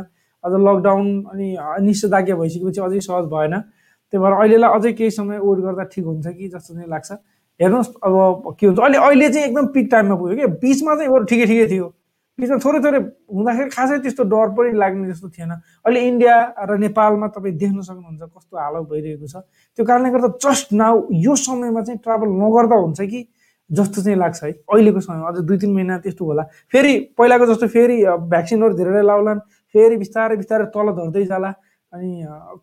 अझ 0.44 0.52
लकडाउन 0.52 1.06
अनि 1.33 1.48
निषेधाज्ञा 1.87 2.35
भइसकेपछि 2.37 2.80
अझै 2.80 3.00
सहज 3.00 3.24
भएन। 3.28 3.54
त्यही 4.12 4.18
भएर 4.22 4.33
अहिलेलाई 4.33 4.70
अझै 4.78 4.92
केही 4.92 5.11
समय 5.11 5.38
वेट 5.38 5.59
गर्दा 5.64 5.85
ठिक 5.92 6.04
हुन्छ 6.04 6.26
कि 6.26 6.48
जस्तो 6.48 6.74
चाहिँ 6.74 6.88
लाग्छ। 6.88 7.11
हेर्नुहोस् 7.61 7.88
अब 8.02 8.56
के 8.59 8.66
हुन्छ? 8.66 8.78
अहिले 8.80 8.98
अहिले 8.98 9.28
चाहिँ 9.28 9.46
एकदम 9.46 9.66
पिक 9.74 9.88
टाइममा 9.90 10.14
पुग्यो 10.16 10.37
कि 10.37 10.46
बिचमा 10.64 10.94
चाहिँ 10.96 11.11
बरु 11.12 11.24
ठिकै 11.24 11.46
ठिकै 11.46 11.66
थियो। 11.70 11.87
बिचमा 12.38 12.56
थोरै 12.64 12.78
थोरै 12.80 12.98
हुँदाखेरि 13.37 13.70
खासै 13.70 13.98
त्यस्तो 14.00 14.24
डर 14.24 14.48
पनि 14.56 14.72
लाग्ने 14.72 15.09
जस्तो 15.12 15.28
थिएन। 15.28 15.50
अहिले 15.85 16.00
इन्डिया 16.09 16.35
र 16.56 16.78
नेपालमा 16.80 17.26
तपाईँ 17.37 17.54
देख्न 17.61 17.80
सक्नुहुन्छ 17.85 18.22
कस्तो 18.33 18.54
हालत 18.56 18.88
भइरहेको 18.88 19.26
छ। 19.28 19.44
त्यो 19.76 19.85
कारणले 19.85 20.11
गर्दा 20.11 20.28
जस्ट 20.40 20.72
नाउ 20.72 20.94
यो 21.20 21.37
समयमा 21.37 21.80
चाहिँ 21.85 22.00
ट्राभल 22.00 22.28
नगर्दा 22.40 22.76
हुन्छ 22.80 23.00
कि? 23.12 23.20
जस्तो 23.70 24.02
चाहिँ 24.02 24.18
लाग्छ 24.18 24.42
है। 24.44 24.50
अहिलेको 24.50 25.00
समयमा 25.00 25.28
अझ 25.28 25.44
दुई 25.46 25.59
तिन 25.59 25.72
महिना 25.74 25.98
त्यस्तो 26.04 26.24
होला। 26.24 26.42
फेरि 26.72 26.92
पहिलाको 27.18 27.46
जस्तो 27.46 27.66
फेरि 27.68 27.96
भ्याक्सिनहरू 28.30 28.74
धेरै 28.76 29.02
लाउलान् 29.02 29.40
फेरि 29.74 29.96
बिस्तारै 29.96 30.37
बिस्तारै 30.37 30.64
तल 30.74 30.92
झर्दै 30.92 31.24
जाला 31.26 31.50
अनि 31.92 32.11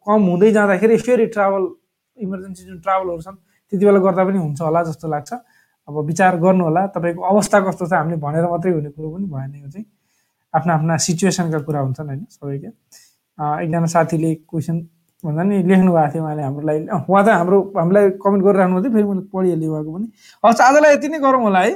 कम 0.03 0.21
हुँदै 0.29 0.51
जाँदाखेरि 0.51 0.97
फेरि 1.07 1.25
ट्राभल 1.35 1.63
इमर्जेन्सी 2.17 2.63
जुन 2.65 2.79
ट्राभलहरू 2.79 3.21
छन् 3.21 3.35
त्यति 3.35 3.85
बेला 3.85 3.99
गर्दा 3.99 4.23
पनि 4.25 4.37
हुन्छ 4.37 4.61
होला 4.61 4.83
जस्तो 4.83 5.07
लाग्छ। 5.07 5.31
अब 5.87 5.95
विचार 6.05 6.35
गर्नु 6.43 6.63
होला। 6.63 6.85
तपाईँको 6.95 7.21
अवस्था 7.23 7.59
कस्तो 7.67 7.85
छ 7.87 7.93
हामीले 7.93 8.17
भनेर 8.19 8.45
मात्रै 8.51 8.71
हुने 8.71 8.89
कुरो 8.91 9.09
पनि 9.09 9.25
भएन 9.31 9.55
यो 9.55 9.69
चाहिँ। 9.71 9.85
आफ्ना 10.53 10.73
आफ्ना 10.73 10.97
सिचुएसनका 10.97 11.59
कुरा 11.63 11.79
हुन्छन् 11.79 12.07
होइन 12.07 12.25
सबैका। 12.27 12.71
एकजना 13.63 13.85
साथीले 13.85 14.33
क्वेसन 14.49 14.77
भन्दा 15.25 15.43
नि 15.43 15.56
लेख्नु 15.69 15.91
भएको 15.91 16.12
थियो 16.13 16.23
उहाँले 16.23 16.43
हामीलाई 16.43 16.80
उहाँ 16.93 17.23
त 17.25 17.27
हाम्रो 17.39 17.58
हामीलाई 17.77 18.10
कमेन्ट 18.23 18.43
गरिराख्नु 18.45 18.82
थियो 18.84 18.91
फेरि 18.93 19.08
मैले 19.10 19.23
पढिहालेँ 19.34 19.69
उहाँको 19.69 19.91
पनि। 19.95 20.08
हस् 20.45 20.62
आजलाई 20.62 20.93
यति 20.93 21.08
नै 21.10 21.19
गरौँ 21.25 21.41
होला 21.41 21.62
है। 21.65 21.73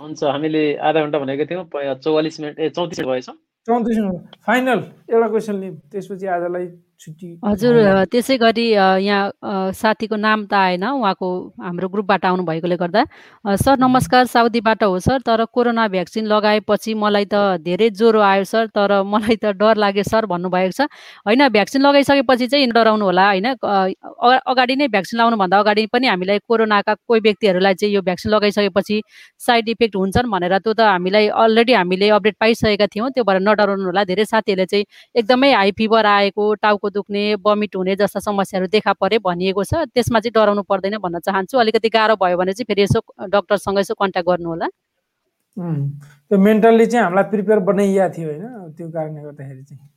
हुन्छ 0.00 0.24
हामीले 0.24 0.62
आधा 0.88 0.98
घन्टा 1.04 1.18
भनेको 1.18 1.44
थियौँ 1.50 1.64
चौवालिस 2.04 2.40
मिनट 2.40 2.58
ए 2.60 2.68
चौतिस 2.76 3.00
भएछ। 3.04 3.28
चौतिस 3.68 3.98
मिनट। 3.98 4.36
फाइनल 4.46 4.80
एउटा 5.12 5.28
क्वेसन 5.28 5.54
लिउँ 5.60 5.76
त्यसपछि 5.92 6.26
आजलाई 6.26 6.66
हजुर 6.98 7.76
त्यसै 8.10 8.36
गरी 8.38 8.64
यहाँ 9.06 9.70
साथीको 9.72 10.16
नाम 10.18 10.44
त 10.50 10.54
आएन 10.54 10.84
उहाँको 10.84 11.28
हाम्रो 11.62 11.88
ग्रुपबाट 11.88 12.24
आउनु 12.26 12.42
भएकोले 12.42 12.76
गर्दा। 12.76 13.02
सर 13.54 13.78
नमस्कार 13.78 14.26
साउदीबाट 14.26 14.82
हो 14.82 14.98
सर 14.98 15.20
तर 15.22 15.44
कोरोना 15.54 15.86
भ्याक्सिन 15.88 16.26
लगाएपछि 16.26 16.94
मलाई 16.98 17.24
त 17.30 17.62
धेरै 17.62 17.90
ज्वरो 17.94 18.20
आयो 18.20 18.44
सर 18.44 18.66
तर 18.74 19.02
मलाई 19.06 19.36
त 19.38 19.54
डर 19.54 19.76
लाग्यो 19.78 20.02
सर 20.02 20.26
भन्नुभएको 20.26 20.72
छ। 20.74 20.90
होइन 21.22 21.48
भ्याक्सिन 21.48 21.82
लगाइसकेपछि 21.86 22.46
चाहिँ 22.50 22.66
डराउनु 22.74 23.04
होला 23.04 23.26
होइन 23.30 23.46
अगाडि 23.46 24.76
नै 24.76 24.88
भ्याक्सिन 24.90 25.18
लाउनुभन्दा 25.22 25.58
अगाडि 25.58 25.86
पनि 25.94 26.06
हामीलाई 26.06 26.38
कोरोनाका 26.50 26.94
कोही 27.06 27.20
व्यक्तिहरूलाई 27.20 27.74
चाहिँ 27.78 27.94
यो 27.94 28.02
भ्याक्सिन 28.02 28.32
लगाइसकेपछि 28.34 29.00
साइड 29.46 29.68
इफेक्ट 29.68 29.96
हुन्छन् 29.96 30.30
भनेर 30.34 30.58
त्यो 30.58 30.72
त 30.74 30.90
हामीलाई 30.90 31.30
अलरेडी 31.46 31.72
हामीले 31.78 32.10
अपडेट 32.18 32.36
पाइसकेका 32.40 32.86
थियौँ 32.90 33.10
त्यो 33.14 33.24
भएर 33.24 33.38
नडराउनु 33.46 33.86
होला। 33.86 34.04
धेरै 34.10 34.24
साथीहरूले 34.24 34.66
चाहिँ 34.66 34.84
एकदमै 35.14 35.52
हाई 35.52 35.70
फिभर 35.78 36.06
आएको 36.18 36.44
टाउको 36.58 36.87
दुख्ने 36.90 37.36
बमिट 37.36 37.76
हुने 37.76 37.96
जस्ता 37.96 38.20
समस्याहरू 38.20 38.66
देखा 38.66 38.92
परे 38.92 39.18
भनिएको 39.18 39.64
छ। 39.64 39.74
त्यसमा 39.94 40.20
चाहिँ 40.20 40.32
डराउनु 40.34 40.62
पर्दैन 40.62 40.98
भन्न 40.98 41.18
चाहन्छु। 41.20 41.58
अलिकति 41.58 41.88
गाह्रो 41.88 42.16
भयो 42.16 42.36
भने 42.36 42.52
चाहिँ 42.52 42.66
फेरि 42.68 42.82
यसो 42.82 43.00
डक्टरसँग 43.28 43.78
यसो 43.78 43.94
कन्ट्याक्ट 43.94 44.28
गर्नु 44.28 44.48
होला। 44.48 44.66
त्यो 46.28 46.38
मेन्टल्ली 46.38 46.86
चाहिँ 46.86 47.04
हामीलाई 47.04 47.24
प्रिपेयर 47.30 47.58
बनाइया 47.68 48.08
थियो 48.14 48.28
होइन 48.28 48.72
त्यो 48.76 48.88
कारणले 48.88 49.22
गर्दाखेरि 49.22 49.62
चाहिँ। 49.68 49.88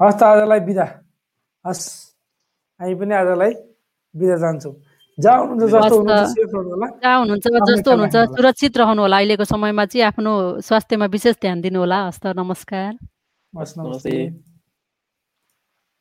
हस् 0.00 0.18
त 0.18 0.22
आजलाई 0.22 0.60
बिदा। 0.68 0.86
हस्। 1.64 1.82
हामी 2.80 2.94
पनि 3.00 3.14
आजलाई 3.14 3.52
बिदा 4.14 4.36
जान्छौँ। 4.44 4.74
जहाँ 5.18 5.38
हुनुहुन्छ 5.40 5.72
जस्तो 5.72 5.96
हुनुहुन्छ 7.90 8.16
सुरक्षित 8.36 8.76
रहनु 8.76 9.02
होला। 9.02 9.16
अहिलेको 9.16 9.44
समयमा 9.48 9.84
चाहिँ 9.88 10.04
आफ्नो 10.12 10.32
स्वास्थ्यमा 10.60 11.06
विशेष 11.08 11.34
ध्यान 11.40 11.60
दिनु 11.64 11.78
होला। 11.80 11.98
हस्त 12.06 12.26
नमस्कार। 12.36 12.92
नमस्ते। 13.52 14.12